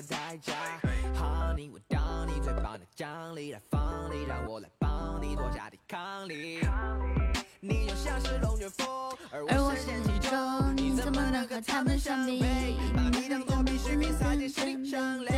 [0.00, 0.54] 的代价。
[1.16, 6.60] Honey，我当你最棒的奖励，来放你，让我来帮你多加抵抗力。
[7.60, 8.86] 你就像是龙卷风，
[9.32, 12.40] 而我是天气中，你怎么能和他们相比？
[12.94, 15.28] 把你当作必需品塞进行李箱里，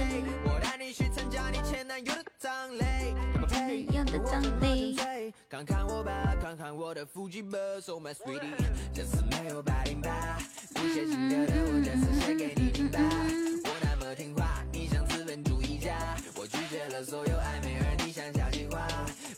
[0.45, 2.85] 我带你去参加你前男友的葬礼。
[3.95, 4.99] 样的葬礼。
[5.49, 8.53] 看看我吧，看看我的腹肌吧，So my sweetie，
[8.93, 10.39] 这次没有八零八，
[10.75, 12.99] 不写情歌的我这次写给你听吧。
[14.11, 15.97] 我听话，你像资本主义家，
[16.35, 18.85] 我拒绝了所有暧昧，而你像小计划。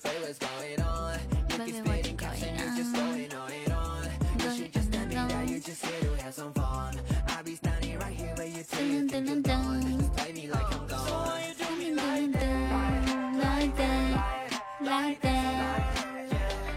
[0.03, 4.09] Baby what's going on？You keep spitting caps and you're just going on and on。
[4.41, 6.99] You should just tell me that you're just here to have some fun。
[7.29, 9.83] I'll be standing right here where you me think you're gone。
[9.83, 11.07] Just play me like I'm gone。
[11.07, 15.85] So why you do me like that？like that, like that.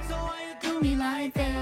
[0.09, 1.54] So why you Do me like that,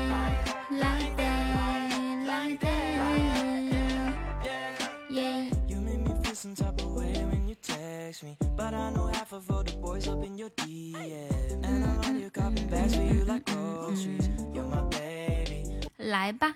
[8.13, 8.37] text me.
[8.55, 11.65] But I know half of all the boys up in your DM.
[11.65, 14.29] And I love your copy bags for you like groceries.
[14.53, 15.89] You're my baby.
[15.97, 16.53] 来吧.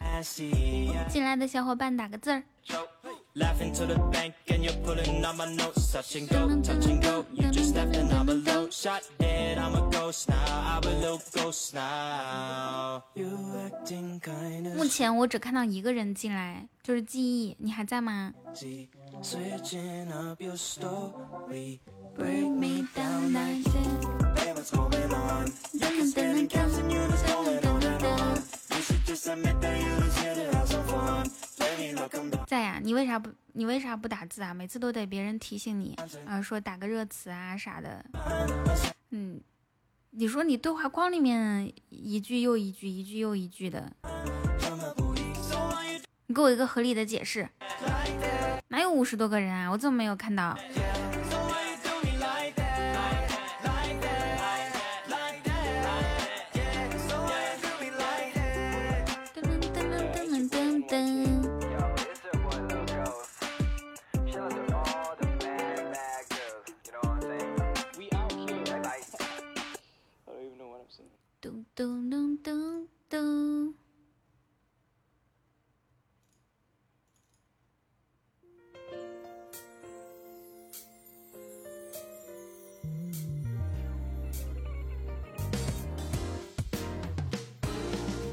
[1.10, 2.44] 进来的小伙伴打个字儿。
[3.38, 5.92] Laughing to the bank and you're pulling on my notes.
[5.92, 7.24] Touch and go, touch and go.
[7.34, 8.72] You just left and I'm alone.
[8.72, 10.44] Shot dead, I'm a ghost now.
[10.50, 13.04] I'm a little ghost now.
[13.14, 18.88] You acting kinda 目前我只看到一个人进来，就是记忆，你还在吗？sexy.
[19.22, 21.80] Switching up your story.
[22.18, 24.40] Break me down like that.
[24.40, 25.54] Hey, what's going on?
[25.74, 28.44] You can spend the caps and you're just going on and on.
[28.72, 30.57] You should just admit that you was here to
[32.46, 34.54] 在呀、你为啥不你为啥不打字啊？
[34.54, 38.06] 每次都得别人提醒你，啊，说打个热词啊啥的。
[39.12, 39.42] 嗯，
[40.12, 43.92] 你说你对话框里面一句又一句，一句又一句的，
[46.28, 47.50] 你给我一个合理的解释。
[48.70, 49.70] 哪有五十多个人啊？
[49.72, 50.58] 我怎么没有看到？
[71.78, 73.76] 咚咚咚咚。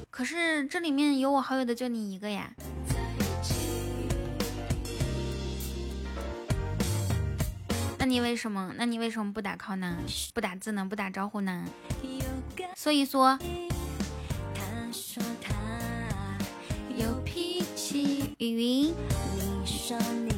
[0.08, 2.54] 可是这里面有我好友的就你一个呀。
[7.98, 8.72] 那你为什么？
[8.78, 9.98] 那你为什么不打 call 呢？
[10.32, 10.86] 不打字呢？
[10.88, 11.66] 不打招呼呢？
[12.84, 13.38] 所以说，
[14.54, 14.60] 他
[14.92, 15.54] 说他
[16.94, 18.94] 有脾气，雨云。
[18.94, 19.96] 你说
[20.26, 20.30] 你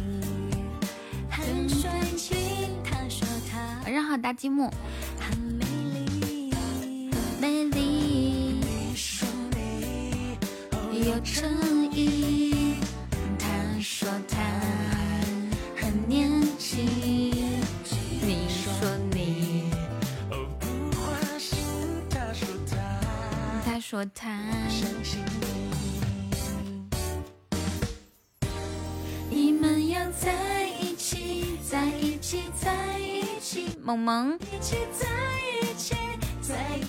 [1.28, 4.70] 很帅气，他说他晚上好，大积木，
[5.18, 5.64] 很美
[6.20, 6.54] 丽，
[7.40, 7.80] 美丽
[8.60, 9.26] 你说
[10.92, 11.50] 你有诚
[11.92, 12.55] 意。
[23.88, 24.36] 说他
[29.30, 29.52] 你。
[29.52, 33.78] 们要在一起，在一起，在一起。
[33.80, 34.36] 萌萌，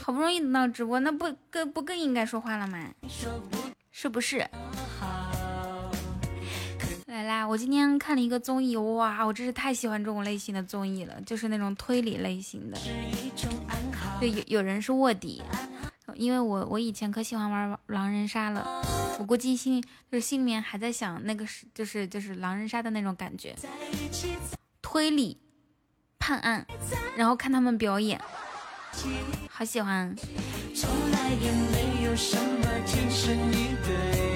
[0.02, 2.90] 好不容易等到直播，那不更不更应该说话了吗？
[3.91, 4.44] 是不是？
[7.06, 7.47] 来啦！
[7.47, 12.78] 我今天看了一个综艺，哇，我真是太喜欢这种类型的综艺了，就是那种推理类型的。
[14.19, 15.44] 对，有有人是卧底，
[16.17, 18.81] 因为我我以前可喜欢玩狼人杀了，
[19.19, 23.55] 我估计心就是心里面还在想那个是就是就是狼人杀的那种感觉，
[24.81, 25.38] 推理、
[26.19, 26.66] 判案，
[27.16, 28.19] 然后看他们表演，
[29.50, 30.16] 好喜欢。
[30.75, 34.27] 从来也没有什么天生一对，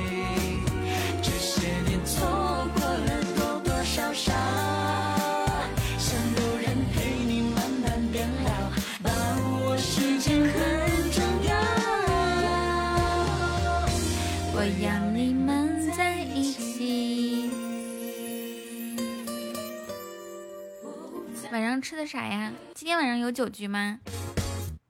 [21.61, 22.51] 晚上吃的啥呀？
[22.73, 23.99] 今天晚上有酒局吗？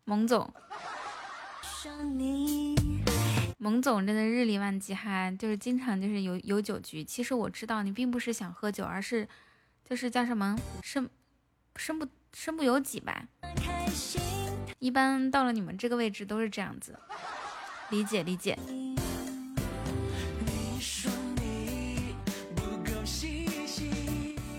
[0.06, 0.50] 蒙总，
[3.58, 7.04] 蒙总真的日理万机哈，就是经常就是有有酒局。
[7.04, 9.28] 其实我知道你并不是想喝酒，而是
[9.84, 11.10] 就是叫什么身
[11.76, 13.26] 身不身不由己吧。
[14.80, 16.98] 一般到了你们这个位置都是这样子，
[17.90, 18.58] 理解理解。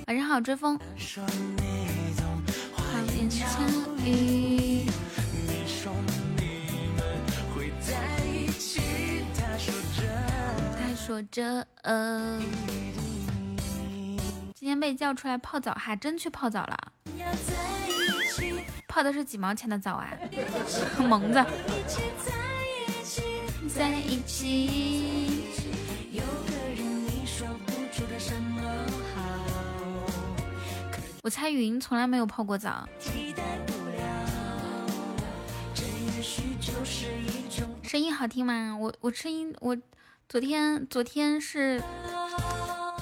[0.08, 0.78] 晚上好追风。
[3.32, 4.86] 说你懂花言巧语，
[5.46, 5.92] 你说
[6.36, 6.42] 你
[6.96, 7.02] 们
[7.54, 7.96] 会在
[8.26, 8.80] 一起，
[9.34, 10.02] 他说着。
[10.78, 12.40] 他说着，呃，
[14.54, 16.76] 今天被叫出来泡澡，还真去泡澡了。
[17.16, 17.54] 要在
[17.88, 17.90] 一
[18.30, 20.12] 起，泡的是几毛钱的澡啊？
[21.00, 22.02] 萌子，一起
[23.68, 25.21] 在一起，
[31.22, 32.84] 我猜云从来没有泡过澡，
[37.80, 38.76] 声音好听吗？
[38.76, 39.76] 我我声音我
[40.28, 41.80] 昨天昨天是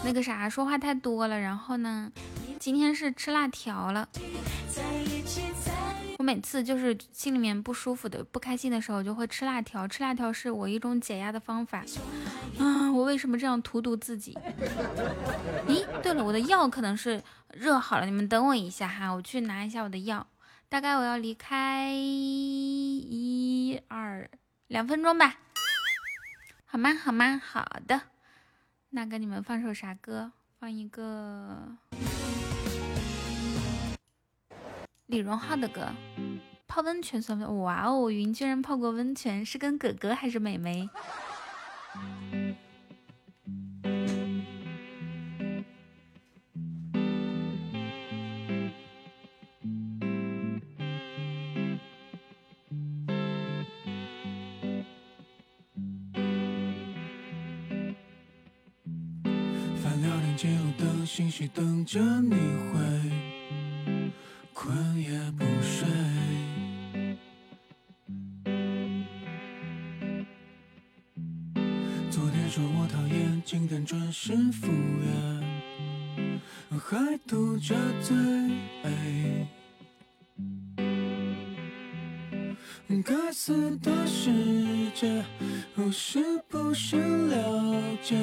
[0.04, 2.12] 那个啥说话太多了，然后呢，
[2.58, 4.06] 今天是吃辣条了。
[6.18, 9.88] 我每次就是心里面不舒服的、不开心的时候，就会吃辣条。
[9.88, 11.82] 吃辣条是我一种解压的方法。
[12.58, 14.36] 啊，我为什么这样荼毒自己？
[15.66, 20.26] 咦，对了，我的药可能是热好了，你们等我一下哈，我去拿一下我的药。
[20.68, 24.30] 大概我要离开一二
[24.68, 25.36] 两分钟吧，
[26.64, 26.94] 好吗？
[26.94, 27.42] 好吗？
[27.44, 28.02] 好的。
[28.90, 30.30] 那给你们放首啥歌？
[30.58, 31.76] 放一个
[35.06, 35.88] 李荣浩的歌。
[36.68, 37.58] 泡温泉算不算？
[37.58, 40.88] 哇哦，云居然泡过温泉，是跟哥哥还是美眉？
[61.12, 62.36] 信息，等着你回，
[64.54, 65.88] 困也不睡。
[72.08, 75.08] 昨天说我讨厌，今天准时赴约，
[76.78, 78.16] 还嘟着嘴。
[83.02, 84.30] 该死的世
[84.94, 85.24] 界，
[85.74, 86.96] 我是不是
[87.26, 88.14] 了解？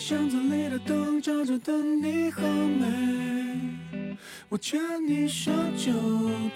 [0.00, 4.16] 被箱子里的灯照着的你好美，
[4.48, 5.92] 我牵你手就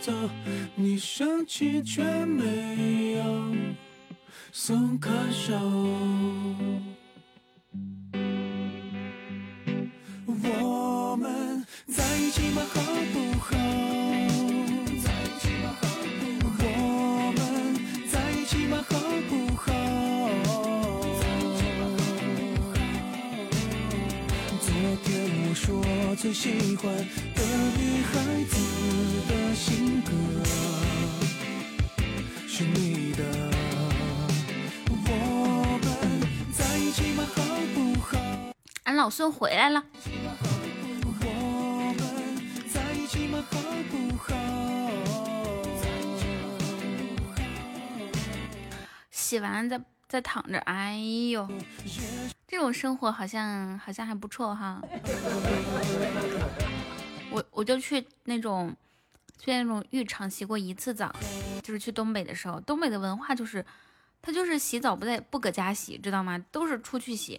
[0.00, 0.11] 走，
[0.75, 3.55] 你生气却没有
[4.50, 5.61] 松开手。
[26.24, 26.90] 最喜欢
[27.34, 27.44] 的
[27.76, 28.56] 女孩子
[29.28, 30.10] 的性格
[32.48, 33.22] 是你的。
[34.88, 34.94] 我
[35.82, 35.86] 们
[36.50, 37.26] 在一起吗？
[37.26, 37.42] 好
[37.74, 38.16] 不好？
[38.84, 39.84] 俺老孙回来了，
[41.04, 42.02] 我们
[42.72, 43.44] 在一起吗？
[43.50, 43.60] 好
[43.90, 44.32] 不好？
[49.10, 49.78] 洗完再
[50.08, 50.96] 再躺着，哎
[51.30, 51.46] 呦，
[52.54, 54.80] 这种生活好像好像还不错哈。
[57.32, 58.72] 我我就去那种
[59.36, 61.12] 去那种浴场洗过一次澡，
[61.64, 63.64] 就是去东北的时候，东北的文化就是。
[64.22, 66.38] 他就是洗澡不在不搁家洗，知道吗？
[66.50, 67.38] 都是出去洗。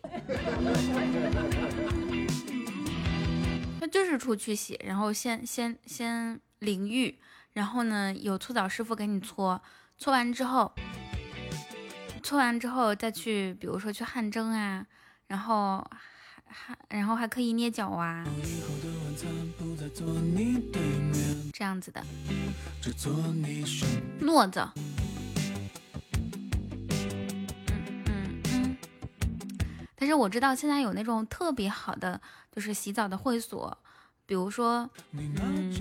[3.79, 7.18] 他就是出去洗，然后先先先淋浴，
[7.54, 9.59] 然后呢有搓澡师傅给你搓，
[9.97, 10.71] 搓完之后，
[12.21, 14.85] 搓完之后再去，比如说去汗蒸啊，
[15.27, 15.85] 然后
[16.45, 18.25] 还然后还可以捏脚啊，
[21.51, 22.03] 这样子的
[22.81, 23.87] 只坐你身
[24.21, 24.65] 糯子。
[28.05, 28.77] 嗯嗯，
[29.95, 33.77] 但是我知道现在有那种特别好的，就是洗澡的会所，
[34.25, 35.73] 比如说，嗯，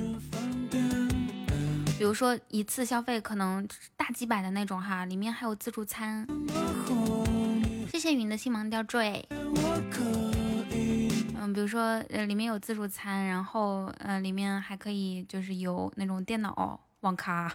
[1.99, 6.27] 比如说一次消费可能大几百的那种哈，里面还有自助餐。
[8.05, 9.27] 谢云的星芒吊坠。
[11.41, 11.81] 嗯，比如说
[12.11, 17.51] 呃，里面有自助餐，然后呃，里面还可以就是有那种电脑网咖，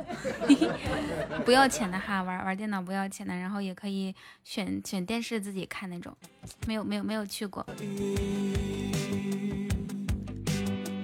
[1.46, 6.18] 不要钱的哈，玩玩电脑不要钱的，然后也可以选选电视自己看那种，
[6.66, 7.64] 没有没有没有去过，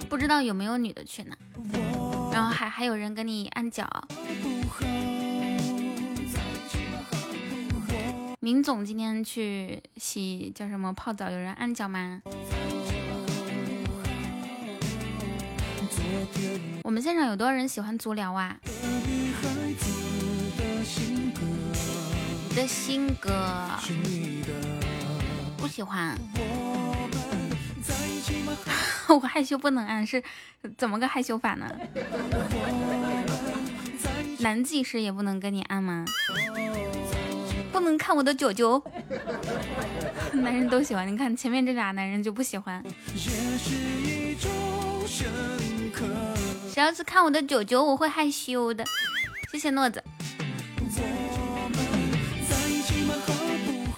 [0.10, 1.38] 不知道有没有女的去呢？
[2.34, 3.88] 然后还还有人跟你按脚。
[8.46, 12.22] 明总今天去洗叫什么泡澡，有人按脚吗？
[16.84, 18.56] 我们现场有多少人喜欢足疗啊？
[22.56, 24.54] 的性格的性格，
[25.58, 26.16] 不喜欢，
[29.10, 30.22] 我害羞不能按，是
[30.78, 31.66] 怎么个害羞法呢？
[34.38, 36.06] 男技师也不能跟你按吗？
[37.86, 38.82] 能看我的九九，
[40.34, 41.08] 男人都喜欢。
[41.08, 42.84] 你看前面这俩男人就不喜欢。
[46.74, 48.84] 谁要是看我的九九，我会害羞的。
[49.52, 50.04] 谢谢诺子。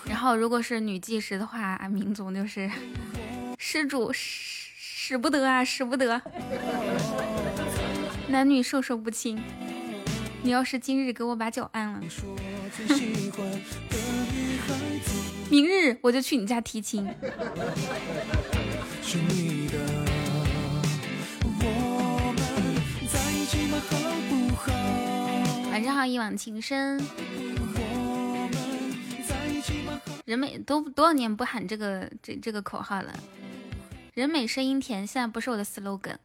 [0.06, 2.70] 然后如果是女技师的话，民族就是
[3.58, 6.22] 施主使使不得啊，使不得。
[8.28, 9.42] 男女授受不亲。
[10.44, 12.02] 你要是今日给我把脚按了，
[15.50, 17.06] 明日我就去你家提亲。
[25.72, 27.02] 晚上好，一往情深。
[30.26, 33.14] 人美都多少年不喊这个这这个口号了？
[34.14, 36.18] 人美声音甜，现在不是我的 slogan。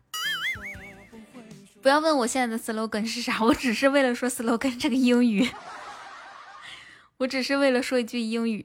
[1.82, 5.50] 不要问我现在的 slogan 是啥，我只是为了说 slogan 这个英语，
[7.18, 8.64] 我只是为了说一句英语。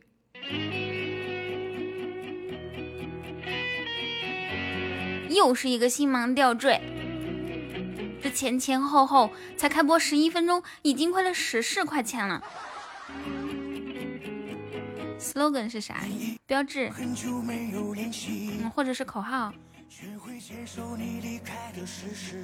[5.29, 6.79] 又是一个星芒吊坠，
[8.21, 12.43] 这前前后后才开播十一分钟，已经亏了十四块钱了。
[15.19, 15.97] slogan 是啥？
[16.45, 19.51] 标志，嗯，或者是口号。
[19.89, 22.43] 学会接受你离开的事实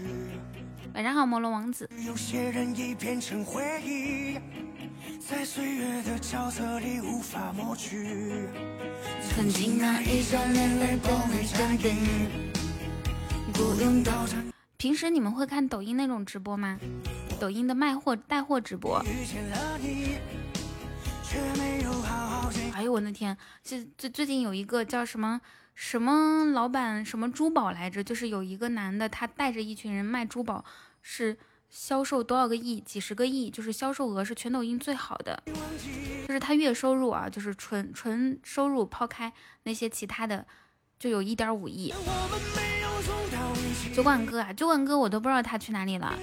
[0.94, 1.90] 晚上好，摩罗王子。
[2.06, 4.40] 有些人已变成回忆，
[5.20, 8.48] 在岁月的沼泽里无法抹去。
[9.30, 12.30] 曾经那一张脸泪崩一场雨，
[14.78, 16.80] 平时你们会看抖音那种直播吗？
[17.40, 19.04] 抖音的卖货带货直播。
[22.72, 25.42] 还有我那天，这最最近有一个叫什么？
[25.76, 28.04] 什么老板什么珠宝来着？
[28.04, 30.64] 就是有一个男的，他带着一群人卖珠宝，
[31.02, 31.38] 是
[31.70, 35.42] 销售多少个亿、几十个亿，就是销售额是全抖音最好的。
[36.28, 40.46] 就是他月收入啊，就是纯纯收入抛开那些其他的，
[41.00, 41.94] 就有一点五亿。
[43.94, 46.14] 酒馆哥啊，酒馆哥，我都不知道他去哪里了。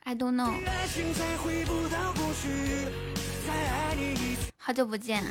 [0.00, 0.52] I don't know。
[4.58, 5.24] 好久不见。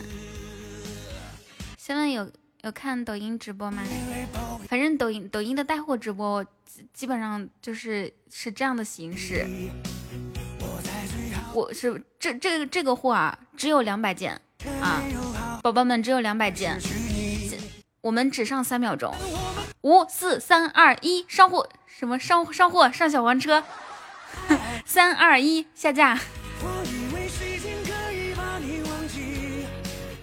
[1.85, 3.83] 现在有有看抖音直播吗？
[4.69, 6.41] 反正抖音抖音的带货直播
[6.93, 9.45] 基本上就是是这样的形式。
[11.53, 14.39] 我是这这这个货啊，只有两百件
[14.79, 15.03] 啊，
[15.61, 16.79] 宝宝们只有两百件，
[17.99, 19.13] 我们只上三秒钟，
[19.81, 23.61] 五四三二一上货，什么上上货上小黄车，
[24.87, 26.17] 三二一下架。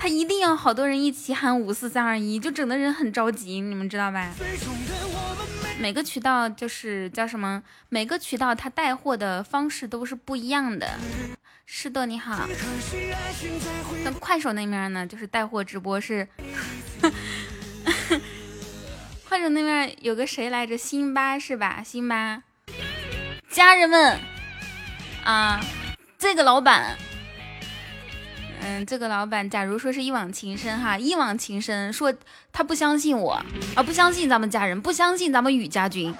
[0.01, 4.33] 他一定要好多人一起喊五四三二一，就整的人很着急，你们知道吧？
[5.79, 7.63] 每个渠道就是叫什么？
[7.91, 10.99] 每个渠道他带货的方式都是不一样的。
[11.67, 12.49] 是的，你好。
[14.03, 15.07] 那快手那面呢？
[15.07, 16.27] 就是带货直播是。
[19.29, 20.79] 快手那边有个谁来着？
[20.79, 21.83] 辛巴是吧？
[21.85, 22.43] 辛巴，
[23.51, 24.19] 家人们
[25.25, 25.61] 啊，
[26.19, 26.97] 这个老板。
[28.63, 32.13] 嗯，这个老板，假如说是一往情深哈，一往情深，说
[32.53, 33.43] 他不相信我，
[33.75, 36.15] 啊，不相信咱们家人，不相信咱们雨家军。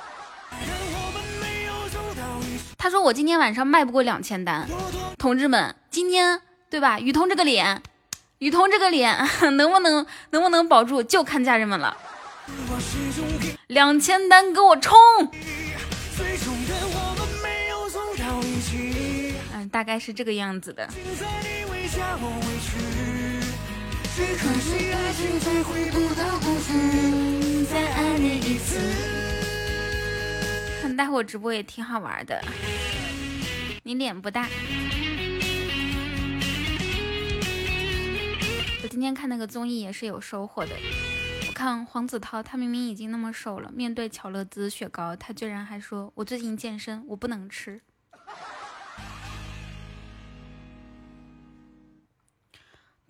[2.79, 4.67] 他说我今天晚上卖不过两千单，
[5.19, 6.99] 同志们，今天对吧？
[6.99, 7.83] 雨桐这个脸，
[8.39, 9.17] 雨桐这个脸
[9.57, 11.97] 能不能能不能保住，就看家人们了。
[13.67, 14.99] 两千单，给我冲！
[19.55, 20.89] 嗯，大概是这个样子的。
[30.81, 32.41] 看带货直播也挺好玩的。
[33.83, 34.49] 你脸不大。
[38.83, 40.71] 我今天看那个综艺也是有收获的。
[41.49, 47.81] 我看黄子韬，他明明已经那么瘦了，面对巧乐兹雪糕，他居然还说：“我最近健身，我不能吃。”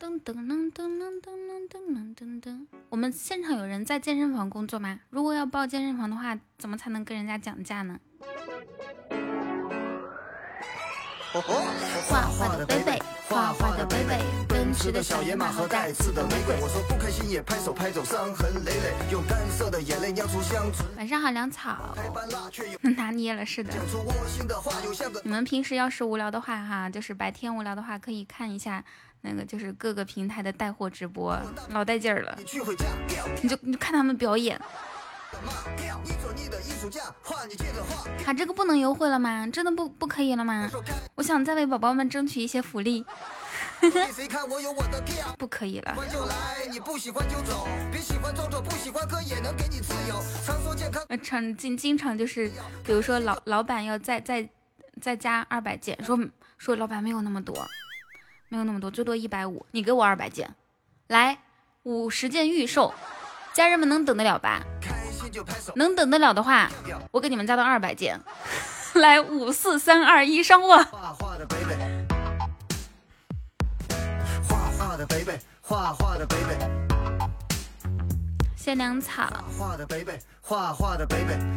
[0.00, 2.66] 噔噔噔噔噔噔噔噔噔！
[2.88, 4.99] 我们现场有人在健身房工作吗？
[5.11, 8.00] 如果要报健身房的话，怎么才能跟人家讲价呢？
[12.09, 16.57] 画画的贝贝，画画的贝贝，奔驰的小野马和带刺的玫瑰。
[16.62, 20.88] 我说不开心也拍手拍走伤痕累累，用干涩的眼泪酿出香醇。
[20.97, 21.95] 晚上好，粮草。
[22.97, 23.71] 拿捏了是的。
[25.23, 28.83] 你们平时要是无聊的话哈，就是白天无聊的话，可以看一下。
[29.23, 31.39] 那个就是各个平台的带货直播，
[31.71, 32.39] 老带劲儿了。
[33.43, 34.61] 你就你就看他们表演。
[38.27, 39.47] 啊，这个不能优惠了吗？
[39.53, 40.71] 真的不不可以了吗？
[41.15, 43.05] 我想再为宝宝们争取一些福利。
[45.39, 45.97] 不可以了。
[51.09, 52.50] 呃，常经经常就是，
[52.85, 54.47] 比如说老老板要再再
[55.00, 56.19] 再加二百件，说
[56.59, 57.55] 说老板没有那么多，
[58.50, 60.57] 没有那么多，最多一百五，你给我二百件，
[61.07, 61.38] 来
[61.85, 62.92] 五十件预售，
[63.54, 64.61] 家人们能等得了吧？
[65.76, 66.69] 能等得了的话，
[67.12, 68.21] 我给你们加到二百件，
[68.95, 70.85] 来五四三二一上货。
[78.62, 79.26] 谢粮草。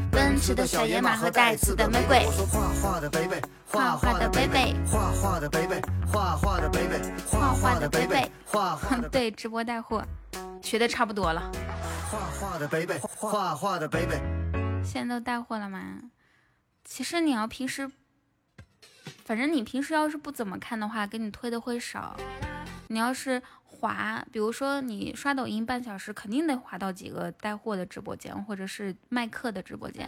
[0.09, 2.25] 奔驰的小野马和带刺的玫瑰。
[2.47, 3.41] 画画的贝贝。
[3.67, 4.73] 画画的贝贝。
[4.89, 5.81] 画画的贝贝。
[6.07, 7.01] 画画的贝贝。
[7.27, 8.31] 画画的贝贝。
[9.11, 10.01] 对，直播带货，
[10.61, 11.51] 学的差不多了。
[12.09, 12.97] 画画的贝贝。
[12.99, 14.21] 画画的贝贝。
[14.81, 15.81] 现在都带货了吗？
[16.85, 17.91] 其实你要平时，
[19.25, 22.15] 反正你平时要是不怎么看的话，给你推的会少。
[22.87, 23.41] 你要是
[23.83, 30.07] 滑，比如说你刷抖音半小时，肯定得滑到几个带货的直播间，或者是卖课的直播间。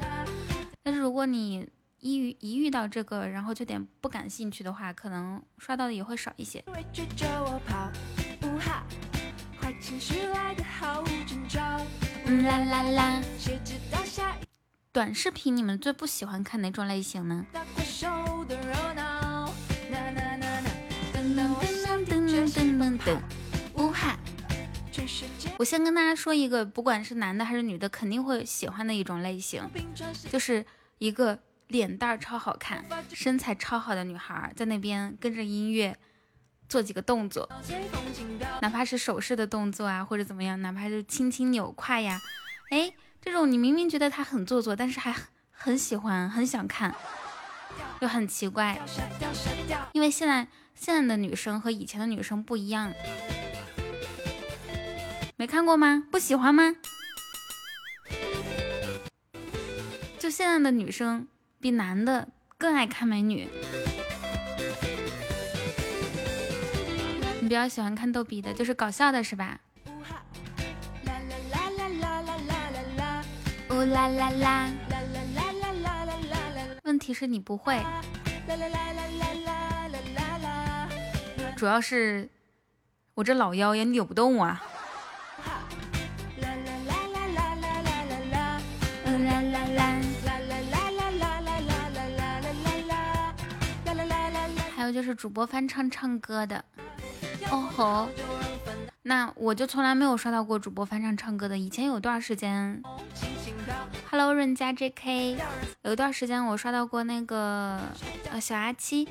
[0.82, 1.68] 但是如果你
[2.00, 6.64] 一遇一遇到这个，然后就点不感兴趣的话，可能刷到的也会少一些。
[12.44, 13.22] 啦啦啦！
[14.94, 17.46] 短视频你们最不喜欢看哪种类型呢？
[17.52, 17.84] 噔噔
[20.40, 23.20] 噔噔噔噔噔，
[25.58, 29.64] 我先跟大家说一个，不管是男的还是女的，肯定会喜欢的一种类型，
[30.30, 30.66] 就是
[30.98, 32.84] 一个脸蛋超好看、
[33.14, 35.98] 身材超好的女孩，在那边跟着音乐
[36.68, 37.50] 做几个动作，
[38.62, 42.20] 哪怕是手势的动作啊，或者怎么样，哪怕是轻轻扭胯呀，
[42.70, 45.16] 哎，这种你明明觉得他很做作，但是还
[45.52, 46.94] 很喜欢、很想看，
[48.02, 48.80] 就很奇怪，
[49.94, 50.48] 因为现在。
[50.78, 52.94] 现在的女生和以前的女生不一样，
[55.38, 56.04] 没看过吗？
[56.10, 56.76] 不喜欢吗？
[60.18, 61.28] 就现在的女生
[61.60, 63.50] 比男的更爱看美女。
[67.42, 69.60] 你比较喜欢看逗比的，就是搞笑的，是吧？
[73.70, 74.70] 呜啦啦啦！
[76.84, 77.84] 问题是你不会。
[81.58, 82.30] 主要是
[83.16, 84.64] 我这老腰也扭不动啊。
[94.86, 96.64] 有就是主播翻唱唱歌的，
[97.50, 98.08] 哦吼，
[99.04, 101.58] 那我就从来没有刷到过主播翻唱唱歌的。
[101.58, 102.82] 以前有段时间
[104.10, 105.38] ，Hello 润家 JK，
[105.82, 107.80] 有一段时间我刷到过那个
[108.32, 109.08] 呃小阿七。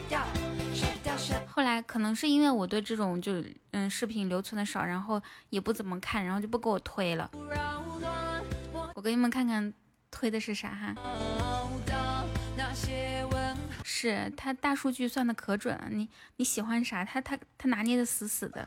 [1.47, 7.29] 后来可能是因为我对这种就嗯视频留存的少，然后也不怎么看，然后就不给我推了。
[8.95, 9.73] 我给你们看看
[10.11, 10.95] 推的是啥哈？
[13.87, 18.67] 是他大数据算的可准了，你你喜欢啥，他他他拿捏的死死的。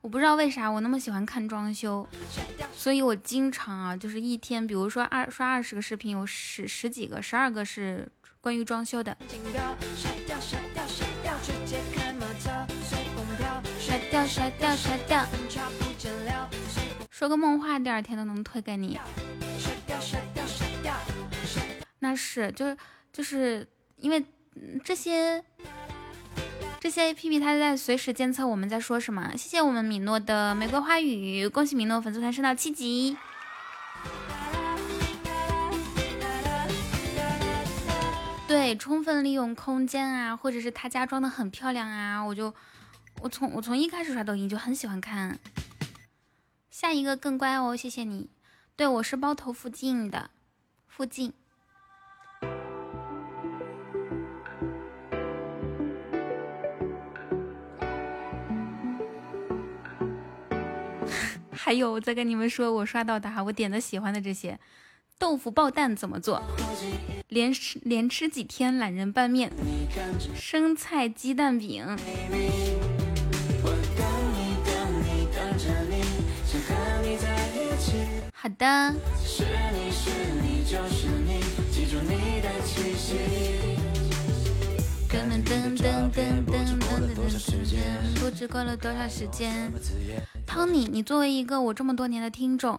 [0.00, 2.04] 我不知道为啥我那么喜欢看装修，
[2.74, 9.16] 所以我经常啊，就是一天，比如说二刷二十个视频，有十十几个、十二个是关于装修的。
[17.18, 18.96] 说个梦话，第二天都能推给你。
[21.98, 22.76] 那是，就是
[23.12, 24.24] 就是因为
[24.84, 25.42] 这些。
[26.78, 29.32] 这些 A P P 它在随时监测我们在说什么。
[29.32, 33.16] 谢谢我们米诺的玫瑰花语，恭喜米诺粉丝团升到七级。
[38.46, 42.54] 对，充分利用空间啊，或者是他家装的很漂亮啊，我就
[43.20, 45.36] 我从我从一开始刷抖音就很喜欢看。
[46.80, 48.28] 下一个更乖哦，谢谢你。
[48.76, 50.30] 对我是包头附近的，
[50.86, 51.32] 附近。
[61.50, 64.60] 还有，我再跟你们说，我刷到的哈，我点的喜欢的这些，
[65.18, 66.40] 豆腐爆蛋怎么做？
[67.26, 69.50] 连吃连吃几天，懒人拌面，
[70.36, 71.84] 生菜鸡蛋饼，
[78.40, 78.94] 好的。
[79.24, 81.40] 是你是你就是你，
[81.72, 83.16] 记住你的气息。
[85.08, 89.72] 噔噔噔噔噔噔噔噔，不知过了多少时间。
[90.46, 92.78] 汤尼，你作为一个我这么多年的听众，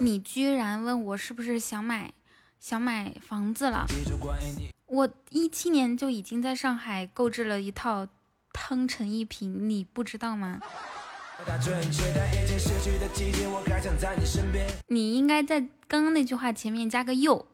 [0.00, 2.12] 你居然问我是不是想买
[2.60, 3.86] 想买房子了？
[4.84, 8.06] 我一七年就已经在上海购置了一套
[8.52, 10.60] 汤臣一品，你不知道吗？
[14.88, 17.46] 你应该在刚刚那句话前面加个又，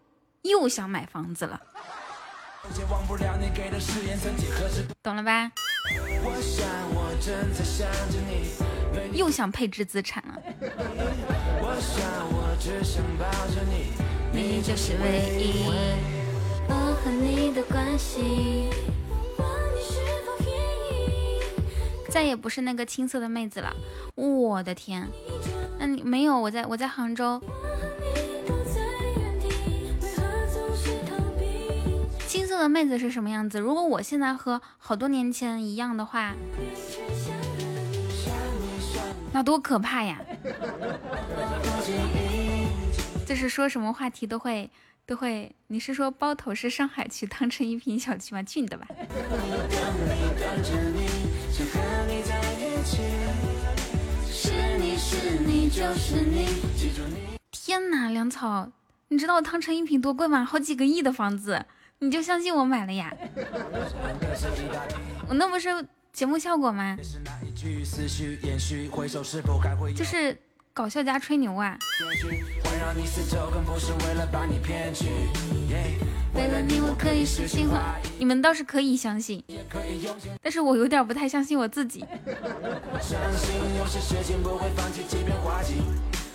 [0.42, 1.60] 又想买房子了，
[5.02, 5.52] 懂了吧？
[9.12, 10.40] 又想配置资产了。
[14.32, 15.68] 你就是唯一，
[16.68, 18.70] 我和你的关系。
[22.14, 23.74] 再也不是那个青涩的妹子了，
[24.14, 25.08] 我的天！
[25.80, 26.38] 那你没有？
[26.38, 27.42] 我在我在杭州。
[32.28, 33.58] 青涩的妹子是什么样子？
[33.58, 36.36] 如果我现在和好多年前一样的话，
[39.32, 40.20] 那多可怕呀！
[43.26, 44.70] 就是说什么话题都会
[45.04, 45.50] 都会。
[45.66, 48.40] 你是说包头是上海区汤臣一品小区吗？
[48.44, 48.86] 去你的吧！
[57.52, 58.68] 天哪，粮草，
[59.06, 60.44] 你知道汤臣一品多贵吗？
[60.44, 61.64] 好几个亿的房子，
[62.00, 63.14] 你就相信我买了呀？
[65.28, 65.68] 我那不是
[66.12, 66.96] 节目效果吗？
[69.94, 70.36] 就是
[70.76, 71.78] 搞笑加吹牛啊！
[76.34, 77.94] 为了你，我可以实心话。
[78.18, 79.40] 你们倒是可以相信，
[80.42, 82.04] 但是我有点不太相信我自己。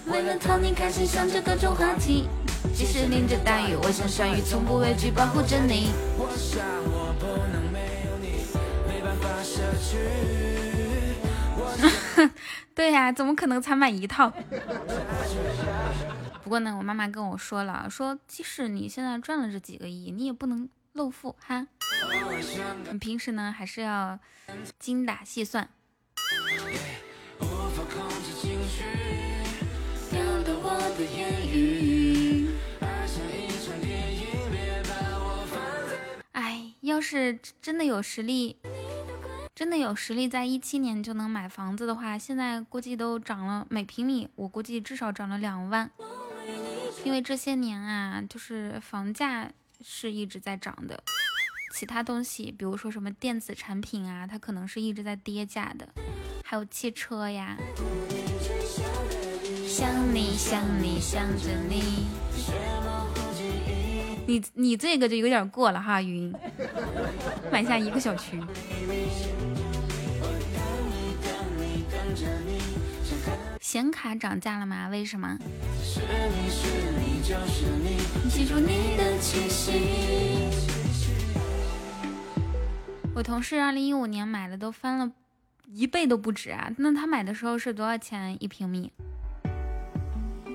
[0.06, 2.30] 为了讨你开心，想着各种话题。
[2.74, 5.90] 即使淋着大雨，我像鲨鱼，从不畏惧，保护着你。
[12.80, 14.32] 对呀，怎么可能才买一套？
[16.42, 21.68] 不过呢，我妈妈跟我说了，说即使你现在赚了这几个亿，你也不能露富哈。
[22.90, 24.18] 你平时呢，还是要
[24.80, 25.68] 精打细算。
[36.32, 38.56] 哎，要是真的有实力，
[39.60, 45.92] 真的有实力，在一七年就能买房子的话，现在估计都涨了，每平米我估计至少涨了两万。
[47.04, 49.52] 因为这些年啊，就是房价
[49.84, 51.04] 是一直在涨的，
[51.76, 55.90] 其他东西，比如说什么电子产品啊，它可能是一直在跌价的，
[56.46, 57.58] 还有汽车呀。
[59.68, 62.08] 想你想你想着你，
[64.30, 66.32] 你你这个就有点过了哈，云，
[67.52, 68.40] 买下一个小区。
[73.60, 74.88] 显卡涨价了吗？
[74.90, 75.36] 为什么？
[78.30, 79.72] 记住你的气息。
[83.16, 85.12] 我同事二零一五年买的都翻了
[85.66, 86.72] 一倍都不止啊！
[86.78, 88.92] 那他买的时候是多少钱一平米？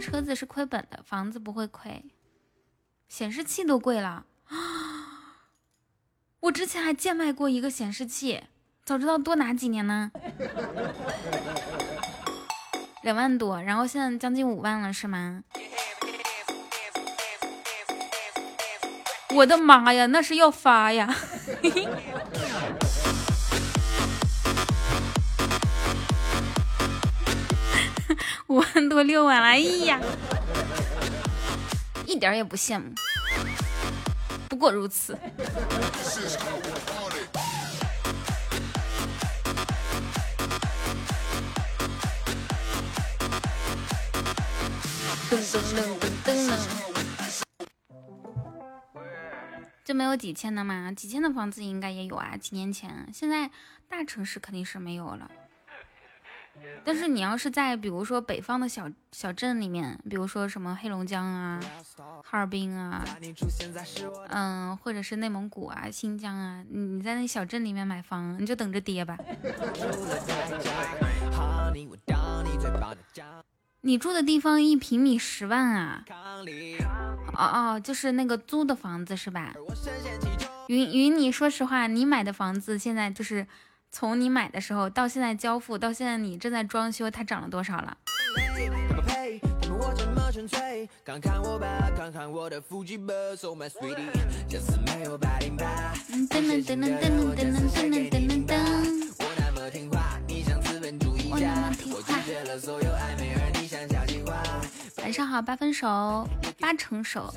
[0.01, 2.05] 车子是亏本的，房子不会亏。
[3.09, 4.57] 显示器都贵了啊！
[6.41, 8.43] 我之前还贱卖过一个显示器，
[8.85, 10.11] 早知道多拿几年呢。
[13.03, 15.43] 两万多，然后现在将近五万了，是吗？
[19.35, 21.15] 我的妈呀，那是要发呀！
[28.47, 30.01] 五万多六万了，哎呀，
[32.07, 32.93] 一点也不羡慕，
[34.49, 35.19] 不过如此。
[45.31, 45.83] 噔噔噔
[46.25, 46.59] 噔噔
[49.85, 50.93] 就没有几千的吗？
[50.93, 53.09] 几千的房子应该也有啊，几年前。
[53.13, 53.51] 现在
[53.89, 55.31] 大城市肯定是没有了。
[56.85, 61.61] 但是你要是在比如说北方的小小镇里面，比如说什么黑龙江啊、
[62.23, 63.05] 哈尔滨啊，
[64.29, 69.19] 嗯，或者是内蒙古啊、新疆啊，你你在那小镇里面买房，你就等着跌吧。
[73.81, 76.05] 你住的地方一平米十万啊？
[77.37, 79.55] 哦哦，就是那个租的房子是吧？
[80.69, 83.47] 云云，你说实话，你买的房子现在就是
[83.95, 87.97] 从你买的时候到现在交付到现在你正在装修，它涨了多少了？
[99.17, 101.73] 我那么听话，你像资本主义我那家。
[101.87, 103.54] 我拒绝了所有暧昧，而。
[105.05, 106.27] 晚上好，八分熟，
[106.59, 107.31] 八成熟，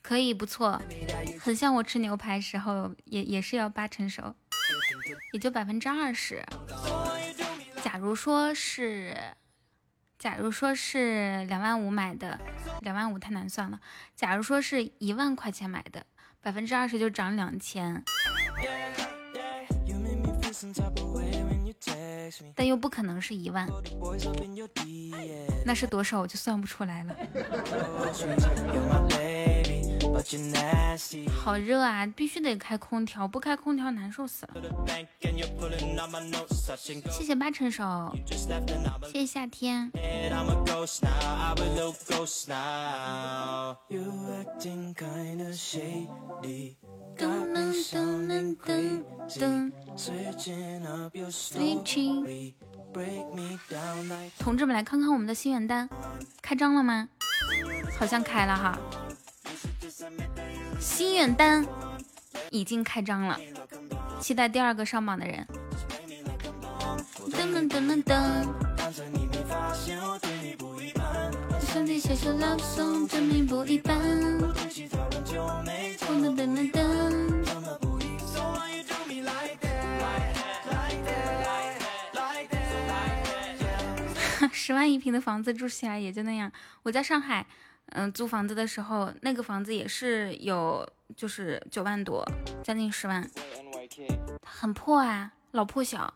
[0.00, 0.80] 可以不错，
[1.40, 4.32] 很像我吃牛排时候也也是要八成熟，
[5.32, 6.46] 也就百分之二十。
[7.82, 9.16] 假如说是，
[10.16, 12.38] 假如说是两万五买的，
[12.82, 13.80] 两万五太难算了。
[14.14, 16.06] 假如说是一万块钱买的，
[16.40, 18.04] 百分之二十就涨两千，
[22.54, 23.68] 但又不可能是一万，
[25.64, 26.20] 那是多少？
[26.20, 27.16] 我就算不出来了。
[31.42, 34.54] 好热啊，必须得开空调，不开空调难受死了。
[37.10, 38.14] 谢谢八成手，
[39.12, 39.90] 谢谢夏天。
[47.20, 48.56] 噔噔噔噔
[49.36, 49.70] 噔噔，
[54.38, 55.86] 同志们来看看我们的心愿单，
[56.40, 57.06] 开张了吗？
[57.98, 58.78] 好像开了哈，
[60.80, 61.66] 心愿单
[62.48, 63.38] 已经开张了，
[64.18, 65.46] 期待第二个上榜的人。
[67.32, 68.48] 噔噔噔噔噔。
[71.72, 73.96] 兄弟写首 love song，证明不一般。
[84.52, 86.50] 十万一平的房子住起来也就那样。
[86.82, 87.46] 我在上海，
[87.90, 90.84] 嗯、租房子的时候，那个房子也是有，
[91.16, 92.24] 就是九万多，
[92.64, 93.30] 将近十万，
[94.44, 96.12] 很破啊，老破小。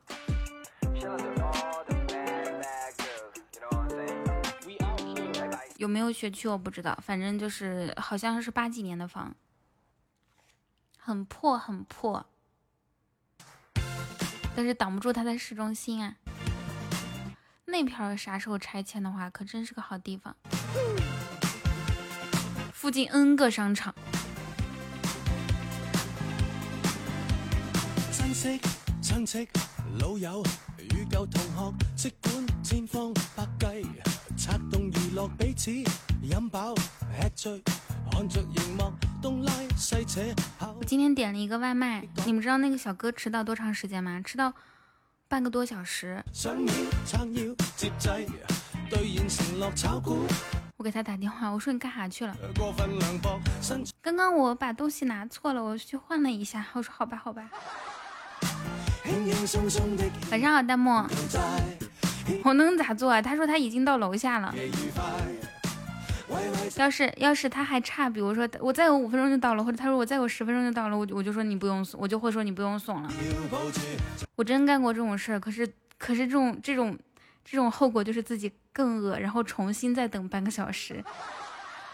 [5.76, 9.34] 有没有学区我不知道，反正就是好像是八几年的房，
[10.98, 12.24] 很破很破，
[14.54, 16.14] 但是挡不住它在市中心啊。
[17.66, 20.36] 那片儿啥时候拆迁的话，可真是个好地方。
[22.72, 23.92] 附近 N 个商场，
[28.12, 28.60] 珍惜
[29.02, 29.48] 親戚
[29.98, 30.44] 老友
[30.78, 34.13] 與舊同學，即管千方百計策動娛
[35.14, 35.70] 樂彼此
[36.28, 37.62] 飲飽吃醉，
[38.10, 40.20] 看着熒幕東拉西扯
[40.58, 40.82] 我。
[40.84, 44.20] 今天点了一个外卖，你们知道那个小哥迟到多长时间吗？
[44.24, 44.52] 迟到
[45.28, 46.20] 半个多小时。
[46.32, 46.72] 想要
[47.06, 48.26] 撐腰接濟，
[48.90, 50.26] 兌現承諾炒股，
[50.78, 52.36] 我给他打电话，我说你干啥去了？
[52.56, 56.66] 過分涼薄身剛剛我把东西拿错了，我去换了一下。
[56.72, 57.48] 我说好吧，好吧。
[60.32, 60.90] 晚上好，弹幕。
[62.44, 63.20] 我能咋做啊？
[63.20, 64.54] 他说他已经到楼下了。
[66.76, 73.12] 要是要是他还差，比如说我再有五分钟就到了，或者他说我再有十分钟就到了，我我就说你不用送，我就会说你不用送了。
[74.34, 76.98] 我真干过这种事儿，可是可是这种这种
[77.44, 81.04] 这种后果就是自己更饿，然后重新再等半个小时，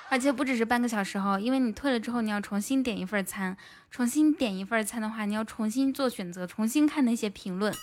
[0.09, 3.55] 而且不只是半个小时哈，因为你退了之后你要重新点一份餐，
[3.91, 7.75] 重新点一份餐的话，你要重新做选择，重新看那些评论，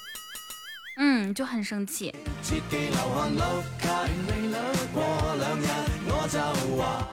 [0.97, 2.13] 嗯，就很生气。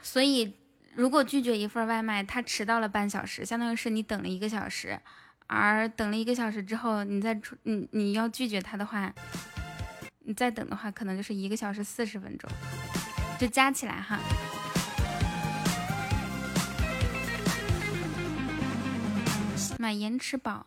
[0.02, 0.54] 所以，
[0.94, 4.98] 如果拒绝一份外卖，他迟到了半小时，相当于是你等了一个小时，
[5.46, 9.12] 而等了一个小时之后，你再出你你要拒绝他的话，
[10.20, 12.50] 你再等的话，可能就是一个小时四十分钟，
[13.38, 14.18] 就加起来哈。
[19.78, 20.66] 买延迟宝，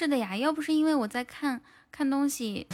[0.00, 1.60] 是的呀要不是因为我在看
[1.92, 2.66] 看东西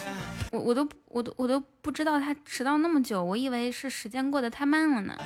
[0.53, 5.17] 我我都我都我都不知道他迟到那么久我以为是时间过得太慢了呢。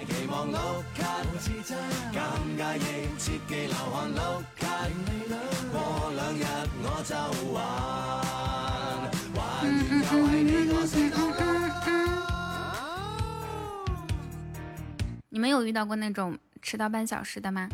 [15.29, 17.69] 你们有遇到过那种迟到半小时的吗？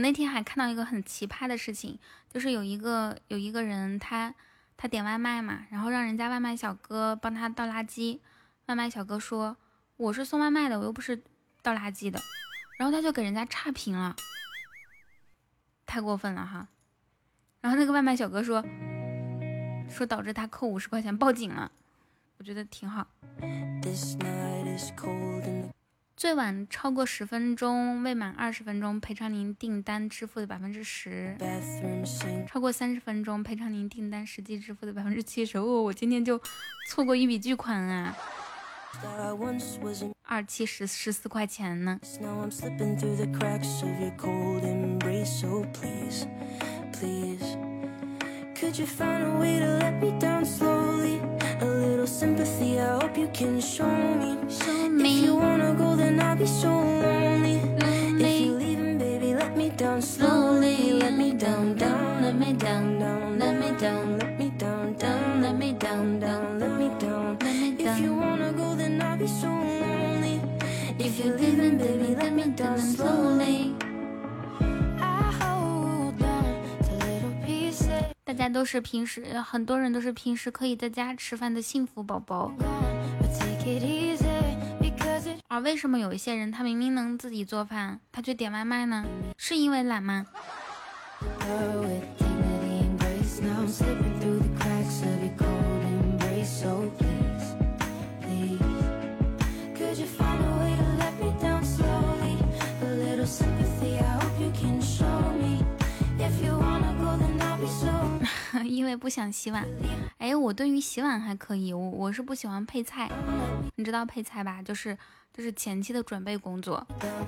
[0.00, 4.34] 那天还看到一个很奇葩的事情，就是有一个有一个人他
[4.76, 8.18] 他点外卖嘛，然后让人家外卖小哥帮他倒垃圾，
[8.66, 9.56] 外卖小哥说
[9.96, 11.22] 我是送外卖的，我又不是
[11.62, 12.20] 倒垃圾的，
[12.78, 14.16] 然后他就给人家差评了。
[15.86, 16.68] 太过分了哈。
[17.60, 18.64] 然后那个外卖小哥说，
[19.88, 21.70] 说导致他扣五十块钱，报警了。
[22.38, 23.06] 我觉得挺好。
[26.20, 31.34] 最晚超过十分钟，未满二十分钟，赔偿您订单支付的百分之十；
[32.46, 35.56] 超过三十分钟，赔偿您订单实际支付的百分之七十。
[35.56, 36.38] 哦，我今天就
[36.90, 38.14] 错过一笔巨款啊！
[40.26, 41.98] 二七十十四块钱呢。
[48.60, 51.18] Could you find a way to let me down slowly?
[52.20, 54.36] Sympathy, I hope you can show me.
[54.50, 55.20] Show me.
[55.20, 57.62] If you wanna go, then I'll be so lonely.
[57.80, 58.24] lonely.
[58.24, 61.00] If you're leaving, baby, let me down slowly.
[61.00, 65.40] Let me down, down, let me down, down, let me down, let me down, down,
[65.40, 67.38] let me down, down, let me down.
[67.40, 70.42] If you wanna go, then I'll be so lonely.
[70.98, 73.74] If you're leaving, baby, let me down slowly.
[78.30, 82.52] 大家都是平时，很多人都是平时可以在家吃饭的幸福宝宝。
[85.48, 89.04] 而为什么有一些人他明明能自己做饭，他却点外卖呢？
[89.36, 90.24] 是因为懒吗？
[108.70, 109.66] 因为不想洗碗，
[110.18, 113.10] 哎，我对于洗碗还可以，我我是不喜欢配菜，
[113.74, 114.62] 你知道配菜吧？
[114.62, 114.96] 就是
[115.34, 116.86] 就是前期的准备工作，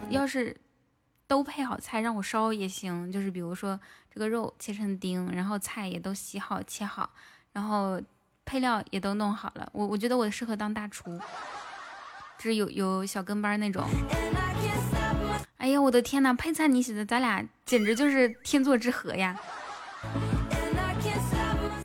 [0.09, 0.57] 要是
[1.27, 3.79] 都配好菜让我烧也行，就是比如说
[4.09, 7.11] 这个肉切成丁，然后菜也都洗好切好，
[7.53, 8.01] 然后
[8.45, 11.19] 配料也都弄好了，我我觉得我适合当大厨，
[12.39, 13.85] 就是有有小跟班那种。
[15.57, 19.37] 哎呀，我的天呐，配菜你写的，咱俩简直就是天作之合呀！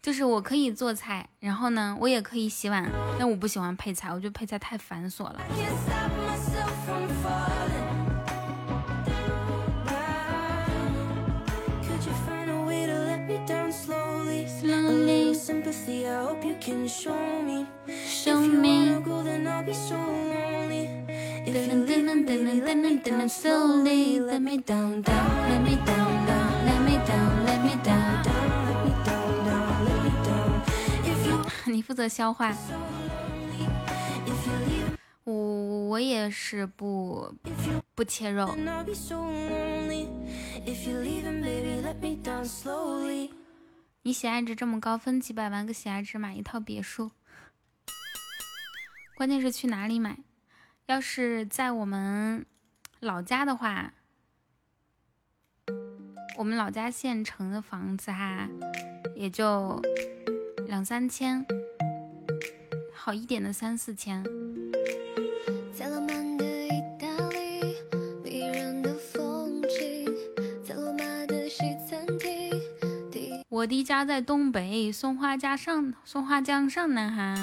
[0.08, 2.90] 就是我可以做菜，然后呢，我也可以洗碗，
[3.20, 5.42] 但我不喜欢配菜，我觉得配菜太繁琐了。
[31.72, 32.56] 你负责消化，
[35.24, 37.34] 我我也是不
[37.94, 38.56] 不切肉。
[44.04, 47.12] 你喜爱值这么高，分几百万个喜爱值买一套别墅，
[49.18, 50.18] 关键是去哪里买？
[50.86, 52.46] 要是在我们
[53.02, 53.94] 老家的话，
[56.38, 58.48] 我们老家县城的房子哈，
[59.16, 59.82] 也就。
[60.68, 61.46] 两三千，
[62.94, 64.24] 好一点的三四千。
[73.50, 77.36] 我的家在东北松花江上，松花江上呢哈。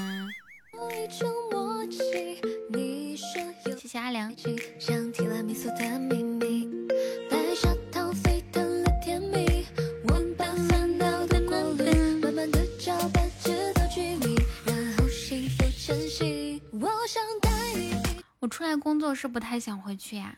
[18.55, 20.33] 出来工作是不太想回去呀，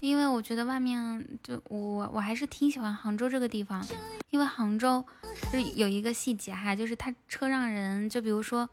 [0.00, 3.86] 因为我觉得外面就我我还是挺喜欢杭州这个地方，
[4.30, 5.06] 因为杭州
[5.52, 8.68] 就有一个细节哈，就是它车让人，就比如说，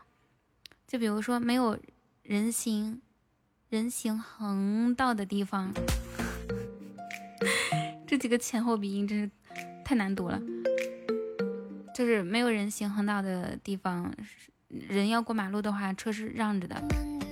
[0.88, 1.78] 就比如说没有
[2.24, 3.00] 人行
[3.70, 5.72] 人行横道的地方，
[8.08, 9.30] 这几个前后鼻音真是
[9.86, 10.42] 太难读了，
[11.94, 14.12] 就是没有人行横道的地方。
[14.70, 16.82] 人要过马路的话，车是让着的，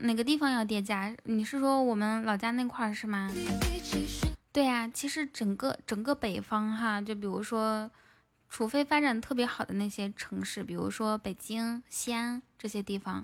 [0.00, 1.14] 哪个地方要跌价？
[1.24, 3.30] 你是说我们老家那块儿是吗？
[4.52, 7.90] 对呀，其实整个整个北方哈，就比如说，
[8.50, 13.22] 除非发展特别好的那些城市，比如说北京、西安这些地方，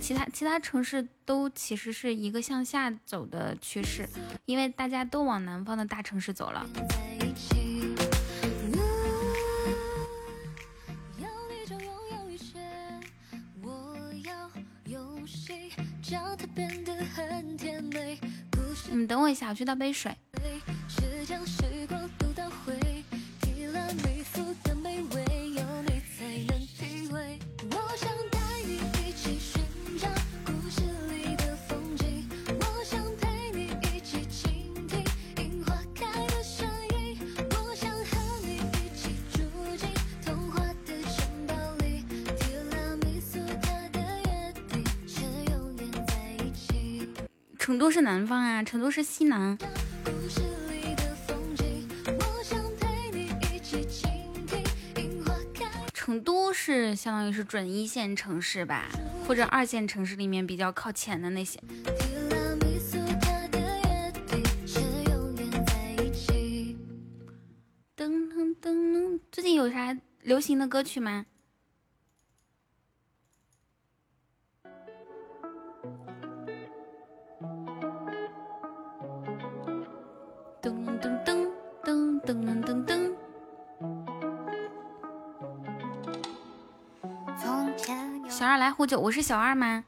[0.00, 4.08] 其他其他城市都其实是一个向下走的趋势，
[4.44, 6.66] 因为大家都往南方的大城市走了。
[18.88, 20.14] 你们等我一下，我去倒杯水。
[47.66, 49.58] 成都是南方啊，成都是西南。
[55.92, 58.84] 成都是相当于是准一线城市吧，
[59.26, 61.58] 或者二线城市里面比较靠前的那些。
[67.96, 71.26] 噔噔噔，最近有啥流行的歌曲吗？
[88.58, 89.84] 来壶酒，我是小二吗？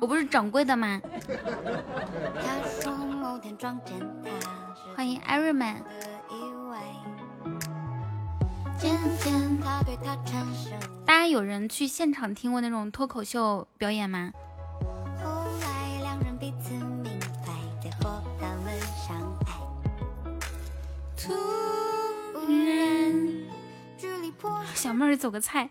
[0.00, 1.00] 我不是掌柜的吗？
[4.94, 5.82] 欢迎艾瑞曼。
[11.04, 14.32] 大家有人去现场听过那种脱口秀表演吗？
[24.74, 25.70] 小妹儿走个菜。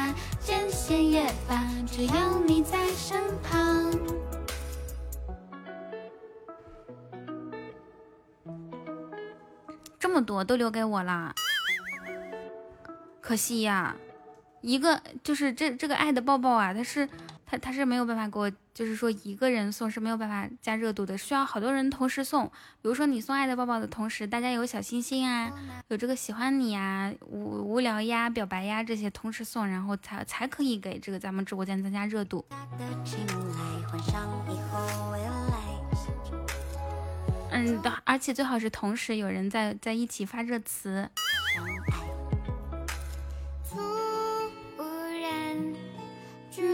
[0.91, 3.89] 艰险也罢，只要你在身旁。
[9.97, 11.33] 这么多都留给我啦，
[13.21, 13.95] 可惜呀，
[14.59, 17.07] 一个就是这这个爱的抱抱啊，它是。
[17.51, 22.45] 他他是没有办法给我，就是说一个人送是没有办法加热度的，需要好多人同时送。
[22.81, 25.51] 比如说你送爱的抱抱的同时，大家有小心心啊，
[25.89, 32.45] 有这个喜欢你呀、无无聊呀、表白呀这些同时送，然后才才可以给这个咱们直播间增加热度。
[37.51, 41.09] 嗯，而且最好是同时有人在在一起发热词。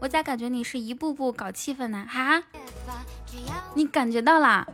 [0.00, 2.06] 我咋感觉你是一步步搞气氛呢？
[2.08, 2.42] 哈，
[3.74, 4.66] 你感觉到了？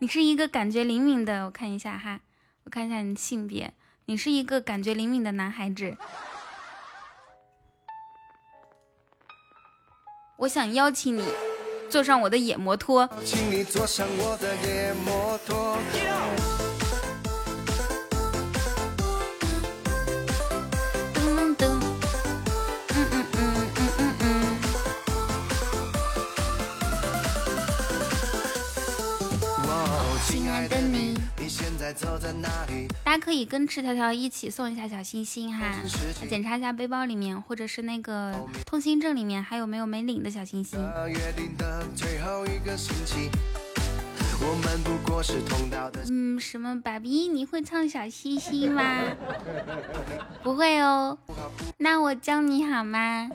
[0.00, 2.20] 你是一个感觉灵敏的，我看一下哈，
[2.64, 3.72] 我看一下你性别，
[4.06, 5.96] 你是一个感觉灵敏的男孩子。
[10.38, 11.24] 我想邀请你
[11.88, 13.08] 坐上我的野摩托。
[13.24, 15.78] 请你坐上我的野摩托。
[33.04, 35.72] 大家可以跟赤条条一起送一下小心心哈，
[36.28, 38.34] 检查一下背包里面或者是那个
[38.66, 40.78] 通行证里面还有没有没领的小心心。
[46.10, 49.02] 嗯，什么爸比，你会唱小星星吗？
[50.44, 51.18] 不会哦，
[51.78, 53.28] 那我教你好吗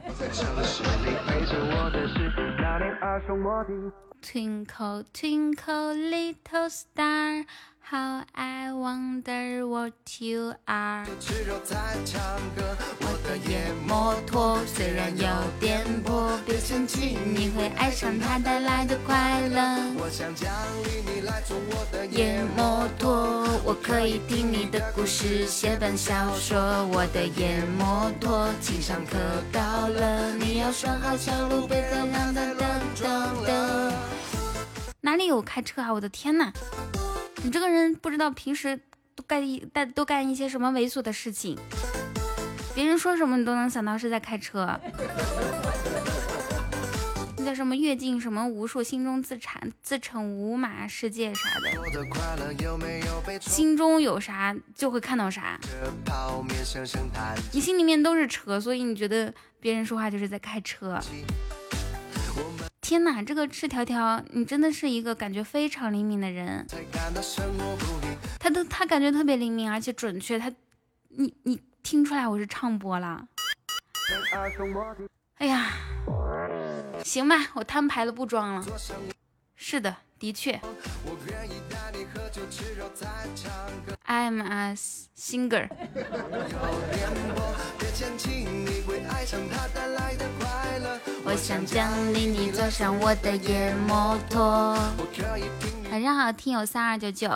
[4.22, 7.46] ？Twinkle twinkle little star。
[7.86, 11.06] How I wonder what you are。
[11.20, 11.76] 吃肉在
[12.06, 12.22] 唱
[12.56, 15.28] 歌，我的野摩托虽然有
[15.60, 19.62] 点破，别嫌弃，你会爱上它带来的快乐。
[20.00, 20.50] 我想奖
[20.86, 26.58] 励你来坐我的野摩托，我可以听你的故事，写本小说。
[26.88, 29.18] 我的野摩托，情商可
[29.52, 33.94] 高了，你要拴好小路，别再让它噔噔噔。
[35.02, 35.94] 哪里有开车啊？
[35.94, 36.52] 我的天呐！
[37.44, 38.80] 你这个人不知道平时
[39.16, 41.58] 都干一干都干一些什么猥琐的事情，
[42.74, 44.80] 别人说什么你都能想到是在开车。
[47.38, 51.70] 那叫什么阅尽什么无数，心中自产自称无马世界啥的，
[53.42, 55.60] 心中有啥就会看到啥。
[57.52, 60.98] 你心里面都是车，所以你觉得别人说话就是在开车。
[62.94, 66.64] 天哪，这个赤条条，你真的是一个感觉非常灵敏的人。
[68.40, 70.38] 他都他感觉特别灵敏，而且准确。
[70.38, 70.48] 他，
[71.08, 73.26] 你你听出来我是唱播了？
[75.38, 75.72] 哎呀，
[77.04, 78.64] 行吧，我摊牌了，不装了。
[79.56, 80.58] 是的，的确
[81.06, 83.06] 我愿意带你喝酒吃肉再
[83.36, 83.52] 唱
[83.86, 85.68] 歌，，I'm a singer。
[91.26, 91.62] 我想
[92.14, 94.78] 你坐上我的野摩托。
[95.92, 97.30] 晚上好，听友三二九九，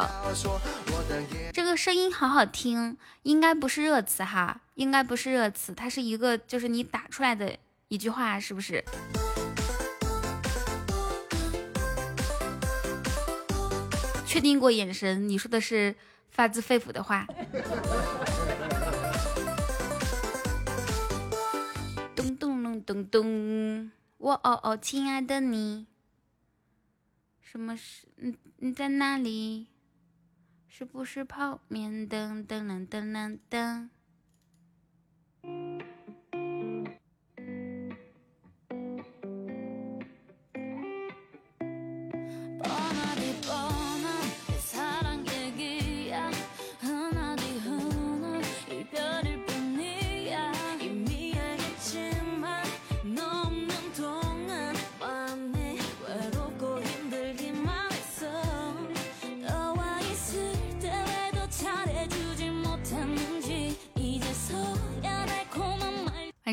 [1.51, 7.57] 这个声音好好听，应该不是热词哈，应该不是热词，它是一个就是你打出来的
[7.89, 8.81] 一句话，是不是？
[14.37, 15.95] 确定过眼神，你说的是
[16.29, 17.25] 发自肺腑的话。
[22.15, 25.87] 咚咚咚咚咚，我哦哦，亲爱的你，
[27.41, 29.65] 什么是你你在哪里？
[30.67, 32.07] 是不是泡面？
[32.07, 33.89] 噔噔噔噔噔噔。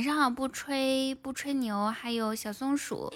[0.04, 3.10] 上好，不吹不吹牛，还有小松鼠。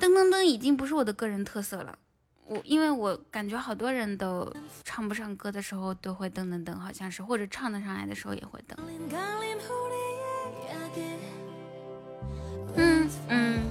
[0.00, 1.96] 噔噔噔已经不是我的个人特色了，
[2.46, 4.52] 我因为我感觉好多人都
[4.82, 8.74] 唱不上歌的时候都会噔噔噔，好像是，或者唱得上来的时候也会噔。
[12.76, 13.62] 嗯嗯。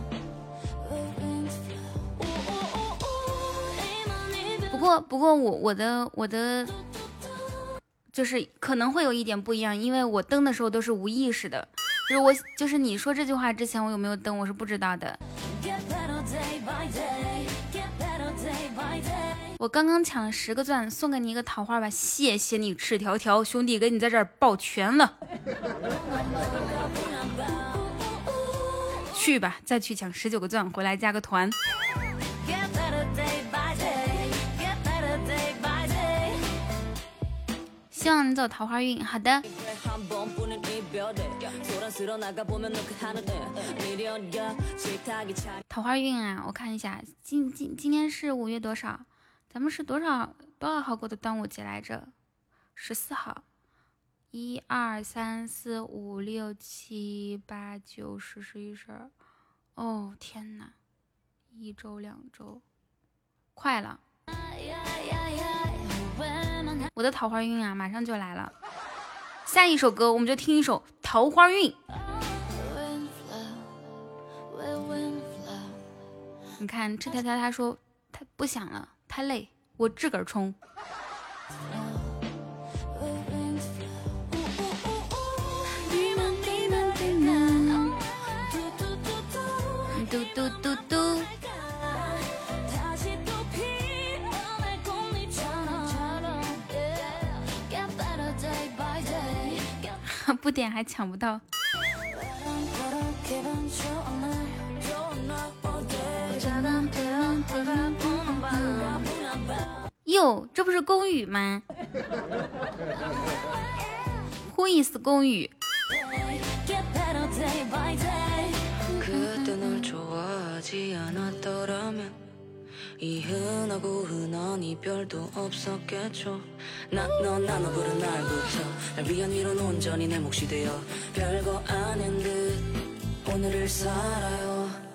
[4.71, 6.67] 不过不过我我的我的
[8.13, 11.67] 就是可能会有一点不一样，因为我登的时候都是无意识的，
[12.07, 15.17] 就是我就是你说这句话之前我有没有登我是不知道的。
[19.57, 25.13] 我刚刚抢了十个钻，送给你一个桃花吧，谢谢你赤条条兄弟，给你在这儿抱拳了。
[29.15, 31.49] 去吧，再去抢十九个钻，回来加个团。
[38.03, 39.41] 希望你走桃花运，好的。
[45.69, 49.05] 桃花运啊，我看一下，今今今天是五月多少？
[49.47, 52.09] 咱们是多少多少号过的端午节来着？
[52.75, 53.45] 十四号。
[54.31, 59.09] 一二三四五六七八九十十一十二。
[59.75, 60.73] 哦天哪，
[61.53, 62.61] 一周两周，
[63.53, 64.01] 快了。
[66.93, 68.51] 我的桃花运啊，马上就来了。
[69.45, 71.71] 下一首歌，我们就听一首《桃花运》。
[76.59, 77.77] 你看，赤条条他说
[78.11, 80.53] 他不想了，太累，我自个儿冲。
[90.09, 91.12] 嘟嘟嘟嘟。
[100.43, 101.39] 不点还抢不到。
[110.03, 111.63] 哟，这不是宫羽吗
[114.57, 115.49] ？Who is 宫羽？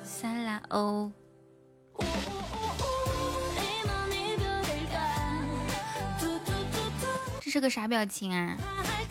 [0.05, 1.11] 三啦哦！
[7.41, 8.57] 这是个啥表情啊？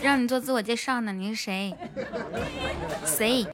[0.01, 1.75] 让你做自我介绍呢，你是谁？
[3.05, 3.45] 谁？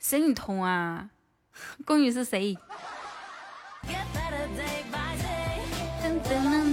[0.00, 1.10] 谁女同啊？
[1.84, 2.56] 宫女是谁？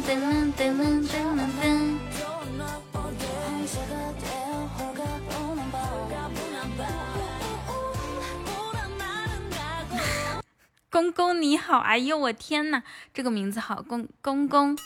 [0.06, 1.98] 噔噔噔噔噔噔噔。
[10.90, 12.84] 公公你好，哎呦我天呐，
[13.14, 14.78] 这个名字好，公公公，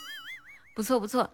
[0.75, 1.29] 不错不错。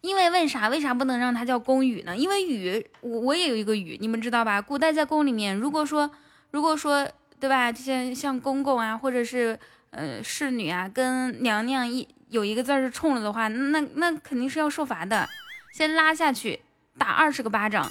[0.00, 2.16] 因为为啥为啥不能让他叫宫羽呢？
[2.16, 4.60] 因为羽我我也有一个羽，你们知道吧？
[4.60, 6.10] 古代在宫里面，如果说
[6.50, 9.58] 如果说对吧，这些像公公啊，或者是
[9.90, 15.28] 呃侍女啊，跟娘娘一有一个字是冲了的话，那那肯定是要受罚的，
[15.72, 16.60] 先拉下去
[16.98, 17.90] 打二十个巴掌，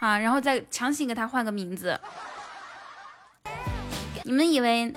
[0.00, 1.98] 啊，然后再强行给他换个名字。
[4.24, 4.92] 你们以为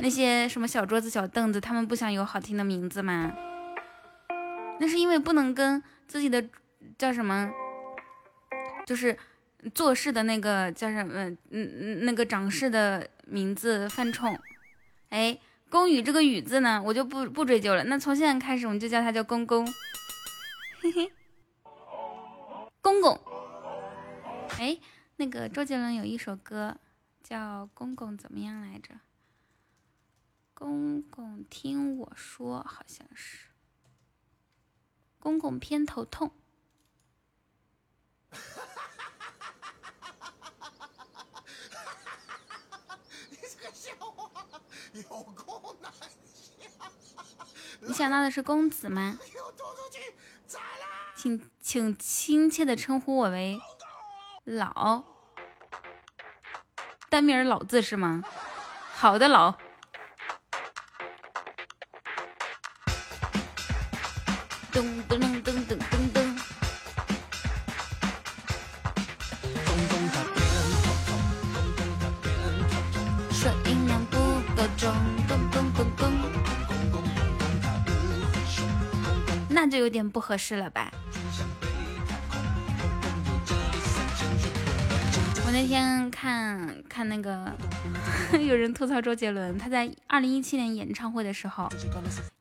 [0.00, 3.32] 那些什么小桌子、小凳子，他们不想有好听的名字吗？
[4.78, 6.44] 那是因为不能跟自己的
[6.98, 7.50] 叫什么，
[8.84, 9.16] 就是
[9.74, 14.38] 做事的那个叫什么，嗯嗯，那个长事的名字犯冲。
[15.08, 15.38] 哎，
[15.70, 17.84] 公羽这个羽字呢，我就不不追究了。
[17.84, 19.66] 那从现在开始，我们就叫他叫公公，
[20.80, 21.12] 嘿嘿，
[22.80, 23.18] 公公。
[24.58, 24.78] 哎，
[25.16, 26.76] 那个周杰伦有一首歌。
[27.24, 29.00] 叫公公怎么样来着？
[30.52, 33.48] 公公听我说，好像是
[35.18, 36.30] 公公偏头痛。
[38.28, 38.60] 哈哈
[39.38, 40.32] 哈哈
[41.00, 41.42] 哈
[42.86, 43.00] 哈
[43.30, 44.46] 你这个笑话
[44.92, 45.43] 有够难笑。
[47.86, 49.18] 你想到的是公子吗？
[51.14, 53.60] 请请亲切的称呼我为
[54.44, 55.04] 老。
[57.08, 58.22] 单名老字是吗？
[58.94, 59.52] 好的，老。
[64.72, 66.38] 噔噔噔噔噔噔噔。
[73.30, 74.16] 说音量不
[74.56, 74.92] 够重，
[79.64, 80.92] 那就有点不合适了吧？
[85.46, 87.50] 我那天看看那个，
[88.46, 91.66] 有人吐槽周杰伦，他在二零一七年演唱会的时候，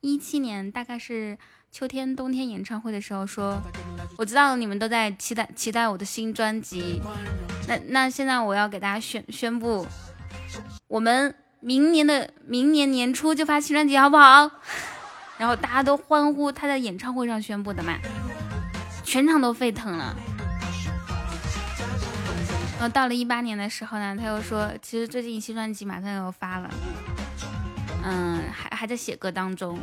[0.02, 1.38] 一七年大概是
[1.72, 3.58] 秋天冬天演唱会的时候说，
[4.18, 7.02] 我知道你们都在期待期待我的新专辑，
[7.70, 9.88] 那那现在我要给大家宣宣布，
[10.90, 14.52] 我们明年的明年年初就发新专辑，好不好？
[15.38, 17.98] 然后大家都欢呼，他在演唱会上宣布的嘛，
[19.04, 20.16] 全场都沸腾了。
[22.74, 26.70] 然后到了一八年的时候呢，他又说，其实最近新专辑马上要发了，
[28.04, 29.80] 嗯，还还在写歌当中。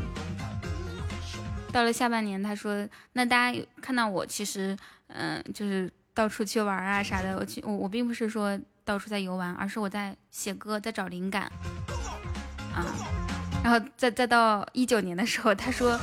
[1.73, 4.77] 到了下半年，他说，那大家看到我，其实，
[5.09, 7.37] 嗯，就是到处去玩啊啥的。
[7.37, 11.51] 我去，我我并不是说到处在游玩，而是我在写歌，在找灵感
[12.75, 12.85] 啊。
[13.63, 15.99] 然后再再到一九年的时候，他说，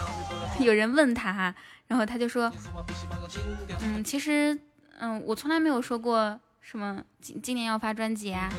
[0.59, 1.53] 有人问他，
[1.87, 2.51] 然后他就说，
[3.81, 4.57] 嗯，其实，
[4.99, 6.39] 嗯，我从来没有说过。
[6.59, 8.51] 什么今今年要发专辑啊？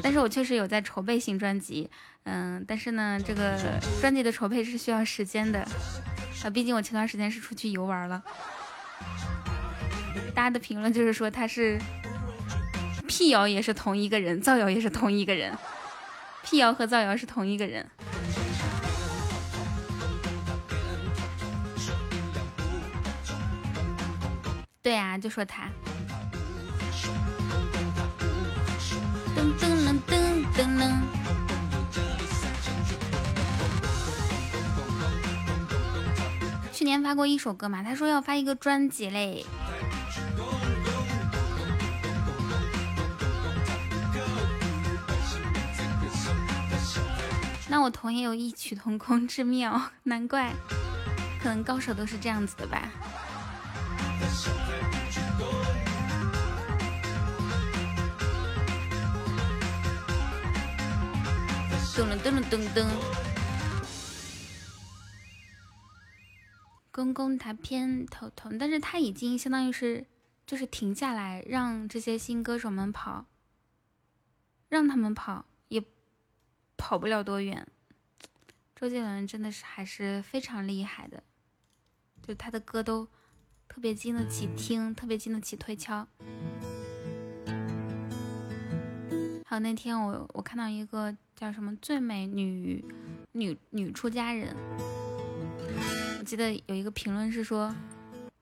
[0.00, 1.90] 但是我确实有在筹备新专辑，
[2.22, 3.58] 嗯，但是呢，这个
[4.00, 5.66] 专辑的筹备是需要时间的，
[6.44, 8.22] 啊，毕竟我前段时间是出去游玩了。
[10.32, 11.76] 大家的评论就是说他是
[13.08, 15.52] 辟谣也是同一个人，造谣也是同一个人，
[16.50, 17.88] 辟谣和造谣是同一个人。
[24.82, 25.68] 对呀，就说他。
[29.36, 31.00] 噔噔噔噔噔噔。
[36.72, 39.46] 去年发过一首歌嘛，他说要发一个专辑嘞。
[47.70, 50.52] 那我同也有异曲同工之妙，难怪，
[51.40, 52.90] 可能高手都是这样子的吧。
[61.94, 62.88] 噔噔噔噔噔，
[66.90, 70.06] 公公他偏头痛，但是他已经相当于是
[70.44, 73.26] 就是停下来，让这些新歌手们跑，
[74.68, 75.44] 让他们跑
[76.80, 77.66] 跑不了多远。
[78.74, 81.22] 周杰伦真的是还是非常厉害的，
[82.26, 83.06] 就他的歌都
[83.68, 86.08] 特别经得起听，特别经得起推敲。
[89.44, 92.82] 还有那天我我看到一个叫什么最美女
[93.32, 94.56] 女女出家人，
[96.18, 97.74] 我记得有一个评论是说。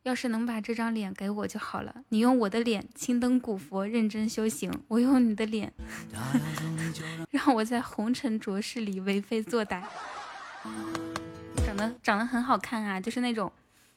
[0.09, 5.71] 要是能把这张脸给我就好了，你用我的脸青灯古佛认真修行，我用你的脸
[7.31, 9.83] 让我在红尘浊世里为非作歹。
[11.67, 13.53] 长得长得很好看啊，就是那种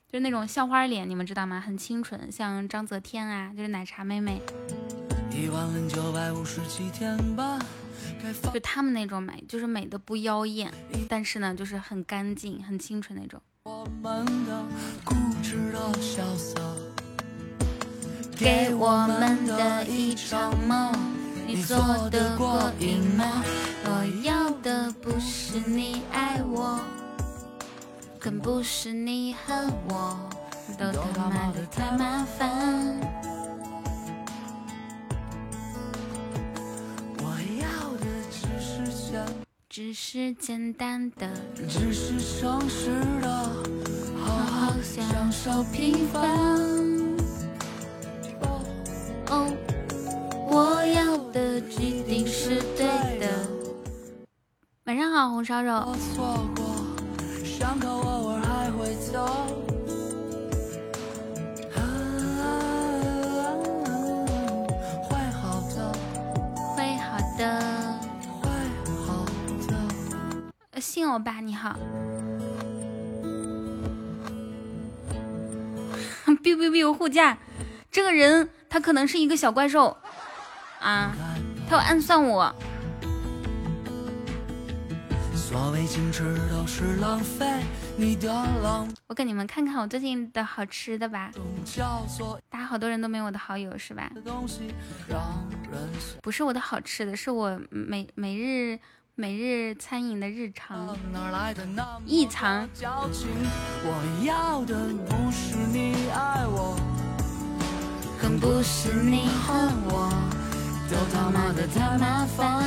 [0.05, 1.61] 就是那种校花脸，你们知道吗？
[1.61, 4.41] 很清纯，像章泽天啊，就是奶茶妹妹。
[8.53, 10.73] 就他们那种美，就是美的不妖艳，
[11.07, 13.41] 但是呢，就是很干净、很清纯那种。
[13.63, 14.63] 我们的
[15.05, 16.59] 固执的潇洒，
[18.35, 20.91] 给我们的一场梦，
[21.45, 21.77] 你做
[22.09, 23.43] 得过瘾吗？
[23.85, 26.79] 我要的不是你爱我，
[28.17, 30.17] 更不是你恨我，
[30.79, 32.50] 都他妈的太麻烦。
[39.73, 41.31] 只是简单的，
[41.69, 42.89] 只是诚实
[43.21, 43.29] 的，
[44.17, 46.21] 好好享受平凡。
[49.29, 49.47] 哦，
[50.49, 52.85] 我要的一定是对
[53.17, 53.47] 的。
[54.83, 55.95] 晚上好，红烧肉。
[58.77, 58.95] 会
[70.91, 71.79] 信欧巴你好
[76.43, 77.37] ，biu biu biu 护驾，
[77.89, 79.95] 这个人他可能是一个小怪兽
[80.81, 81.15] 啊，
[81.69, 82.53] 他要暗算我。
[89.07, 91.31] 我给你们看看我最近的好吃的吧，
[92.49, 94.11] 大家好多人都没有我的好友是吧？
[96.21, 98.77] 不是我的好吃的，是我每每日。
[99.15, 100.97] 每日餐饮的日常，
[102.05, 102.67] 异常。
[103.83, 104.73] 我要的
[105.05, 106.79] 不是你爱我，
[108.21, 110.09] 更不是你恨我，
[110.89, 112.63] 都他妈的太麻烦。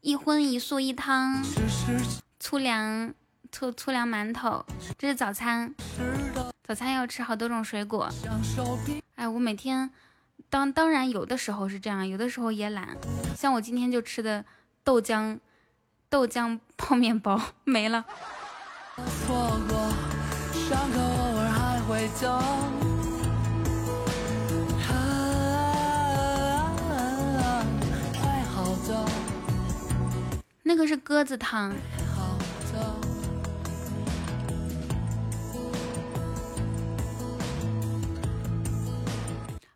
[0.00, 1.44] 一荤一素一汤，
[2.40, 3.12] 粗粮
[3.52, 4.64] 粗粗粮馒头，
[4.96, 5.74] 这是早餐。
[6.66, 8.10] 早餐要吃好多种水果。
[9.16, 9.90] 哎，我每天。
[10.54, 12.96] 当当然有的时候是这样，有的时候也懒，
[13.36, 14.44] 像我今天就吃的
[14.84, 15.36] 豆浆
[16.08, 18.04] 豆浆泡面包没了。
[30.62, 31.74] 那个是鸽子汤。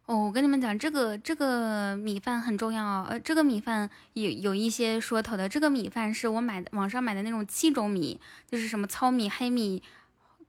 [0.09, 5.47] 哦，我跟你们讲，这个这个米饭很重要呃，这个米饭有有一些说头的。
[5.47, 8.19] 这个米饭是我买的网上买的那种七种米，
[8.51, 9.83] 就是什么糙米、黑米、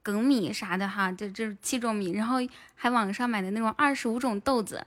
[0.02, 2.12] 梗米啥的哈，就这七种米。
[2.12, 2.38] 然后
[2.74, 4.82] 还网上买的那种二十五种豆子，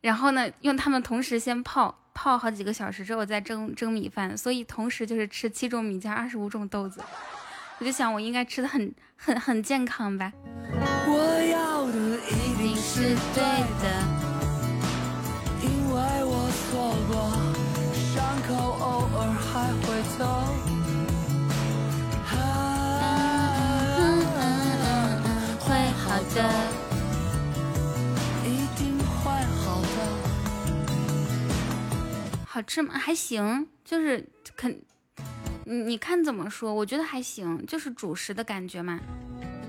[0.00, 7.00] 然后呢，用它们同时先泡泡好几个小时之后再蒸蒸米饭，所以同时就是吃七种米加二十五种豆子。
[7.78, 10.32] 我就想，我应该吃的很很很健康吧。
[11.06, 13.53] 我要的一定是对
[32.54, 32.96] 好吃吗？
[32.96, 34.24] 还行，就是
[34.56, 34.80] 肯。
[35.64, 36.72] 你你看怎么说？
[36.72, 39.00] 我觉得还行，就是主食的感觉嘛，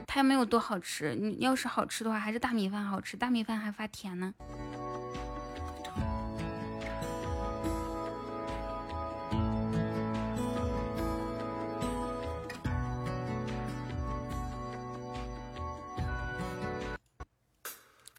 [0.06, 1.16] 它又没有多好吃。
[1.16, 4.36] 你要是好吃的话，还是大米饭好吃，大米饭还发甜呢。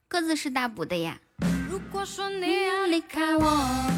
[0.09, 1.21] 各自是大补的呀。
[1.71, 3.93] 如果说你要离开我，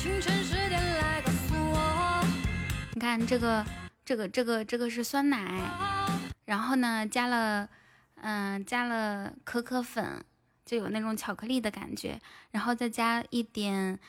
[0.00, 2.24] 清晨十点来告诉我
[2.94, 3.62] 你看这个，
[4.02, 5.60] 这个，这个，这个是酸奶，
[6.46, 7.68] 然后呢加了，
[8.14, 10.24] 嗯，加了可可粉，
[10.64, 12.18] 就有那种巧克力的感觉，
[12.50, 14.00] 然后再加一点，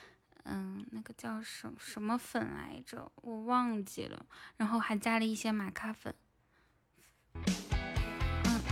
[0.45, 4.25] 嗯，那个叫什什么粉来着，我忘记了，
[4.55, 6.15] 然后还加了一些玛卡粉，
[7.33, 7.43] 嗯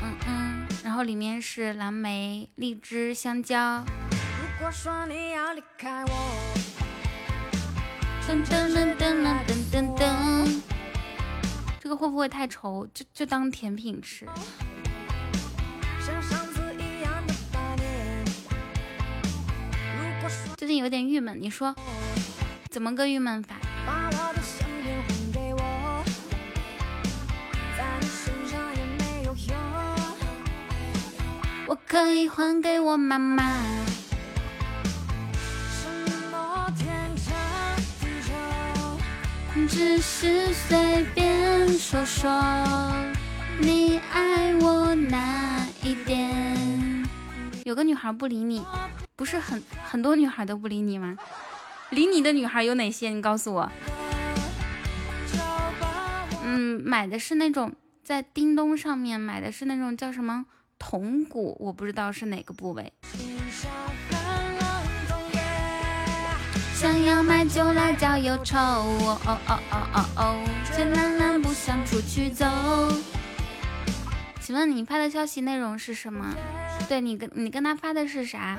[0.02, 1.00] 嗯嗯，然后。
[1.00, 3.86] 后里面是蓝莓、荔枝、香蕉。
[4.12, 6.54] 如果说你要离开我，
[8.30, 10.62] 噔噔噔噔噔噔噔，
[11.80, 12.88] 这个会不会太稠？
[12.94, 14.24] 就就当甜品吃。
[20.56, 21.76] 最近有点郁闷，你说
[22.70, 23.56] 怎么个郁闷法？
[31.66, 33.89] 我可以还给我妈妈。
[39.70, 42.30] 只是随便说说，
[43.60, 47.08] 你爱我哪一点？
[47.66, 48.66] 有个女孩不理你，
[49.16, 51.16] 不是很很多女孩都不理你吗？
[51.92, 53.10] 理你的女孩有哪些？
[53.10, 53.72] 你告诉我。
[56.44, 57.72] 嗯，买的是那种
[58.04, 60.48] 在叮咚上面买的是那种叫什么
[60.80, 62.92] 铜鼓，我不知道是哪个部位。
[66.80, 72.46] 想要买就来浇忧愁，哦哦哦哦哦哦，却懒懒不想出去走。
[74.40, 76.34] 请问你发的消息内容是什么？
[76.88, 78.58] 对你跟你跟他发的是啥？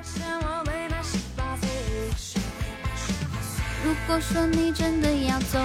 [3.82, 5.58] 如果说你真的要走，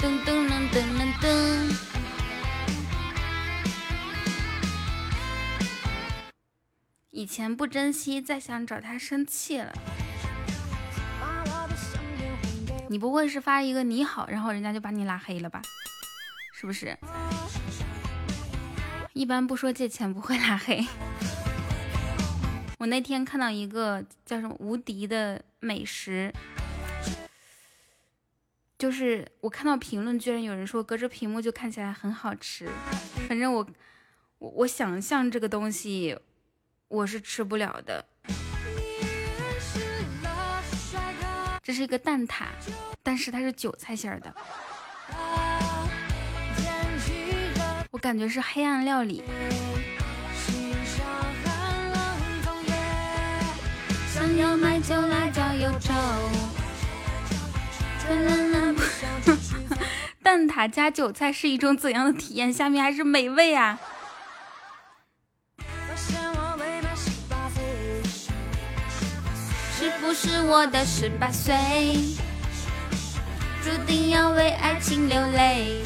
[0.00, 1.07] 噔噔噔噔噔。
[7.18, 9.72] 以前不珍惜，再想找他生气了。
[12.88, 15.60] 你不会是发一个你好，然后人家就把你拉黑了吧？
[16.54, 16.96] 是不是？
[19.14, 20.86] 一般不说借钱不会拉黑。
[22.78, 26.32] 我那天看到一个叫什么无敌的美食，
[28.78, 32.68] 就是我看到评论，居然有人说隔着屏幕就看起来很好吃。
[33.28, 33.66] 反正我
[34.38, 36.16] 我我想象这个东西，
[36.88, 38.02] 我是吃不了的。
[41.62, 42.46] 这是一个蛋挞，
[43.02, 44.34] 但是它是韭菜馅儿的，
[47.90, 49.22] 我感觉是黑暗料理。
[54.14, 55.92] 想要买就来找忧愁。
[60.22, 62.50] 蛋挞加韭菜是一种怎样的体验？
[62.50, 63.78] 下面还是美味啊！
[70.08, 71.54] 不是我的十八岁
[73.62, 75.82] 注定要为爱情流泪？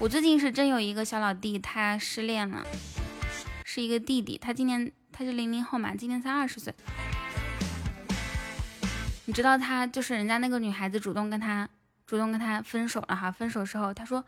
[0.00, 2.66] 我最近是真有一个小老弟，他失恋了，
[3.62, 6.74] 是一个弟弟，他今年他是零零后嘛，今年才二十岁。
[9.26, 11.68] 你知道他就是人家那个女孩子主动跟他
[12.08, 14.24] 主动跟他分手了哈，分手之后他说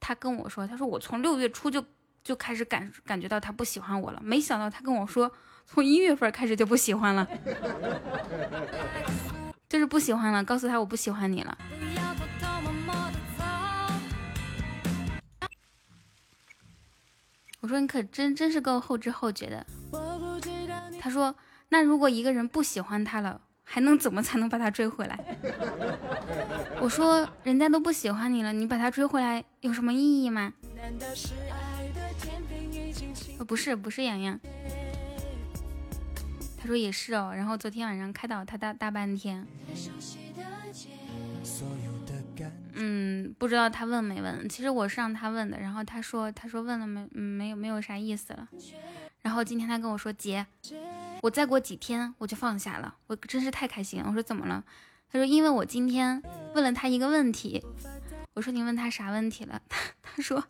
[0.00, 1.86] 他跟我说，他说我从六月初就
[2.24, 5.30] 就开始感感觉到他不喜欢我了，没想到他跟我说。
[5.66, 7.26] 从一月份开始就不喜欢了，
[9.68, 10.44] 就是不喜欢了。
[10.44, 11.58] 告诉他我不喜欢你了。
[17.60, 19.66] 我说你可真真是够后知后觉的。
[21.00, 21.34] 他说
[21.70, 25.18] 那如果一个人不喜欢他了，还能怎么才能把他追回来？
[26.80, 30.52] 我说人家都不喜欢你了，你把他追回来有什么意义吗？
[33.38, 34.38] 呃不是不是洋洋。
[36.64, 39.46] 他说也是哦，然后昨天晚上开导他大大半天，
[42.72, 48.48] 嗯，不知道他问没问，其实我是让他问的，然后他说他说问了没，没有没有啥意思了，
[49.20, 50.46] 然后今天他跟我说姐，
[51.20, 54.08] 我再过几天我就放下了，我真是太开心了。
[54.08, 54.64] 我说怎么了？
[55.12, 56.22] 他说因为我今天
[56.54, 57.62] 问了他一个问题，
[58.32, 59.60] 我说你问他啥问题了？
[59.68, 60.42] 他 他说。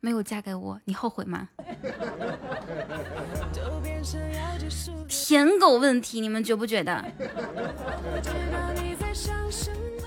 [0.00, 1.48] 没有嫁给我，你后悔吗？
[5.08, 7.04] 舔狗问题，你们觉不觉得？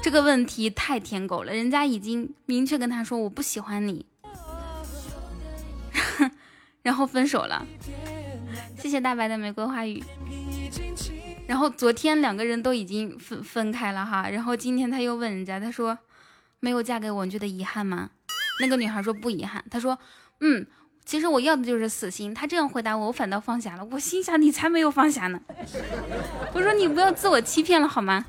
[0.02, 4.06] 这个问题太舔狗了，人家已经明确跟他说我不喜欢你，
[6.82, 7.66] 然后分手了。
[8.78, 10.04] 谢谢大白的玫瑰花语。
[11.46, 15.98] 然后昨天两个人都已经分分开了哈，然后今天他又问人家，他说
[16.60, 18.10] 没有嫁给我，你觉得遗憾吗？
[18.60, 19.98] 那个女孩说不遗憾，她说，
[20.40, 20.66] 嗯，
[21.06, 22.34] 其实我要的就是死心。
[22.34, 23.86] 她这样回答我，我反倒放下了。
[23.92, 25.42] 我心想，你才没有放下呢。
[26.54, 28.26] 我说你不要自我欺骗了好吗？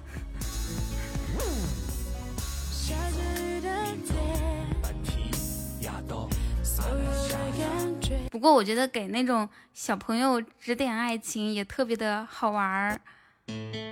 [8.30, 13.00] 不过我觉得给那种小朋友指点爱情也特别的好玩儿，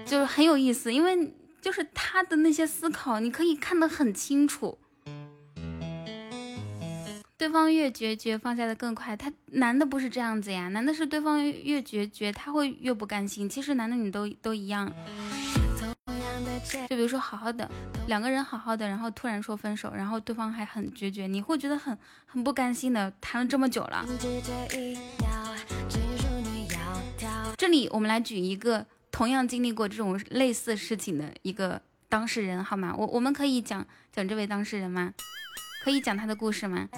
[0.05, 4.79] 就是很有意思，因为就是他的那些思考，你可以看得很清楚。
[7.43, 9.17] 对方越决绝，放下的更快。
[9.17, 13.49] 他男的不是这样子呀，男的是对方越决绝，他会越不甘心。
[13.49, 14.89] 其实男的女都都一样。
[16.89, 17.69] 就比如说好好的
[18.07, 23.13] 两个人好好的，然后突然说分手，然后对方还很决绝，你会觉得很很不甘心的。
[23.21, 24.07] 谈了这么久了，
[27.59, 32.95] 这里我们来举一个同样经历过这种类似事情的一个当事人，好吗？
[32.97, 35.13] 我我们可以讲讲这位当事人吗？
[35.83, 36.89] 可以讲他的故事吗？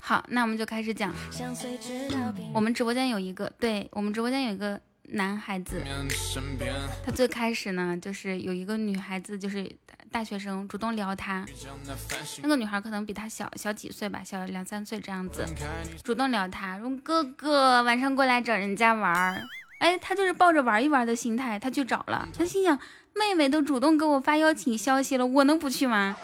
[0.00, 1.14] 好，那我们就开始讲。
[2.52, 5.80] 我们直播间有一个，对我们直播间有一个男孩子，
[7.06, 9.70] 他最开始呢，就是有一个女孩子，就是
[10.10, 11.46] 大学生主动撩他，
[12.42, 15.46] 那个女孩可能比他小小几岁吧，小两三岁这样子，
[16.02, 19.40] 主动撩他，说哥哥晚上过来找人家玩儿。
[19.82, 22.28] 哎，他就是抱着玩一玩的心态，他去找了。
[22.38, 22.78] 他心想，
[23.14, 26.16] 妹妹都主动给我发邀请消息了，我能不去吗？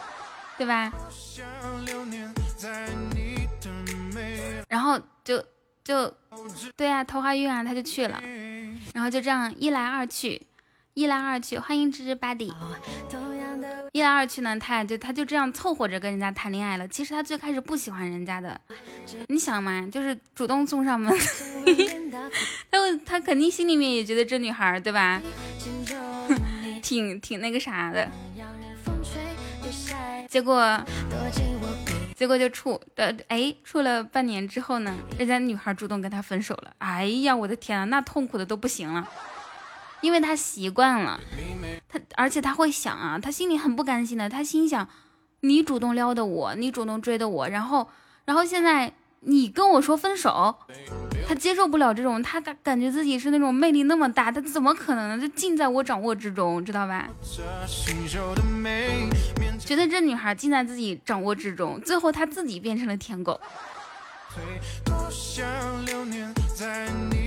[0.57, 0.89] 对吧？
[4.69, 5.43] 然后就
[5.83, 6.13] 就，
[6.77, 8.21] 对啊，桃花运啊，他就去了。
[8.93, 10.47] 然后就这样一来二去，
[10.93, 12.53] 一来二去，欢迎芝芝 body。
[13.91, 16.87] 一来二去呢，他就他就这样凑合着跟人家谈恋爱了。
[16.87, 18.59] 其实他最开始不喜欢人家的，
[19.27, 21.13] 你想嘛，就是主动送上门，
[22.71, 25.21] 他他肯定心里面也觉得这女孩对吧，
[26.81, 28.09] 挺挺那个啥的。
[30.27, 30.79] 结果
[32.15, 36.71] 结果就处的哎，处了半年之后呢，人家女孩主动跟他分手了。
[36.77, 39.07] 哎呀，我的天啊，那痛苦的都不行了。
[40.01, 41.19] 因为他习惯了，
[41.87, 44.29] 他而且他会想啊，他心里很不甘心的。
[44.29, 44.87] 他心想，
[45.41, 47.87] 你主动撩的我，你主动追的我，然后，
[48.25, 50.55] 然后现在你跟我说分手，
[51.27, 55.19] 他接受不了这种，他感感觉自己是那种魅力那么大，他怎么可能呢？
[55.19, 57.09] 就尽在我掌握之中，知道吧？
[59.59, 63.39] 觉得这女孩尽在自己掌握之中，最后他自己变成了舔狗。
[64.85, 65.45] 多想
[65.85, 67.18] 留念在你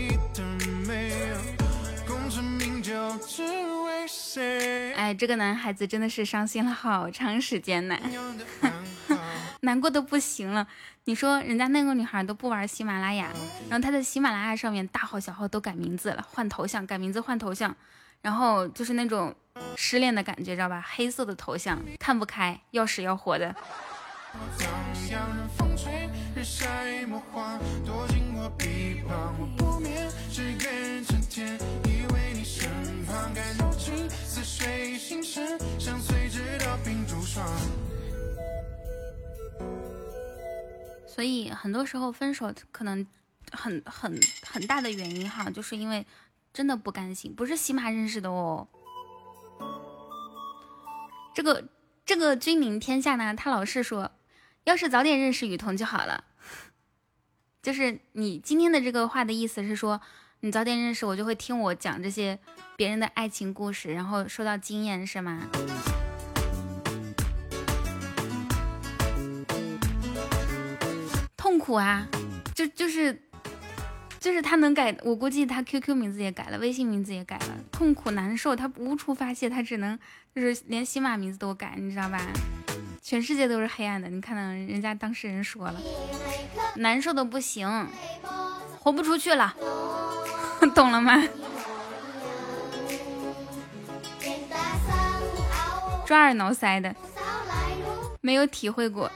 [4.96, 7.96] 哎，这个男孩子真的是伤心了好长时间呢，
[9.60, 10.66] 难过的不行了。
[11.04, 13.28] 你说人家那个女孩都不玩喜马拉雅，
[13.68, 17.74] 然后她在喜马拉雅上面大号小号都改名字了，换头像，改名字换头像，
[18.20, 19.34] 然后就是那种
[19.76, 20.84] 失恋的感觉，知道吧？
[20.94, 23.54] 黑色的头像，看不开，要死要活的。
[41.06, 43.06] 所以很多时候分手可能
[43.52, 46.04] 很很很大的原因哈，就是因为
[46.52, 48.66] 真的不甘心，不是喜马认识的哦。
[51.34, 51.68] 这个
[52.04, 54.10] 这个君临天下呢，他老是说，
[54.64, 56.24] 要是早点认识雨桐就好了。
[57.62, 60.00] 就是你今天的这个话的意思是说，
[60.44, 62.36] 你早点认识我，就会听我讲这些
[62.74, 65.46] 别人的爱情故事，然后受到经验是吗？
[71.36, 72.08] 痛苦啊，
[72.56, 73.16] 就就是
[74.18, 79.96] 就是他能改，我估计他 QQ 名字也改了，微信名字也改了，痛苦难受，他无处发泄，他只能
[80.34, 82.20] 就是连喜马名字都改，你知道吧？
[83.00, 85.80] 全世界都是黑暗的，你看到人家当事人说了，
[86.74, 87.86] 难受的不行，
[88.80, 89.54] 活不出去了，
[90.74, 91.22] 懂了吗？
[96.06, 96.94] 抓耳挠腮的，
[98.20, 99.10] 没有体会过。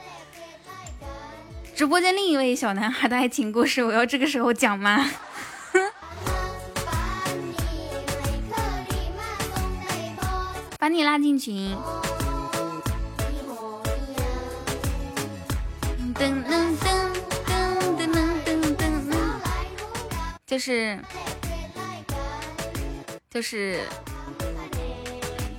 [1.75, 5.09] 直播间另一位小男孩的爱情故事，我要这个时候讲吗？
[10.79, 11.77] 把你拉进群。
[16.15, 16.87] 噔噔噔
[17.45, 17.49] 噔
[17.99, 18.17] 噔噔
[18.47, 18.83] 噔噔，
[20.47, 20.99] 就是
[23.37, 23.83] 就是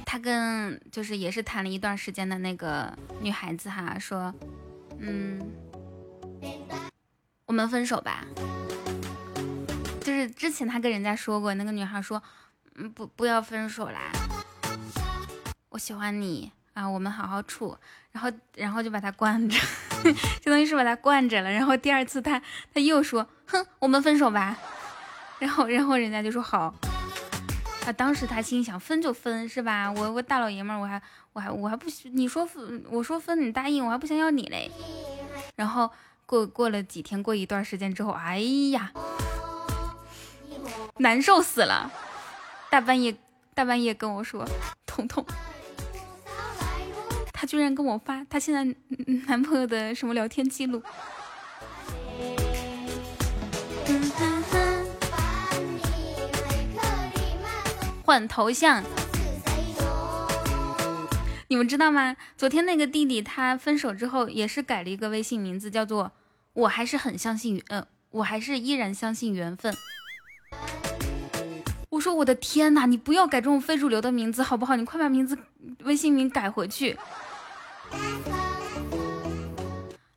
[0.04, 4.34] 他跟就是也是谈了一段时间的那个女孩子哈，说
[4.98, 5.40] 嗯。
[7.46, 8.26] 我们分手吧，
[10.02, 12.22] 就是之前他跟人家说过，那个女孩说，
[12.74, 14.12] 嗯，不，不要分手啦，
[15.70, 17.78] 我喜欢你啊，我们好好处，
[18.12, 19.56] 然后，然后就把他惯着，
[20.42, 21.52] 相当于是把他惯着了。
[21.52, 22.42] 然后第二次他
[22.74, 24.58] 他又说，哼，我们分手吧，
[25.38, 26.74] 然后，然后人家就说好，
[27.88, 29.92] 啊，当时他心想，分就分是吧？
[29.92, 31.02] 我我大老爷们儿，我还
[31.34, 34.70] 我还我还不你说分，我说分你答应，我还不想要你嘞，
[35.56, 35.90] 然后。
[36.28, 38.40] 过过了几天，过一段时间之后，哎
[38.72, 38.92] 呀，
[40.98, 41.90] 难受死了！
[42.70, 43.16] 大半夜
[43.54, 44.46] 大半夜跟我说，
[44.86, 45.26] 彤彤，
[47.32, 48.66] 他居然跟我发他现在
[49.28, 50.84] 男朋友的什么聊天记录。
[58.08, 58.82] 换头像，
[61.50, 62.16] 你们知道吗？
[62.38, 66.14] 昨天那个弟弟他分手之后也是改了一个微信名字，叫做
[66.56, 69.76] “我还是很相信，呃，我还是依然相信缘分”。
[71.92, 74.78] 我说我的天哪，你不要改这种非主流的名字好不好？
[74.78, 75.38] 你快把名字
[75.84, 76.98] 微信名改回去。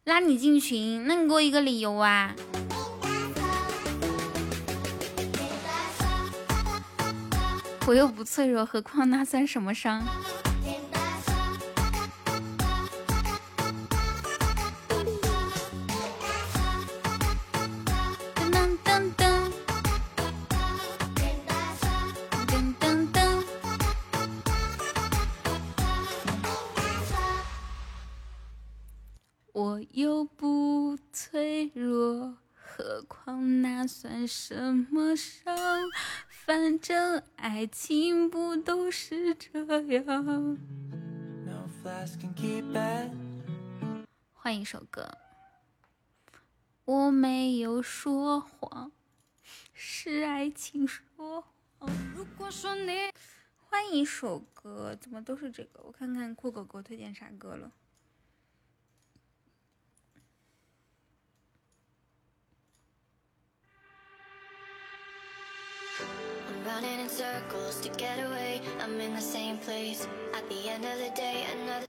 [0.05, 2.36] 拉你进群，那你给我一个理由啊！
[7.87, 10.01] 我又不脆弱，何况那算什么伤？
[18.37, 19.53] 噔噔噔
[22.47, 23.43] 噔噔噔，
[29.53, 35.57] 我又不脆弱，何况那算什么伤？
[36.51, 40.59] 反正爱情不都是这样。
[44.32, 45.16] 换一首歌。
[46.86, 48.90] 我没有说谎，
[49.72, 51.88] 是爱情说谎。
[52.16, 52.98] 如果说你
[53.55, 55.80] 换一首歌，怎么都是这个？
[55.84, 57.70] 我看看酷狗给我推荐啥歌了。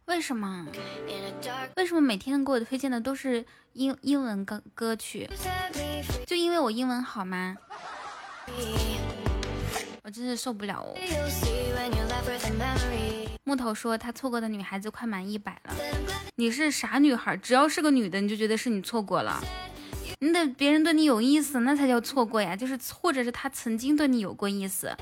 [0.05, 0.67] 为什么？
[1.77, 5.29] 为什么每天给我推荐的都是英英文歌歌曲？
[6.27, 7.55] 就因为我英文好吗？
[10.03, 10.93] 我真是受不了哦！
[13.43, 15.73] 木头说他错过的女孩子快满一百了。
[16.35, 17.37] 你是啥女孩？
[17.37, 19.41] 只要是个女的，你就觉得是你错过了？
[20.23, 22.55] 你得别人对你有意思，那才叫错过呀。
[22.55, 24.95] 就是或者是他曾经对你有过意思。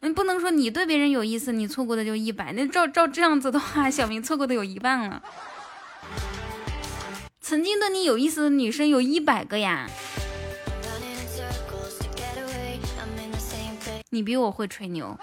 [0.00, 2.52] 你不能说你对别人有意思，你错过的就一百。
[2.54, 5.22] 那照照这样子的话，小明错过的有一半了。
[7.40, 9.88] 曾经对你有意思的女生有一百个呀。
[14.10, 15.16] 你比我会吹牛。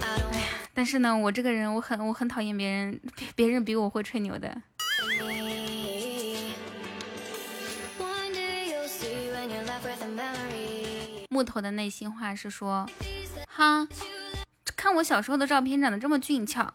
[0.00, 0.08] 哎
[0.38, 2.98] 呀，但是呢，我这个人我很我很讨厌别人
[3.34, 4.56] 别人比我会吹牛的。
[11.32, 12.86] 木头的内心话是说，
[13.48, 13.88] 哈，
[14.76, 16.70] 看我小时候的照片，长得这么俊俏，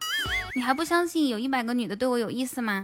[0.56, 2.84] 你还不相信有一百个女的对我有意思吗？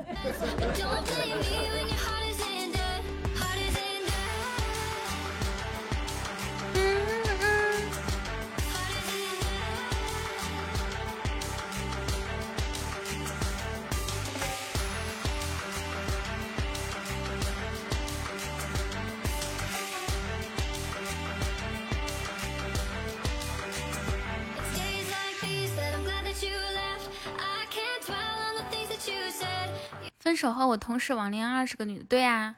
[30.43, 32.53] 手后，我同时网恋二十个女的，对啊，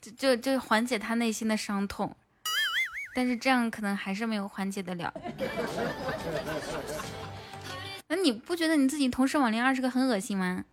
[0.00, 2.16] 就就就缓解他内心的伤痛，
[3.14, 5.14] 但是这样可能还是没有缓解得了。
[8.08, 10.64] 那你不觉得你自己同时网恋二十个很恶心吗？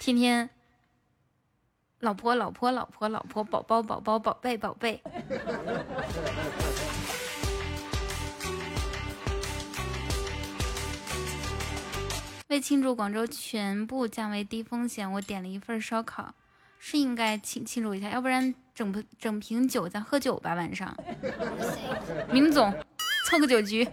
[0.00, 0.50] 天天，
[2.00, 5.00] 老婆老婆老婆老婆，宝宝宝宝宝贝宝贝。
[12.48, 16.32] 为庆祝广州全部降为低风险，我点了一份烧烤，
[16.78, 20.96] 是应该庆庆祝一下，要不然整整瓶酒咱喝酒吧晚上。
[22.32, 22.72] 明总，
[23.26, 23.86] 凑个酒局。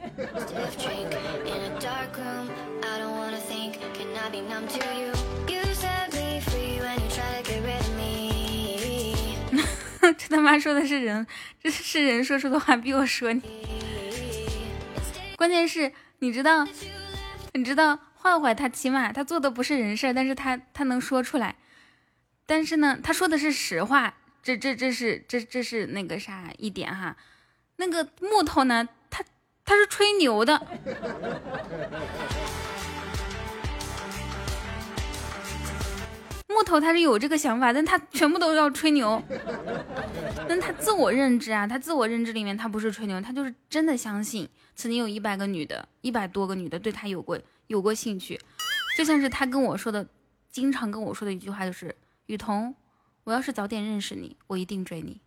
[10.17, 11.27] 这他妈说的是人，
[11.61, 13.41] 这是人说出的话，比我说你。
[15.35, 16.65] 关键是，你知道，
[17.51, 17.99] 你知道。
[18.25, 21.53] 坏坏，他起码他做的不是人事但是他他能说出来，
[22.47, 27.15] 但是呢，他说的是实话，这这这是这这是那个啥一点哈，
[27.75, 29.23] 那个木头呢，他
[29.63, 30.59] 他是吹牛的，
[36.47, 39.21] 木头他是有这个想法，但他全部都要吹牛，
[40.49, 47.39] 但他自我认知啊，他自我认知里面他不是吹牛，他就是真的相信曾经有一百个女的，一百多个女的对他有过。
[47.67, 48.39] 有过兴趣，
[48.95, 50.05] 就像是他跟我说的，
[50.51, 51.95] 经常跟我说的一句话就是
[52.27, 52.75] ：“雨桐，
[53.23, 55.19] 我要是早点认识你，我一定追你。”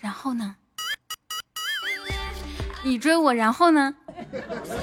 [0.00, 0.56] 然后呢？
[2.82, 3.94] 你追我，然后呢？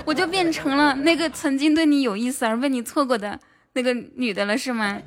[0.06, 3.38] 我就变成了那个曾经对你有意思而被你错过的
[3.73, 4.98] 那个女的了，是吗？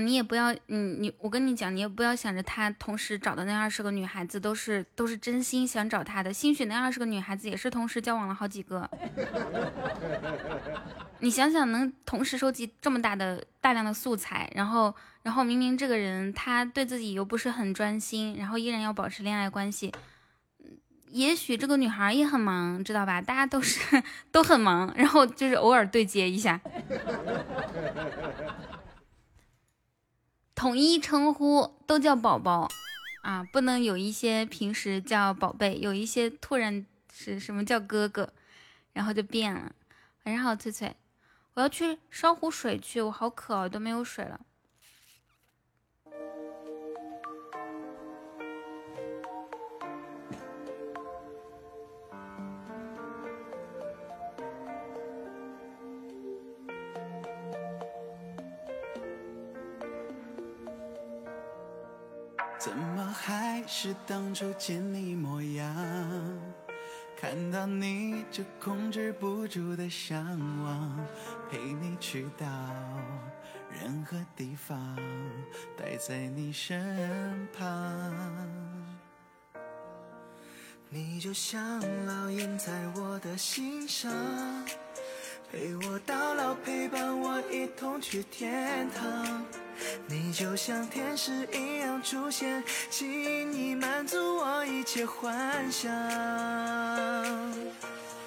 [0.00, 8.88] 你也不要，你你，我跟你讲，你也不要想着他同时找的那二十个女孩子都是都是真心想找他的，兴许那二十个女孩子也是同时交往了好几个。
[11.20, 19.92] 你想想，能同时收集这么大的大量的素材，然后然后明明这个人他对自己又不是很专心，然后依然要保持恋爱关系，
[21.10, 23.22] 也许这个女孩也很忙，知道吧？
[23.22, 24.02] 大家都是
[24.32, 26.60] 都很忙，然后就是偶尔对接一下。
[30.62, 32.68] 统一称呼都叫宝宝
[33.24, 38.32] 啊，不能有一些平时叫宝贝，有一些突然是什么叫哥哥，
[38.92, 39.72] 然后就变了。
[40.22, 40.94] 晚上好，翠翠，
[41.54, 44.38] 我要去烧壶水去，我好渴，都没有水了。
[63.12, 65.74] 还是当初见你模样？
[67.20, 70.24] 看到你就控制不住的向
[70.64, 71.06] 往，
[71.48, 72.46] 陪你去到
[73.70, 74.96] 任何地方，
[75.76, 78.12] 待在你身旁。
[80.88, 84.12] 你就像烙印在我的心上，
[85.52, 89.44] 陪我到老，陪伴我一同去天堂。
[90.06, 95.92] 你就像天使一样出现，轻易满足我一切幻想。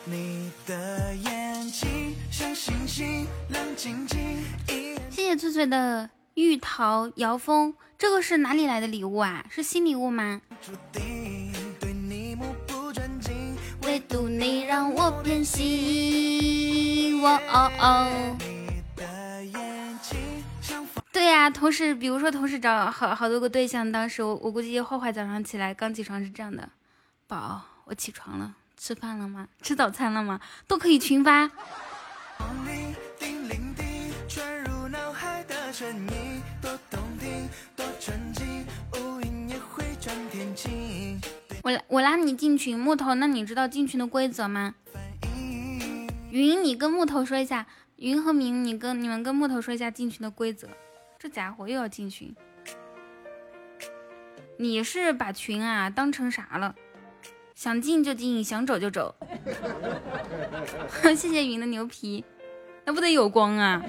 [0.04, 4.46] 你的眼睛像星星亮晶晶，
[5.10, 9.44] 谢谢翠翠的玉桃摇风，这个是哪里来的礼物啊？
[9.50, 10.40] 是新礼物吗？
[10.62, 13.58] 注定，对你目不转睛。
[13.82, 16.75] 唯独你让我偏心。
[17.26, 18.38] 哇哦哦。
[21.12, 26.70] 对呀、同时，比如说同时找好好多个对象，当时我我估计坏坏早上起来刚起床是这样的，
[27.26, 29.48] 宝，我起床了，吃饭了吗？
[29.64, 30.40] 吃早餐了吗？
[30.68, 31.50] 都可以群发。
[41.64, 44.76] 我拉我拉你进群，木头，那你知道进群的规则吗？
[46.36, 50.68] 云，你跟木头说一下，云和明，你跟你们跟木头说一下进群的规则。
[51.18, 52.36] 这家伙又要进群，
[54.58, 56.76] 你是把群啊当成啥了？
[57.54, 59.16] 想进就进，想走就走。
[61.16, 62.26] 谢谢云的牛皮，
[62.84, 63.82] 那不得有光啊！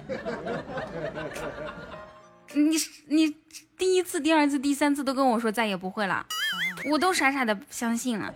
[2.54, 3.36] 你你
[3.76, 6.24] 第一次、第二次、第三次都跟我说再也不会了，
[6.90, 8.32] 我都傻傻的相信了。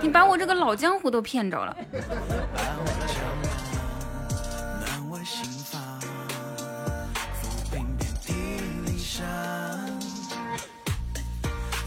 [0.00, 1.76] 你把我这个老江湖都骗着了。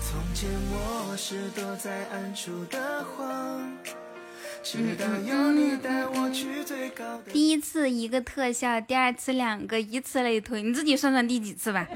[0.01, 3.71] 从前我是躲在暗处的谎，
[7.31, 11.87] 第一次一个特效，第二次两个，以此类推，你自己算算第几次吧。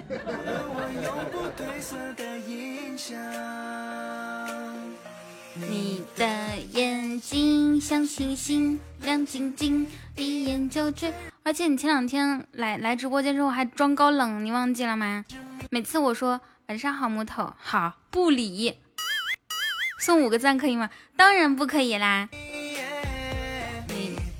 [5.55, 9.85] 你的眼睛像星星，亮晶晶，
[10.15, 11.13] 一眼就追。
[11.43, 15.25] 而且你前两天来来直播间之后还装高冷，你忘记了吗？
[15.69, 18.77] 每次我说晚上好，木头好不理，
[19.99, 20.89] 送五个赞可以吗？
[21.17, 22.29] 当然不可以啦。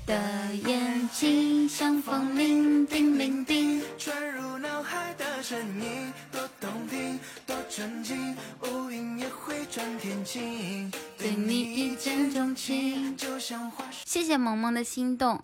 [0.04, 0.20] 你的
[0.68, 3.80] 眼睛像风铃，叮铃叮。
[3.96, 10.90] 传入脑海的声音，多动听，多纯净，乌云也会转天晴。
[11.16, 13.16] 对你一见钟情。
[13.16, 15.40] 就像花树谢谢萌萌的心动，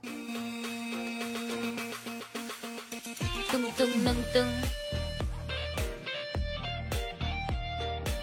[3.53, 4.45] 噔噔噔噔。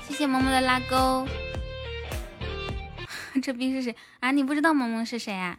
[0.05, 1.25] 谢谢萌萌的拉钩。
[3.41, 4.31] 这逼是谁啊？
[4.31, 5.57] 你不知道萌萌是谁啊？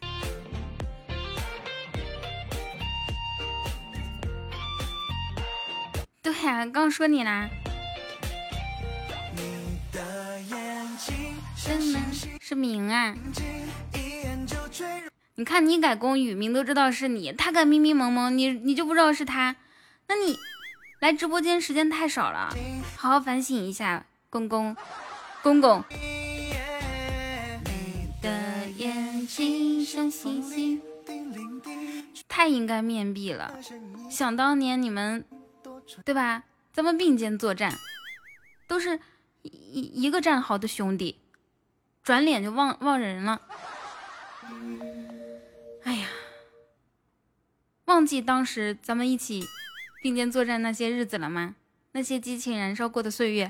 [6.72, 7.48] 刚说你啦。
[9.34, 10.40] 你的
[12.40, 13.14] 是明啊。
[15.34, 19.56] 你看你改公语，明都知道是你，他改迷迷蒙蒙，你你就不知道是他？
[20.08, 20.38] 那你
[21.00, 22.54] 来直播间时间太少了，
[22.96, 24.76] 好好反省一下，公公
[25.42, 25.84] 公公。
[32.28, 33.54] 太应该面壁了。
[34.10, 35.24] 想当年你们，
[36.04, 36.44] 对吧？
[36.72, 37.78] 咱们并肩作战，
[38.68, 39.00] 都是
[39.42, 41.18] 一一个战壕的兄弟，
[42.02, 43.40] 转脸就忘忘人了。
[45.84, 46.08] 哎呀，
[47.86, 49.46] 忘记当时咱们一起
[50.02, 51.56] 并肩作战那些日子了吗？
[51.92, 53.48] 那些激情燃烧过的岁月。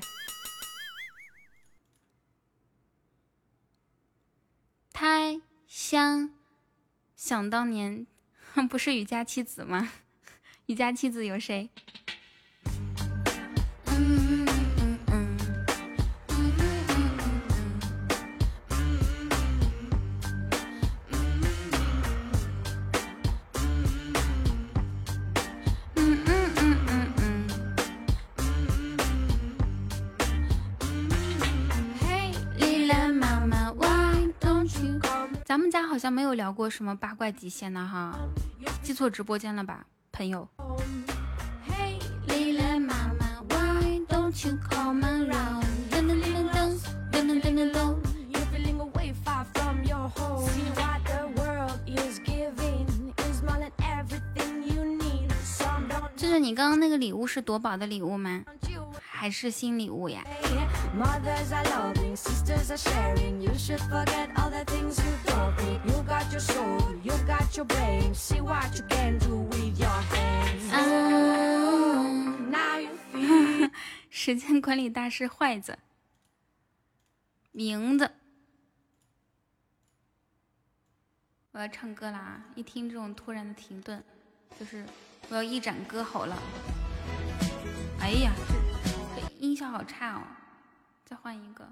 [4.93, 6.31] 太香，
[7.15, 8.07] 想当年，
[8.69, 9.91] 不是雨家妻子吗？
[10.67, 11.69] 雨家妻子有谁？
[35.97, 38.15] 好像没有聊过什么八怪极限呢，哈，
[38.83, 40.47] 记错直播间了吧，朋友。
[56.15, 58.43] 就是你刚刚那个礼物是夺宝的礼物吗？
[59.01, 60.23] 还是新礼物呀？
[74.09, 75.79] 时间管理大师坏子，
[77.51, 78.11] 名字。
[81.51, 82.45] 我要唱歌啦啊！
[82.53, 84.03] 一听这种突然的停顿，
[84.59, 84.85] 就是
[85.29, 86.37] 我要一展歌喉了。
[87.99, 88.31] 哎呀！
[89.15, 90.21] 这音效好差哦，
[91.03, 91.67] 再换一个。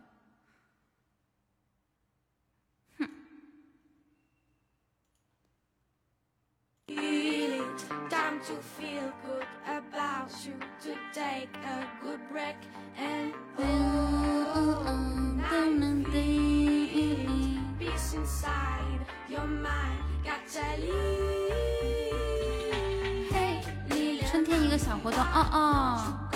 [24.29, 26.29] 春天一个小活动，哦哦。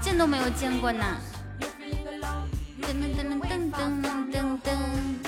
[0.00, 1.04] 见都没有见过呢。
[2.80, 5.22] 噔噔噔噔噔噔噔噔。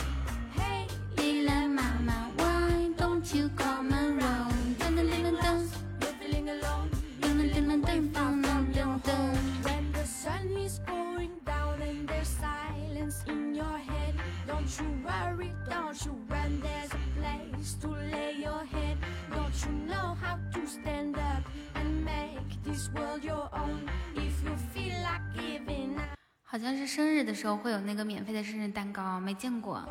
[14.46, 18.98] Don't you worry, don't you run, there's a place to lay your head.
[19.30, 21.42] Don't you know how to stand up
[21.74, 26.18] and make this world your own if you feel like giving up?
[26.42, 29.82] 好像是生日的时候会有那个免费的生日蛋糕，没见过，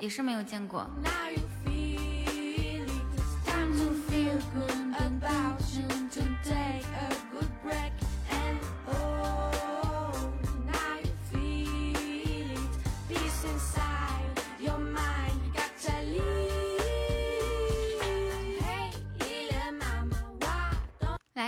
[0.00, 0.88] 也是没有见过。
[1.02, 2.90] Now you feel it,
[3.46, 4.77] time to feel good.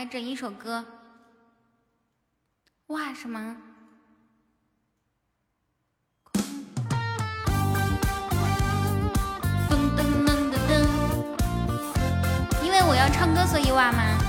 [0.01, 0.83] 来整一首歌。
[2.87, 3.55] 哇，什么？
[12.63, 14.20] 因为我要唱歌，所以哇吗？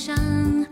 [0.00, 0.69] 上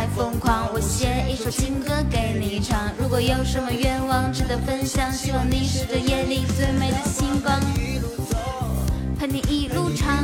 [0.00, 0.72] 太疯狂！
[0.72, 2.90] 我写一首情歌给你唱。
[2.98, 7.60] 如果有什么愿望值得分享，希望你是这夜里最美的星光，
[9.18, 10.16] 陪你一路唱。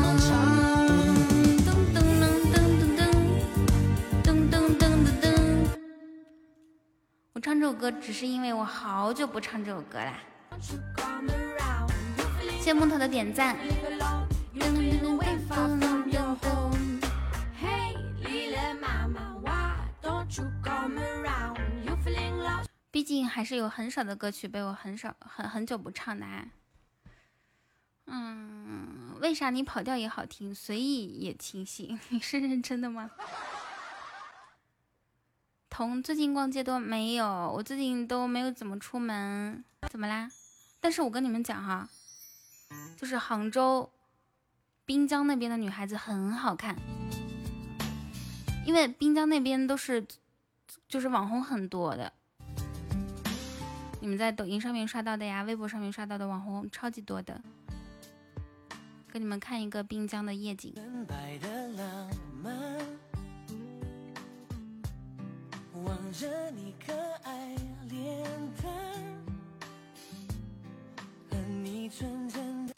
[1.60, 2.56] 噔噔噔噔
[2.88, 3.04] 噔
[4.24, 4.82] 噔噔噔噔
[5.20, 5.24] 噔。
[7.34, 10.14] 我唱这首歌只是因为我好久不唱这首歌啦。
[12.62, 13.54] 谢木头的点赞。
[22.90, 26.48] 毕竟还是有很少的歌曲被我很少很很久不唱的啊。
[28.06, 31.98] 嗯，为啥你跑调也好听，随意也清新？
[32.10, 33.10] 你是认真的吗？
[35.68, 37.52] 彤最近逛街多没有？
[37.54, 40.30] 我最近都没有怎么出门，怎么啦？
[40.80, 41.88] 但是我跟你们讲哈，
[42.96, 43.90] 就是杭州
[44.84, 46.76] 滨江那边的女孩子很好看，
[48.66, 50.04] 因为滨江那边都是
[50.88, 52.12] 就是网红很多的。
[54.00, 57.40] 你们在抖音上面刷到的呀，微博上面刷到的网红超级多的。
[59.12, 60.74] 给你们看一个滨江的夜景。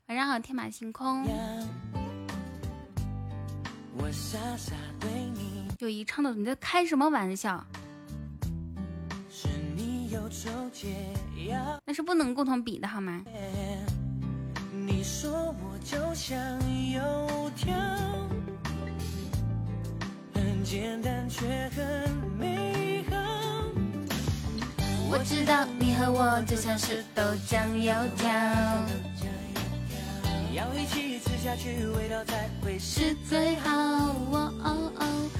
[0.06, 1.27] 晚上好，天马行空。
[5.78, 7.64] 友谊唱的，你在开什么玩笑？
[11.84, 13.22] 那是不能共同比的好吗？
[14.72, 16.36] 你说我就像
[16.90, 17.72] 油条，
[20.34, 23.16] 很简单却很美好。
[25.10, 28.28] 我知道你和我就像是豆浆油条，
[30.52, 33.70] 要一起吃下去，味道才会是最好。
[33.70, 35.30] 哦哦哦，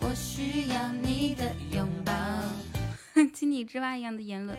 [0.00, 2.12] 我需要你的拥抱。
[3.34, 4.56] 井底之蛙一样的言论，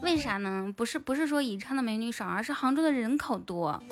[0.00, 0.72] 为啥呢？
[0.76, 3.82] 不是不是说宜昌的美女少，而是杭州的人口多。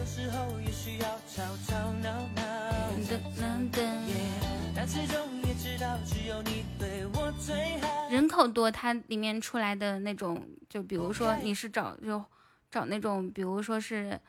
[8.11, 12.23] 人口多，它里面出来的那种，就比如说你是找就
[12.71, 14.21] 找那种，比如说是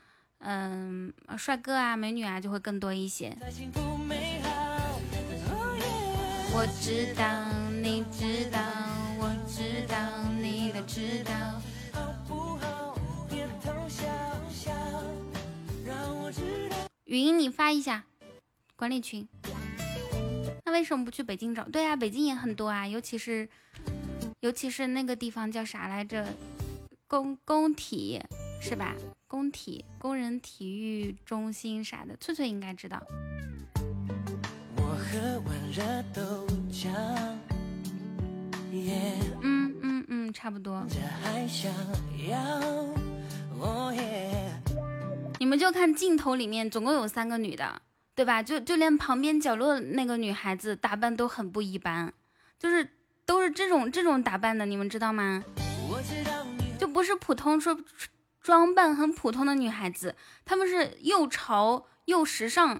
[0.48, 3.36] 嗯帅哥啊、美女啊，就会更多一些。
[6.54, 7.46] 我知道，
[7.82, 8.60] 你知道，
[9.18, 9.98] 我知道，
[10.40, 11.32] 你都知道。
[17.06, 18.04] 语音你发一下
[18.76, 19.28] 管理群。
[20.64, 21.64] 那为什么不去北京找？
[21.66, 23.50] 对啊，北京也很多啊，尤其是
[24.42, 26.28] 尤其是那个地方叫啥来着？
[27.08, 28.20] 工工体
[28.60, 28.96] 是吧？
[29.36, 33.04] 工体工人体育中心啥的，翠翠应该知道。
[39.42, 40.88] 嗯嗯嗯，差不多。
[45.38, 47.82] 你们就看镜头里面，总共有三个女的。
[48.16, 48.42] 对吧？
[48.42, 52.14] 就就连旁边角落那个女孩子打扮都很不一般，
[52.58, 52.90] 就是
[53.26, 55.44] 都是这种这种打扮的，你们知道吗？
[56.80, 57.78] 就不是普通说
[58.46, 60.16] 装扮很普通的女孩子，
[60.46, 62.80] 她们是又潮又时尚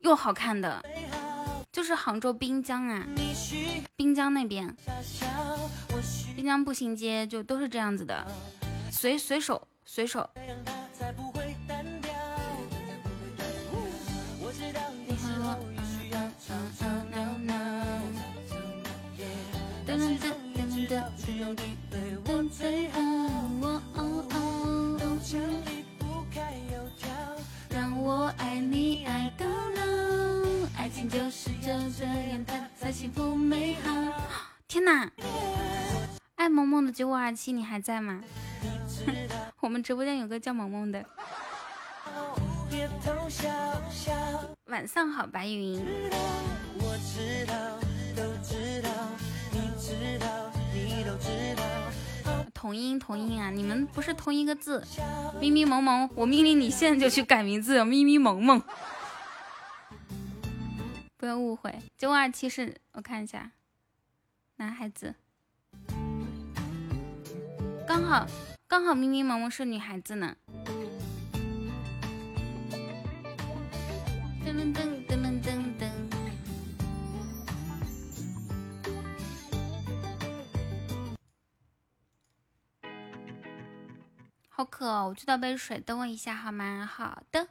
[0.00, 0.82] 又好看的，
[1.70, 3.06] 就是杭州滨江啊，
[3.94, 4.76] 滨江那边，
[6.34, 8.26] 滨江步行街就都是这样子的，
[8.90, 10.28] 随随手随手。
[19.86, 20.00] 让
[34.66, 35.10] 天哪，
[36.36, 38.22] 爱萌萌的九五二七，你还在吗？
[39.60, 41.04] 我们直播间有个叫萌萌的。
[44.66, 45.84] 晚上好，白云。
[52.54, 53.50] 同音同音啊！
[53.50, 54.82] 你们不是同一个字，
[55.38, 58.62] 咪咪萌萌，我命令你现在就去改名字，咪咪萌萌。
[61.24, 63.52] 不要误会，九五二七是我看一下，
[64.56, 65.14] 男孩子。
[67.88, 68.26] 刚好
[68.66, 70.36] 刚好咪咪萌萌是女孩子呢。
[74.44, 75.88] 噔噔噔噔噔噔。
[84.50, 86.84] 好渴，哦我去倒杯水，等我一下好吗？
[86.84, 87.48] 好的。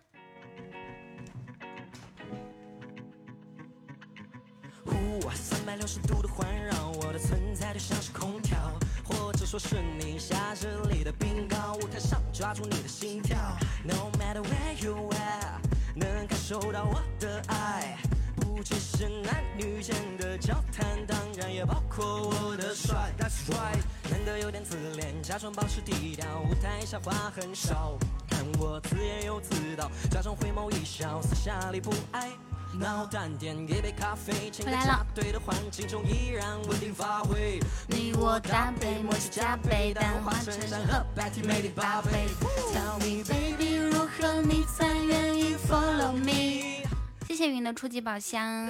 [5.33, 8.57] 三百六十度的环绕，我的存在就像是空调，
[9.03, 13.37] 或者说是你夏日里的冰糕，舞台上抓住你的心跳
[13.83, 15.61] ，No matter where you are，
[15.95, 17.97] 能感受到我的爱。
[18.35, 23.11] 不只是男女间的交谈，当然也包括我的帅。
[23.17, 27.97] That's right，难得有点自恋，假装保持低调，舞台下话很少，
[28.29, 32.29] 看我自言又自导，假装回眸一笑，私下里不爱。
[32.79, 37.59] 闹淡点一杯咖啡，请在插队的环境中依然稳定发挥。
[37.87, 42.27] 你我搭配，默契加倍，但花衬衫和白 T 美丽搭配。
[42.73, 46.83] Tell me baby，如何你才愿意 follow me？
[47.27, 48.69] 谢谢云的初级宝箱，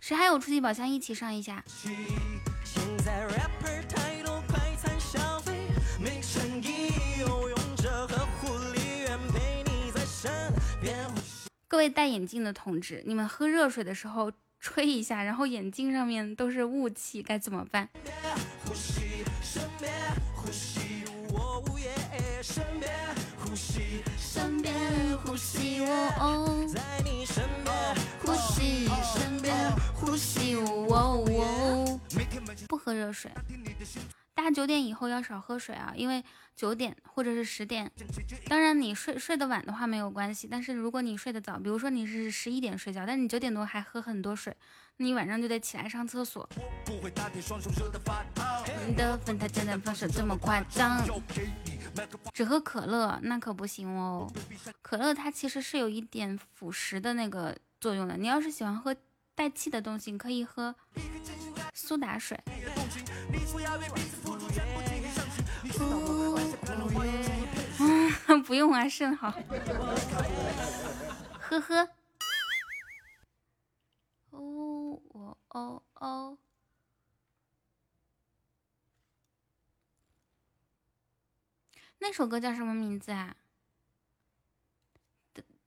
[0.00, 1.62] 谁还有初级宝箱一起上一下？
[2.64, 3.26] 现在
[11.78, 17.88] 位戴眼镜的同志，你们喝热水的时候吹一下，然后眼镜上面都是雾气，该怎么办？
[32.66, 33.30] 不喝热水。
[34.38, 36.24] 大家九点以后要少喝水啊，因为
[36.54, 37.90] 九点或者是十点，
[38.46, 44.56] 当然你睡睡得晚的话没有关系，但是如果你睡得早，比如说你是十一点睡觉，但你九点多还喝很多水，
[44.98, 46.48] 你晚上就得起来上厕所。
[48.86, 51.04] 你的粉太简单，放手这么夸张，
[52.32, 54.32] 只喝可乐那可不行哦。
[54.80, 58.16] 可乐它其实是有一点腐蚀的那个作用的。
[58.16, 58.94] 你要是喜欢喝
[59.34, 60.72] 带气的东西，你可以喝
[61.80, 62.36] 苏打水。
[68.44, 69.30] 不用啊，肾好。
[71.38, 71.88] 呵呵。
[74.30, 76.38] 哦哦哦哦。
[82.00, 83.36] 那首歌叫什么名字啊？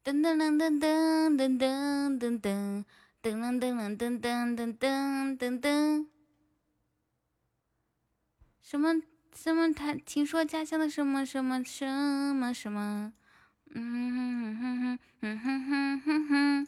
[0.04, 2.84] 噔噔噔噔噔噔噔噔噔
[3.22, 6.08] 噔噔噔噔噔噔噔噔噔噔。
[8.62, 9.02] 什么
[9.36, 9.72] 什么？
[9.72, 11.86] 他听说家乡的什么什么什
[12.34, 13.14] 么什么？
[13.74, 16.68] 嗯哼哼哼哼哼哼哼哼。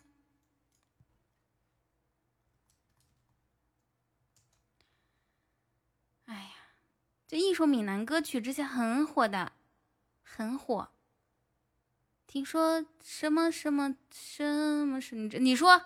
[6.25, 6.53] 哎呀，
[7.27, 9.53] 这一首闽南歌曲之前很火的，
[10.21, 10.91] 很火。
[12.27, 15.39] 听说什么什么什么是你这？
[15.39, 15.85] 你说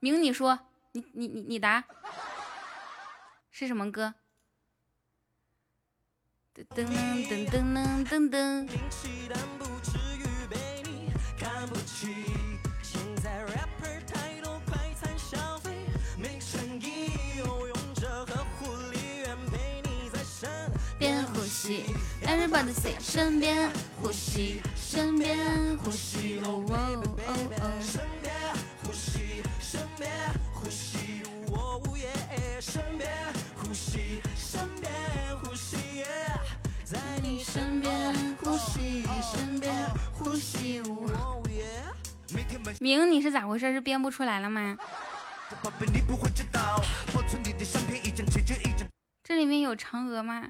[0.00, 0.58] 明，你说
[0.92, 1.84] 你你你你答
[3.50, 4.14] 是什么歌？
[6.54, 6.86] 噔噔
[7.26, 8.68] 噔噔噔噔。
[20.98, 21.84] 边呼吸
[22.22, 23.70] ，Everybody say 身边
[24.00, 28.15] 呼吸，身边呼吸，哦哦哦哦。
[30.06, 32.08] 边呼吸，我午夜
[32.60, 33.10] 身边
[33.56, 34.92] 呼吸，身边
[35.42, 36.04] 呼吸，
[36.84, 39.74] 在你身边呼吸，身边
[40.12, 40.80] 呼吸。
[40.82, 41.66] 我午夜。
[42.80, 43.72] 明，你是咋回事？
[43.72, 44.76] 是编不出来了吗？
[49.24, 50.48] 这里面有嫦娥吗？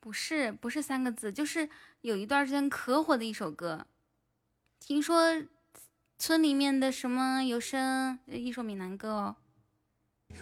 [0.00, 1.68] 不是，不是三个字，就是
[2.00, 3.86] 有一段时间可火的一首歌。
[4.80, 5.40] 听说
[6.24, 9.36] 村里面的什么有声一首闽南歌哦。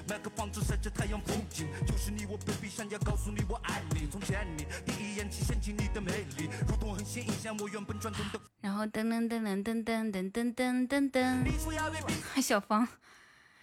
[0.06, 4.06] 买个房子晒着太阳，附近就是你，我 baby 想要告诉你我爱你。
[4.10, 8.38] 从见你第一眼起掀起你的魅力，如同很显影响我原本转动的。
[8.60, 12.86] 然后噔噔噔噔噔噔噔噔噔噔，小芳，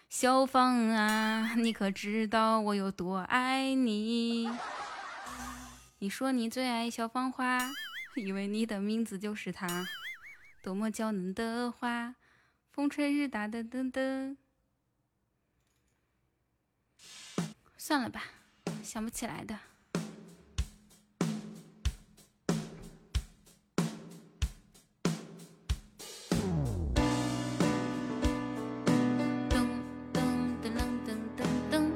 [0.10, 4.49] 小芳啊，你可知道我有多爱你？
[5.99, 7.60] 你说你最爱小芳花，
[8.15, 9.88] 以为你的名字就是它，
[10.68, 12.14] 多么娇嫩的花，
[12.72, 14.35] 风吹日打的噔噔。
[17.77, 18.22] 算了吧，
[18.84, 19.57] 想不起来的。
[29.49, 29.64] 噔
[30.11, 30.19] 噔
[30.61, 30.76] 噔
[31.07, 31.89] 噔噔噔。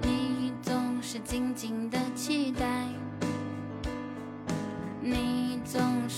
[0.00, 2.88] 你总是静静的期待，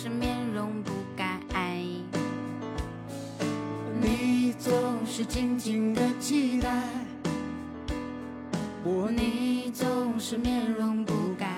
[0.04, 1.40] 是面容不改。
[3.98, 4.70] 你总
[5.06, 6.68] 是静静的期待，
[8.84, 11.48] 我你总是面容不改，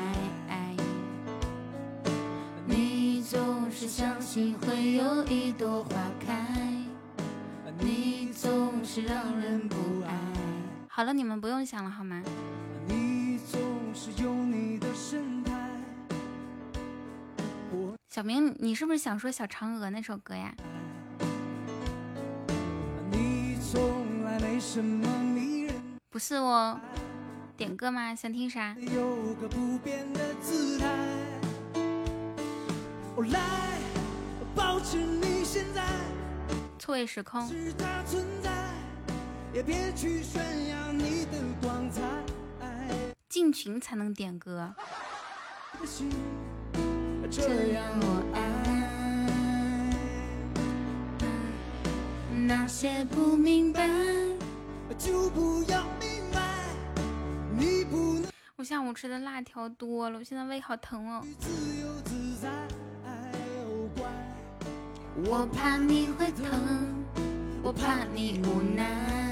[2.64, 6.46] 你总是相信会有一朵花开。
[7.80, 9.74] 你总是让人不
[10.06, 10.14] 爱。
[10.86, 12.22] 好了，你们不用想了好吗？
[12.86, 13.60] 你总
[13.92, 15.35] 是有你的神态。
[18.16, 20.54] 小明，你是不是想说《小嫦娥》那首歌呀？
[23.10, 25.74] 你从来没什么迷人，
[26.08, 26.80] 不是哦，
[27.58, 28.14] 点歌吗？
[28.14, 28.74] 想听啥？
[28.80, 30.86] 有个不变的姿态。
[33.16, 33.38] 哦，来，
[34.54, 35.84] 保持你现在，
[36.78, 37.46] 错位时空。
[37.46, 38.50] 是它存在，
[39.52, 42.00] 也别去炫耀你的光彩。
[43.28, 44.74] 进群才能点歌。
[47.28, 48.40] 这样我爱。
[52.46, 53.88] 那些不明白，
[54.96, 56.40] 就不要明白，
[57.56, 61.24] 你不能我下午吃的辣条多了，我现在胃好疼哦。
[61.40, 61.50] 自
[61.80, 62.48] 由自在。
[63.04, 64.08] 哦，乖，
[65.24, 66.44] 我怕你会疼，
[67.62, 69.25] 我怕你无奈。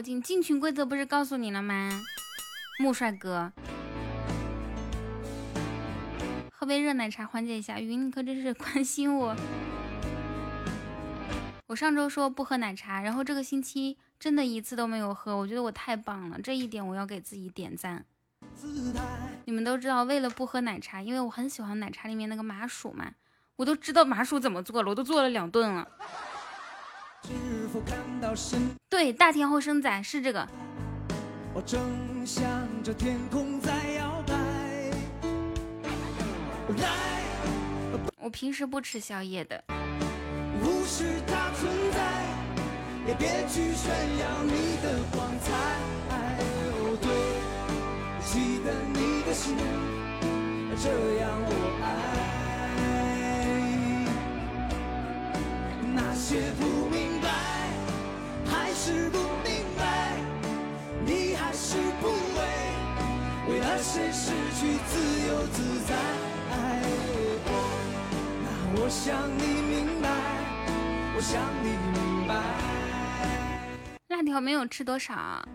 [0.00, 2.02] 进进群规则不是告诉你了吗？
[2.78, 3.52] 木帅哥，
[6.52, 7.80] 喝杯热奶茶缓解一下。
[7.80, 9.34] 云，你可真是关心我。
[11.68, 18.04] 我上周说不喝奶茶，然后这个星期真的一次都没有喝，我觉得我太棒了，这一点我要给自己点赞。
[19.46, 23.10] 你们都知道，为了不喝奶茶，因为我很喜欢奶茶里面那个麻薯嘛，
[23.56, 25.88] 我都知道麻薯怎么做了，我都做了两顿了。
[27.22, 28.70] 是否看到身？
[28.88, 30.46] 对，大田后生仔是这个，
[31.52, 31.80] 我正
[32.24, 32.44] 向
[32.82, 34.34] 着天空在摇摆。
[36.76, 36.88] 来，
[38.20, 39.64] 我平时不吃宵夜的。
[40.62, 41.98] 无视它存在，
[43.06, 43.88] 也别去炫
[44.18, 45.52] 耀你的光彩。
[46.10, 47.08] 哦，对，
[48.24, 49.56] 记得你的心，
[50.82, 50.88] 这
[51.20, 51.50] 样我
[51.82, 52.15] 爱。
[56.16, 57.28] 些不明白，
[58.46, 60.16] 还是不明白，
[61.04, 62.40] 你还是不为，
[63.52, 65.94] 为了谁失去自由自在。
[68.42, 68.46] 那
[68.80, 70.08] 我想你明白，
[71.14, 72.34] 我想你明白。
[74.08, 75.46] 辣条没有吃多少，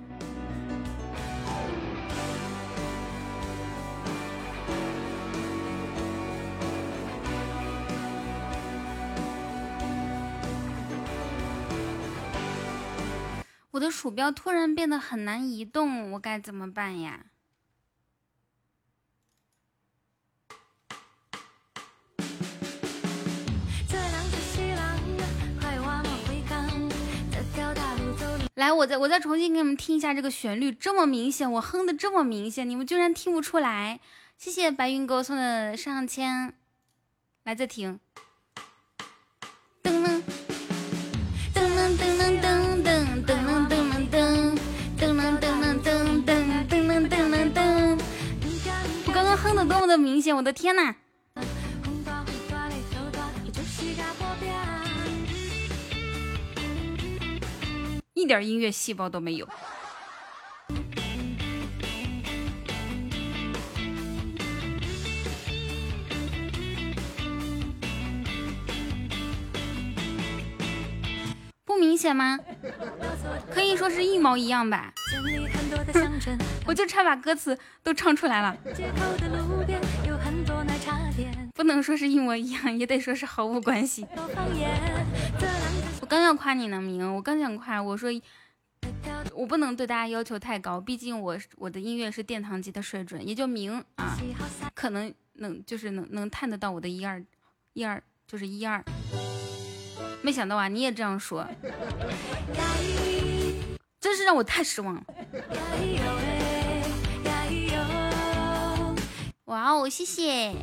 [13.71, 17.25] 我的鼠标突然变得很难移动，我该怎么办呀？
[28.55, 33.99] 来，我再我再重新给你们听一下这个旋律，这么明显，我哼的这么明显，你们居然听不出来？
[34.37, 36.53] 谢谢白云给我送的上签，
[37.43, 37.99] 来再听。
[39.81, 40.21] 噔噔
[41.53, 43.40] 噔噔噔噔噔
[49.67, 50.95] 多么的明显，我的天呐！
[58.13, 59.47] 一点音乐细胞都没有。
[71.65, 72.37] 不明显吗？
[73.49, 74.93] 可以说是一毛一样吧。
[76.65, 78.55] 我就差把歌词都唱出来了，
[81.53, 84.05] 不能说是一模一样，也得说是毫无关系。
[85.99, 88.09] 我刚要夸你呢，明，我刚想夸，我说
[89.33, 94.17] 我不能对大家要求太高，毕竟我我的音乐是殿堂级的水准，也就明啊，
[94.73, 97.23] 可能能就是能能探得到我的一二
[97.73, 98.83] 一二就是一二。
[100.21, 101.47] 没想到啊，你也这样说，
[103.99, 105.03] 真是让我太失望了。
[109.45, 110.53] 哇哦，谢谢，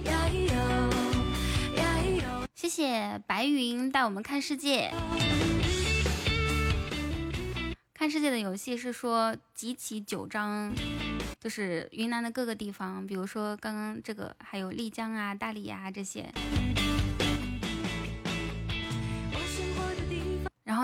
[2.54, 4.90] 谢谢白云带我们看世界。
[7.92, 10.72] 看世界的游戏是说集齐九张，
[11.40, 16.32] 就是云南的各个地方，比如说刚刚这个，还有丽江啊、大理啊这些。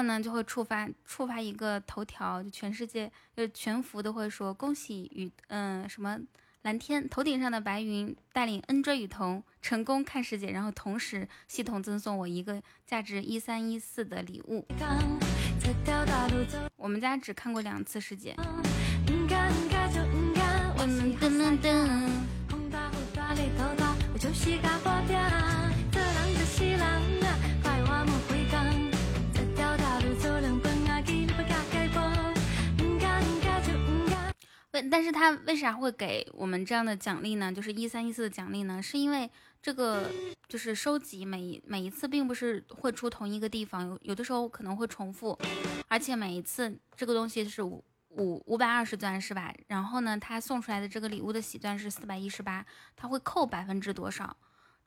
[0.07, 6.19] 呢，就会触发触发一个头条，就全世界就全服都会说恭喜雨嗯、什么
[6.63, 14.67] 蓝天头顶上的白云带领 N 追雨桐成功看世界，然后同时系统赠送我一个价值一三一四的礼物。
[16.77, 18.35] 我们家只看过两次世界。
[19.07, 19.29] 噔
[21.19, 21.94] 噔噔噔，
[34.91, 37.53] 但是他为啥会给我们这样的奖励呢？
[37.53, 38.83] 就是一三一四的奖励呢？
[38.83, 39.31] 是因为
[39.63, 40.11] 这个
[40.49, 45.39] 就是收集每一每一次并不是会出同一个地方，有有的时候可能会重复，
[45.89, 49.53] 而且每一次这个东西是五五五百二十钻是吧？
[49.69, 52.65] 然后呢，他送出来的这个礼物的喜钻是四百一十八，
[52.97, 54.37] 他会扣百分之多少？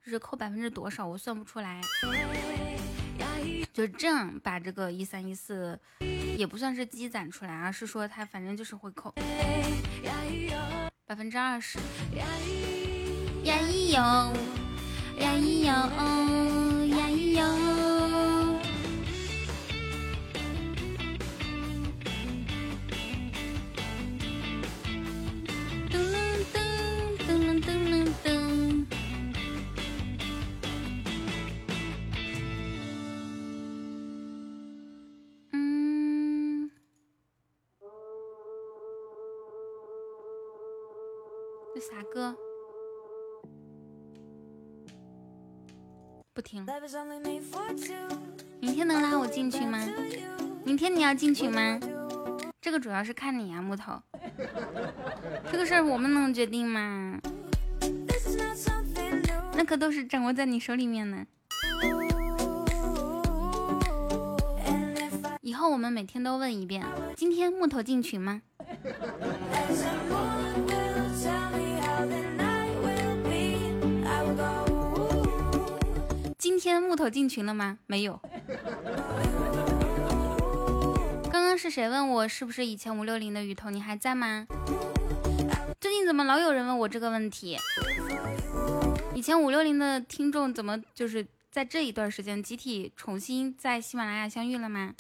[0.03, 1.05] 就是扣百分之多少？
[1.05, 1.81] 我算不出来。
[3.77, 5.79] 就这样把这个一三一四
[6.35, 9.13] 也不算是积攒出来，而是说他反正就是会扣
[11.05, 11.77] 百分之二十。
[12.15, 12.25] 呀
[13.45, 14.33] 咿哟，
[15.19, 16.66] 呀咿哟，
[41.77, 42.35] 这啥歌？
[46.33, 46.65] 不听。
[48.59, 49.77] 明天能拉我进群吗？
[50.63, 51.79] 明天你要进群吗？
[52.59, 53.93] 这个主要是看你啊，木头。
[55.51, 57.19] 这个事儿我们能决定吗？
[59.53, 61.27] 那可都是掌握在你手里面呢。
[65.41, 66.83] 以后我们每天都问一遍：
[67.15, 68.41] 今天木头进群吗？
[76.59, 77.77] 今天木头进群了吗？
[77.85, 78.19] 没有。
[81.31, 83.71] 刚刚是谁问我是不是以前五六零的雨桐？
[83.71, 84.47] 你还在吗？
[85.79, 87.59] 最近怎么老有人问我这个问题？
[89.13, 94.95] 以前五六零的听众怎么就是在这一段时间集体重新在喜马拉雅相遇了吗？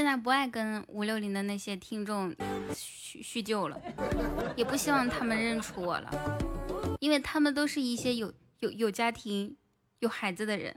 [0.00, 2.34] 现在不爱跟五六零的那些听众
[2.74, 3.78] 叙叙旧了，
[4.56, 6.38] 也不希望他们认出我了，
[7.00, 9.54] 因为他们都是一些有有有家庭、
[9.98, 10.74] 有孩子的人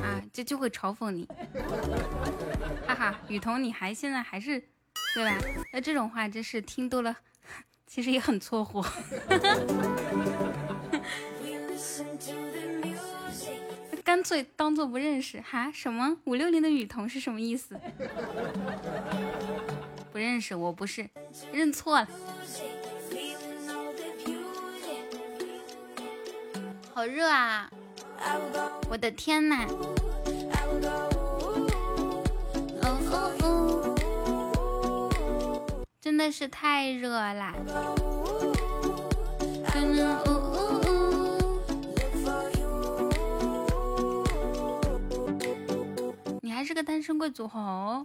[0.00, 1.28] 啊，就就会嘲讽你，
[2.86, 4.62] 哈哈，雨桐你还现在还是
[5.12, 5.36] 对吧？
[5.72, 7.16] 那这种话真是听多了，
[7.84, 8.86] 其实也很错火。
[14.04, 15.72] 干脆当做不认识哈？
[15.72, 17.80] 什么五六零的雨桐是什么意思？
[20.12, 21.08] 不认识，我不是，
[21.50, 22.08] 认错了。
[26.92, 27.70] 好热啊！
[28.90, 29.66] 我的天呐！
[32.82, 33.32] 哦哦
[35.10, 35.80] 哦！
[36.00, 37.52] 真的是太热了。
[46.74, 48.04] 个单身贵族吼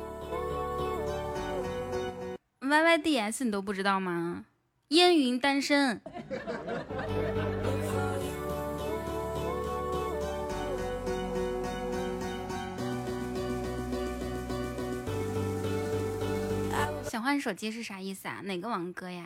[2.59, 4.45] ？Y Y D S 你都不知道吗？
[4.89, 5.99] 烟云单身。
[17.03, 18.39] 想换手机是啥意思啊？
[18.43, 19.25] 哪个王哥呀？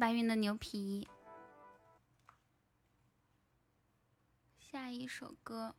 [0.00, 1.06] 白云的牛皮。
[4.58, 5.74] 下一首歌，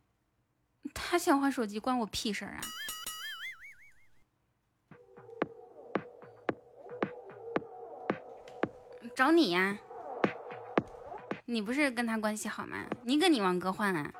[0.94, 2.60] 他想换手机关我屁事啊！
[9.16, 9.76] 找你呀、
[11.46, 12.86] 你不是跟他关系好吗？
[13.02, 14.14] 你跟你王哥换啊？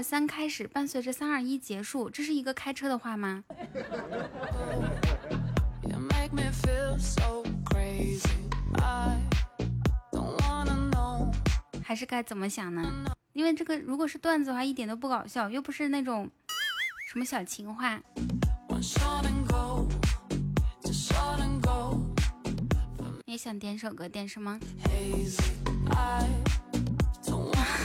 [0.00, 3.44] 二三开始，伴随着三二一结束，这是一个开车的话吗.
[11.84, 12.82] 还是该怎么想呢？
[13.34, 16.30] 因为这个如果是段子的话，一点都不搞笑，又不是那种
[17.06, 18.00] 什么小情话。
[23.26, 24.58] 你想点首歌，点什么？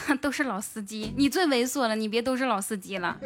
[0.22, 3.18] 都是老司机，你最猥琐了，你别都是老司机了。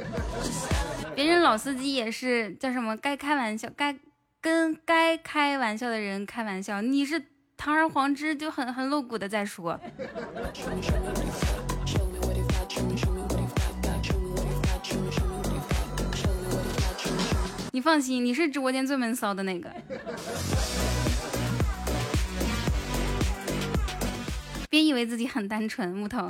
[1.16, 2.96] 别人老司机也是叫什么？
[2.98, 3.98] 该开玩笑，该
[4.40, 6.82] 跟该开玩笑的人开玩笑。
[6.82, 7.22] 你是
[7.58, 9.80] 堂而皇之就很很露骨的在说。
[17.72, 19.70] 你放心，你是直播间最闷骚的那个。
[24.70, 26.30] 别以为自己很单纯，木头。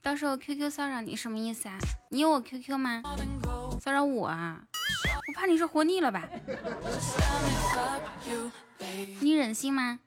[0.00, 1.76] 到时候 QQ 骚扰你什么意思啊？
[2.10, 3.02] 你有我 QQ 吗？
[3.80, 4.62] 骚扰我啊？
[5.26, 6.28] 我怕你是活腻了吧？
[9.20, 10.00] 你忍心吗？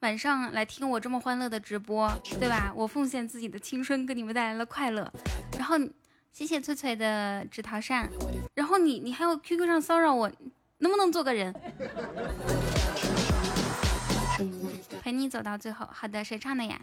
[0.00, 2.70] 晚上来听我这么欢乐的直播，对吧？
[2.76, 5.10] 我奉献自己的青春，给你们带来了快乐。
[5.56, 5.76] 然后
[6.30, 8.10] 谢谢翠翠的纸桃扇。
[8.54, 10.30] 然后你你还有 QQ 上骚扰我，
[10.78, 11.54] 能不能做个人？
[15.00, 15.88] 陪你走到最后。
[15.90, 16.78] 好的，谁唱的呀？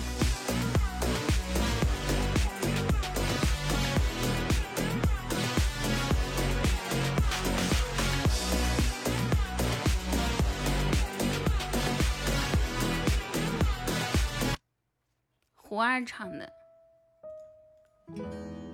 [15.71, 16.51] 胡二唱的，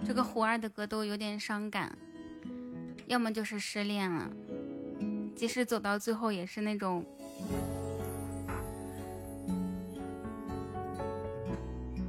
[0.04, 1.96] 这个胡二的歌都有点伤感，
[3.06, 4.28] 要么就是失恋了，
[5.36, 7.06] 即使走到最后也是那种，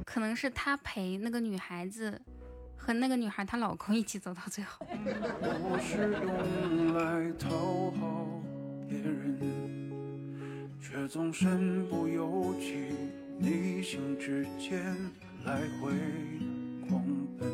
[0.07, 2.19] 可能是他陪那个女孩子
[2.75, 4.83] 和那个女孩她老公一起走到最后。
[4.89, 8.25] 我是用来讨好
[8.89, 13.18] 别人，却总身不由己。
[13.41, 14.95] 逆行之间
[15.45, 15.93] 来回
[16.85, 17.01] 狂
[17.37, 17.47] 奔，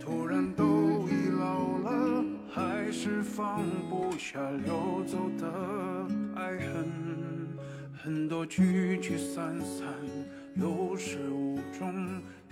[0.00, 5.46] 突然都已老了，还是放不下溜走的
[6.34, 6.88] 爱恨，
[8.02, 9.86] 很多聚聚散散，
[10.54, 11.94] 有始无终，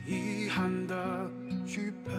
[0.06, 1.31] 遗憾的
[1.64, 2.14] 剧本，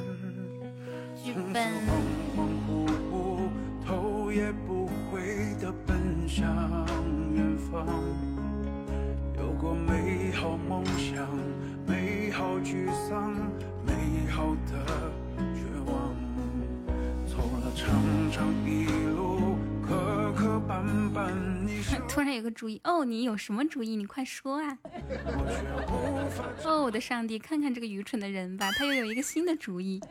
[1.16, 2.02] 从此恍
[2.36, 3.50] 恍惚惚，
[3.86, 6.44] 头也不回的奔向
[7.36, 7.86] 远方。
[10.52, 11.28] 梦想，
[11.88, 13.34] 美好沮丧，
[13.86, 14.86] 美好的
[15.54, 16.16] 绝望。
[17.26, 17.90] 走了长
[18.32, 18.86] 长一
[19.16, 21.32] 路，磕磕绊绊，
[21.66, 23.96] 你突然有个主意哦，你有什么主意？
[23.96, 24.78] 你快说啊！
[26.64, 30.02] 哦，我的上帝，看看这个愚蠢的人吧，他又有一个新的主意。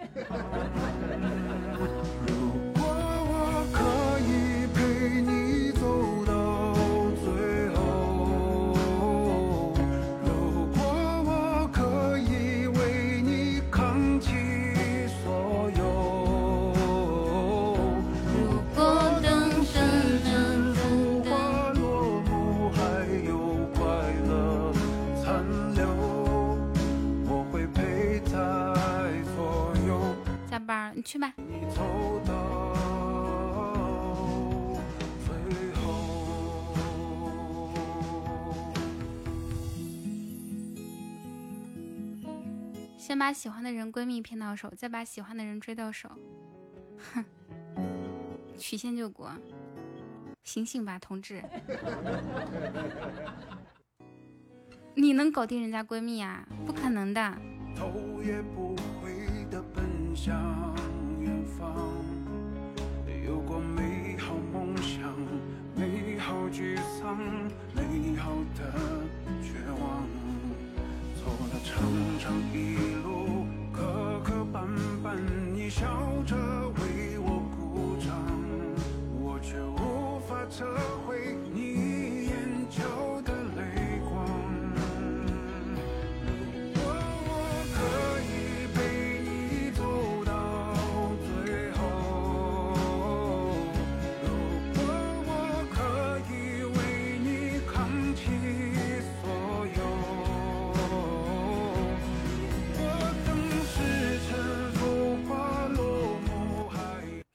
[30.95, 31.33] 你去吧。
[42.97, 46.11] 先把喜欢的人闺蜜骗到手，再把喜欢的人追到手。
[47.13, 47.25] 哼，
[48.57, 49.31] 曲线救国，
[50.43, 51.43] 醒醒吧，同志！
[54.95, 56.49] 你能搞定人家闺蜜啊？
[56.65, 57.39] 不可能的。
[57.77, 59.14] 头也不回
[59.55, 59.85] 的奔
[60.17, 60.35] 向
[61.21, 61.71] 远方，
[63.25, 65.15] 有过美好梦想，
[65.77, 67.17] 美好沮丧，
[67.73, 68.75] 美好的
[69.41, 70.03] 绝望。
[71.15, 71.81] 走了长
[72.19, 74.67] 长一路，磕磕绊
[75.05, 75.21] 绊，
[75.55, 75.87] 你笑
[76.27, 78.13] 着为我鼓掌，
[79.23, 80.65] 我却无法撤
[81.07, 81.37] 回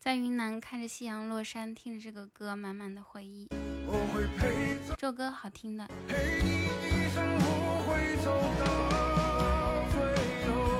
[0.10, 3.48] 在云南看着夕阳落山，听着这个歌，满满的回忆。
[3.86, 7.46] 我会陪在这首歌好听的，陪你一生，不
[7.86, 8.66] 会走到
[9.92, 10.02] 最
[10.48, 10.79] 后。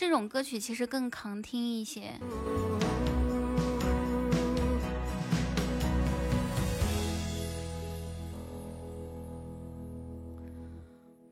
[0.00, 2.18] 这种歌曲其实更抗听一些。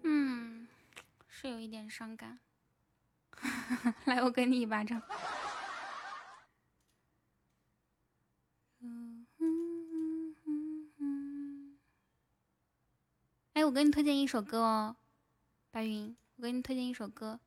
[0.02, 0.68] 嗯，
[1.26, 2.40] 是有一点伤感。
[4.04, 5.00] 来，我给你一巴掌。
[13.54, 14.96] 哎，我给你推荐一首歌哦，
[15.70, 17.40] 白云，我给你推荐一首歌。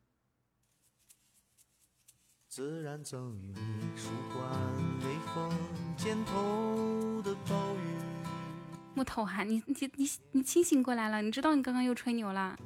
[2.52, 4.44] 自然赠予你舒缓
[5.00, 5.50] 微风
[5.96, 7.96] 肩头的暴雨，
[8.94, 11.22] 木头啊，你你你你清醒过来了？
[11.22, 12.60] 你知道你刚刚又吹牛了？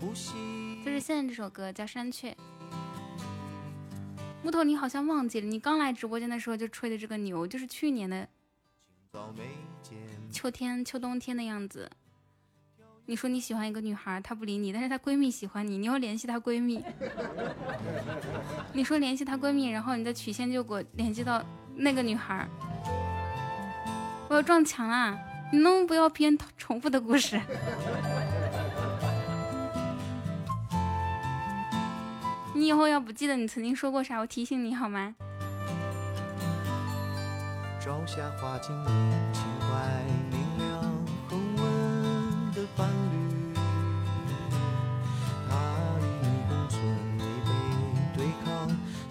[0.00, 2.32] 就是现在这首歌叫《山雀》。
[4.42, 8.26] 木头，你好像忘记了，你刚来直播间的时候就吹的这个牛，就是去年的
[10.32, 11.90] 秋天、秋冬天的样子。
[13.06, 16.82] 你说你喜欢一个女孩，她不理你，但是她闺蜜喜欢你，你要联系她闺蜜。
[18.72, 21.44] 你说联系她闺蜜，然后你的曲线就给我联系到
[21.74, 22.48] 那个女孩。
[24.28, 25.18] 我要撞墙啦！
[25.52, 27.38] 你能不能不要编重复的故事？
[32.54, 35.14] 你以后要不记得你曾经说过啥，我提醒你好吗？
[37.78, 38.86] 朝霞花尽你
[39.34, 39.66] 情怀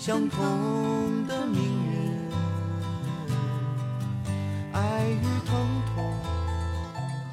[0.05, 2.29] 相同的命运，
[4.73, 6.13] 爱与疼痛。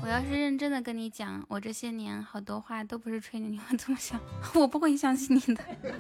[0.01, 4.21] 我要是认真的跟你讲，我这些年好多话都不是吹牛，你会怎么想？
[4.55, 5.65] 我不会相信你的。
[5.83, 5.99] 人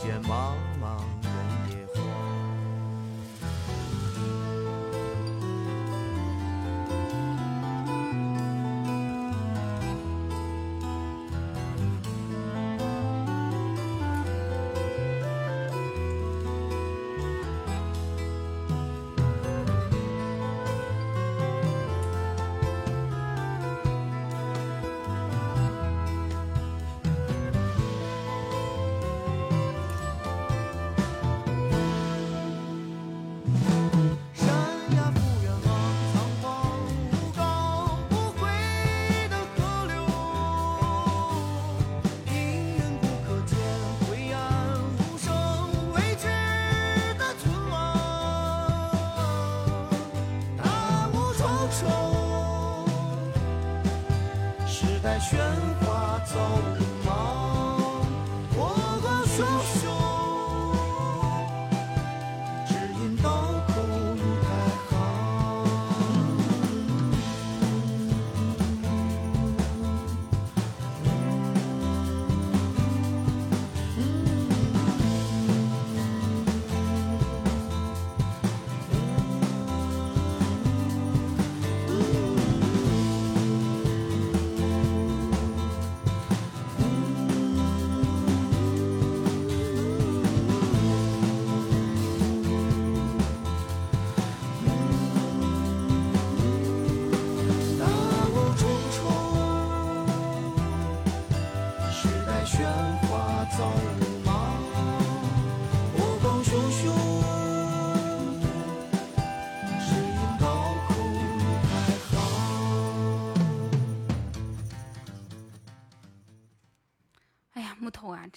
[0.00, 0.54] 间茫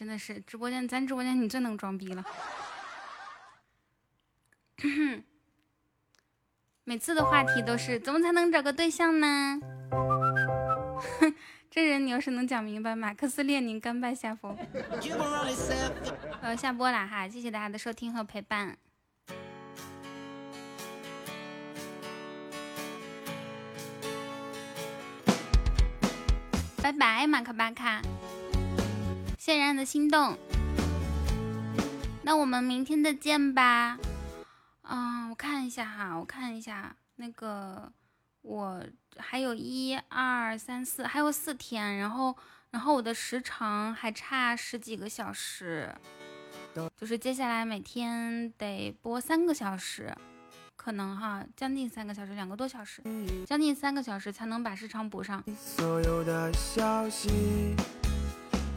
[0.02, 2.26] 真的是直播间，咱直播间你最能装逼了。
[6.86, 9.60] 每次的话题都是怎么才能找个对象呢？
[11.70, 14.58] 这人你要是能讲明白，马克思列宁甘拜下风。
[14.74, 18.76] 我 要下播了哈，谢谢大家的收听和陪伴。
[26.82, 28.02] 拜拜，马克巴卡。
[29.44, 30.38] 谢然的心动，
[32.22, 33.98] 那我们明天再见吧。
[34.84, 37.92] 嗯，我看一下哈，我看一下那个，
[38.44, 38.86] 我
[39.18, 42.38] 还有一二三四，还有四天，然后
[42.70, 45.92] 然后我的时长还差十几个小时，
[46.96, 50.16] 就是接下来每天得播三个小时，
[50.76, 53.02] 可能哈，将近三个小时，两个多小时，
[53.48, 55.44] 将近三个小时才能把时长补上。
[55.58, 57.76] 所有的消息，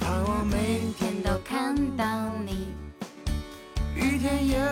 [0.04, 2.74] 盼望每天都看到你。
[3.96, 4.62] 雨天也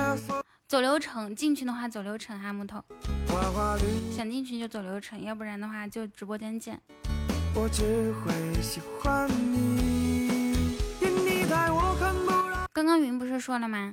[0.68, 2.84] 走流程，进去的话走流程哈，木头。
[3.28, 3.78] 花花
[4.14, 6.78] 想进去就走流程，要不然的话就直播间见。
[7.54, 10.76] 我只会喜欢你。
[11.00, 13.90] 愿你待我看不到刚刚云不是说了吗？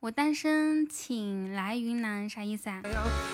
[0.00, 2.82] 我单身，请来云南，啥意思啊？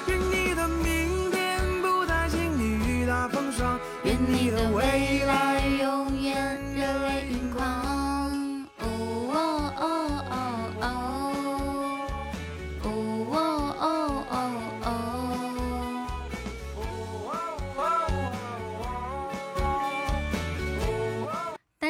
[0.07, 6.16] 愿你的明天不再经历雨打风霜，愿你的未来永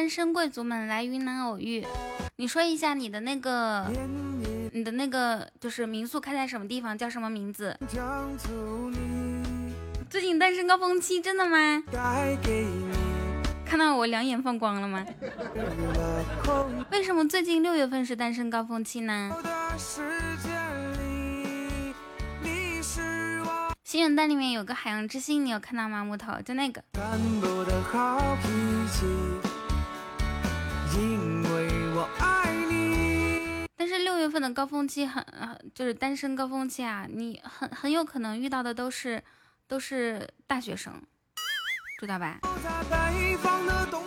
[0.07, 1.85] 单身贵族们来云南偶遇，
[2.37, 3.85] 你说一下你的那个，
[4.71, 7.77] 你的那个就是民宿开在什么地方，叫什么名字？
[10.09, 11.83] 最近单身高峰期，真的吗？
[13.65, 15.05] 看到我两眼放光了吗？
[16.89, 19.29] 为什么最近六月份是单身高峰期呢？
[23.83, 26.05] 心愿单里面有个海洋之心，你有看到吗？
[26.05, 28.47] 木头就那个，看不的好脾
[28.89, 29.05] 气，
[30.95, 33.67] 因为我爱你。
[33.75, 39.23] 但是六月份的高峰期很，呃就是单身高峰期啊，你很很有可能遇到的都是
[39.67, 40.93] 都是大学生，
[41.99, 42.39] 知道吧？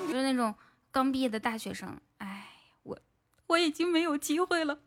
[0.08, 0.54] 就是那种
[0.90, 1.96] 刚毕业的大学生。
[2.18, 2.46] 哎，
[2.82, 2.98] 我
[3.46, 4.78] 我已经没有机会了。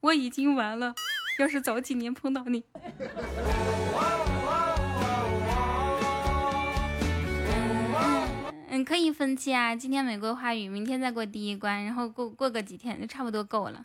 [0.00, 0.94] 我已经完了。
[1.38, 2.62] 要是早几年碰到你，
[8.74, 9.76] 嗯，可以分期啊。
[9.76, 13.80] 今天玫瑰花语，明天再过第一关，然后过过个几天就差不多够了。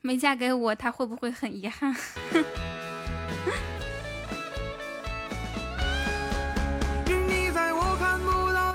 [0.00, 1.92] 没嫁给我，他会不会很遗憾？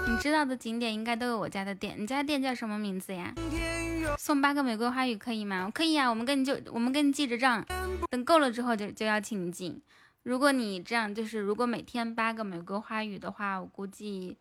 [0.08, 3.34] 你知道的景点应该都有我家的店，你家店叫什么名字呀？
[4.20, 5.72] 送八个玫瑰花语可以吗？
[5.74, 7.66] 可以啊，我们跟你就我们跟你记着账，
[8.12, 9.82] 等够了之后就就邀请你进。
[10.24, 14.38] 如果你这样就是如果每天八个玫瑰花语的话，我估计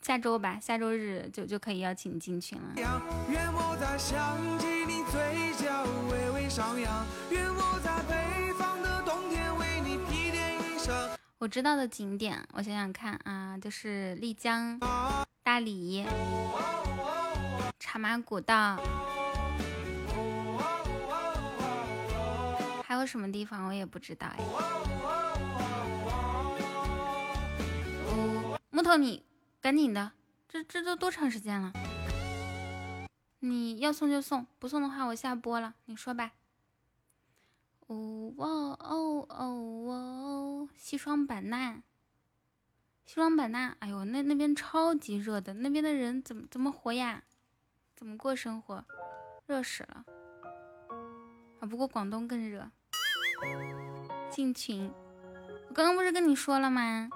[0.00, 2.74] 下周吧，下周日就就可以邀请你进群了。
[2.74, 10.92] 我在想起你嘴角微微上扬，愿我在北方的冬天为你披件衣裳。
[11.38, 14.78] 我知道的景点，我想想看啊，就是丽江、
[15.42, 16.04] 大理、
[17.78, 18.80] 茶马古道，
[22.84, 24.38] 还有什么地方我也不知道哎。
[28.74, 29.22] 木头你
[29.60, 30.12] 赶紧的，
[30.48, 31.74] 这这都多长时间了？
[33.40, 36.32] 你要送就送，不送的话我下播了，你说吧。
[37.88, 41.82] 哦哦哦哦哦，西双版纳，
[43.04, 47.24] 西双版纳，哎呦，那那边超级热的，那边的人怎么怎么活呀？
[47.94, 48.82] 怎么过生活？
[49.46, 50.06] 热死了！
[51.60, 52.70] 啊，不过广东更热。
[54.30, 54.90] 进群，
[55.68, 57.10] 我刚刚不是跟你说了吗？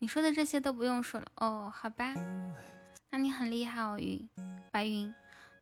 [0.00, 2.14] 你说的这些都不用说了哦，好吧，
[3.10, 4.28] 那你很厉害哦，云，
[4.70, 5.12] 白云，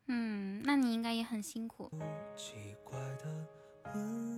[0.07, 1.89] 嗯，那你应该也很辛苦。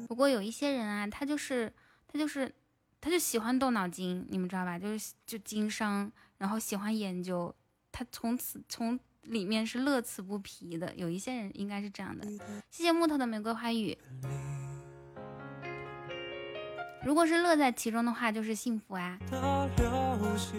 [0.08, 1.72] 不过有一些人啊，他就是
[2.08, 2.54] 他就是
[3.02, 4.78] 他就喜欢动脑筋，你们知道吧？
[4.78, 7.54] 就是就经商，然后喜欢研究，
[7.92, 10.94] 他从此从里面是乐此不疲的。
[10.96, 12.28] 有一些人应该是这样的。
[12.70, 13.98] 谢谢木头的玫瑰花语。
[17.06, 19.16] 如果是乐在其中的话，就是幸福啊。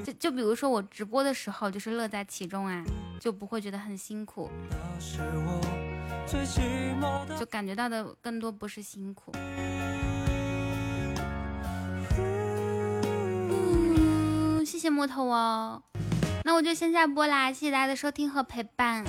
[0.05, 2.85] 就就比如说我直播的时候，就是乐在其中啊，
[3.21, 4.49] 就不会觉得很辛苦。
[7.39, 9.33] 就感觉到的更多不是辛苦。
[13.51, 15.83] 嗯，谢谢木头哦，
[16.45, 19.05] 那我就先下播啦，谢谢大家的收听和陪伴。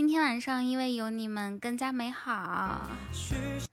[0.00, 2.88] 今天晚上因为有你们更加美好，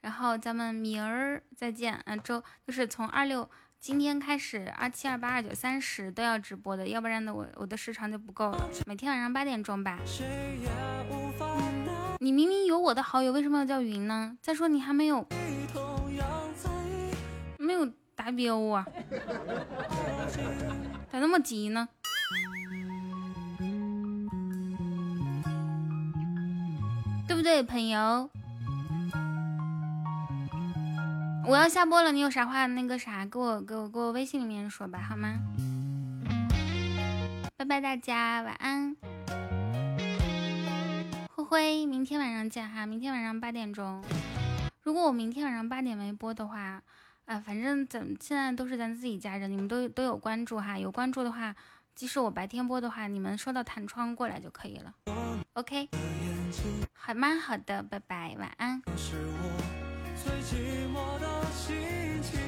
[0.01, 2.01] 然后咱们明儿再见。
[2.05, 3.49] 嗯、周就是从二六
[3.79, 8.69] 今天开始，二七、二八、二九、三十都要直播的，要不然的我我的时长就不够了。
[8.85, 9.97] 每天晚上八点钟吧。
[12.19, 14.37] 你明明有我的好友，为什么要叫云呢？
[14.41, 15.25] 再说你还没有。
[17.57, 17.85] 没有
[18.17, 18.85] 达标啊，
[21.09, 21.87] 咋那么急呢？
[27.27, 28.29] 对不对，朋友？
[31.45, 35.37] 我要下播了，你有啥话那个啥，给我给我给我微信里面说吧，好吗？
[37.57, 38.95] 拜拜，大家晚安。
[41.35, 44.03] 灰灰，明天晚上见哈，明天晚上八点钟。
[44.83, 46.81] 如果我明天晚上八点没播的话，
[47.25, 51.55] 啊，反正咱现在都是咱自己家人，你们都都有关注哈，有关注的话，
[51.93, 54.93] 即使我白天播的话，你们收到弹窗过来就可以了。
[55.57, 55.89] ok
[56.93, 58.79] 好吗好的拜拜晚安。
[58.95, 59.49] 是我
[60.15, 61.75] 最寂寞的心
[62.21, 62.39] 情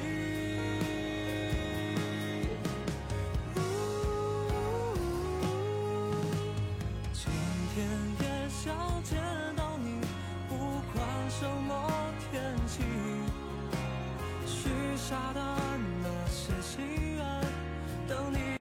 [7.12, 7.32] 今
[7.74, 7.84] 天
[8.20, 9.18] 也想见
[9.56, 10.00] 到你
[10.48, 10.54] 不
[10.94, 12.84] 管什么天气
[14.46, 15.40] 许下的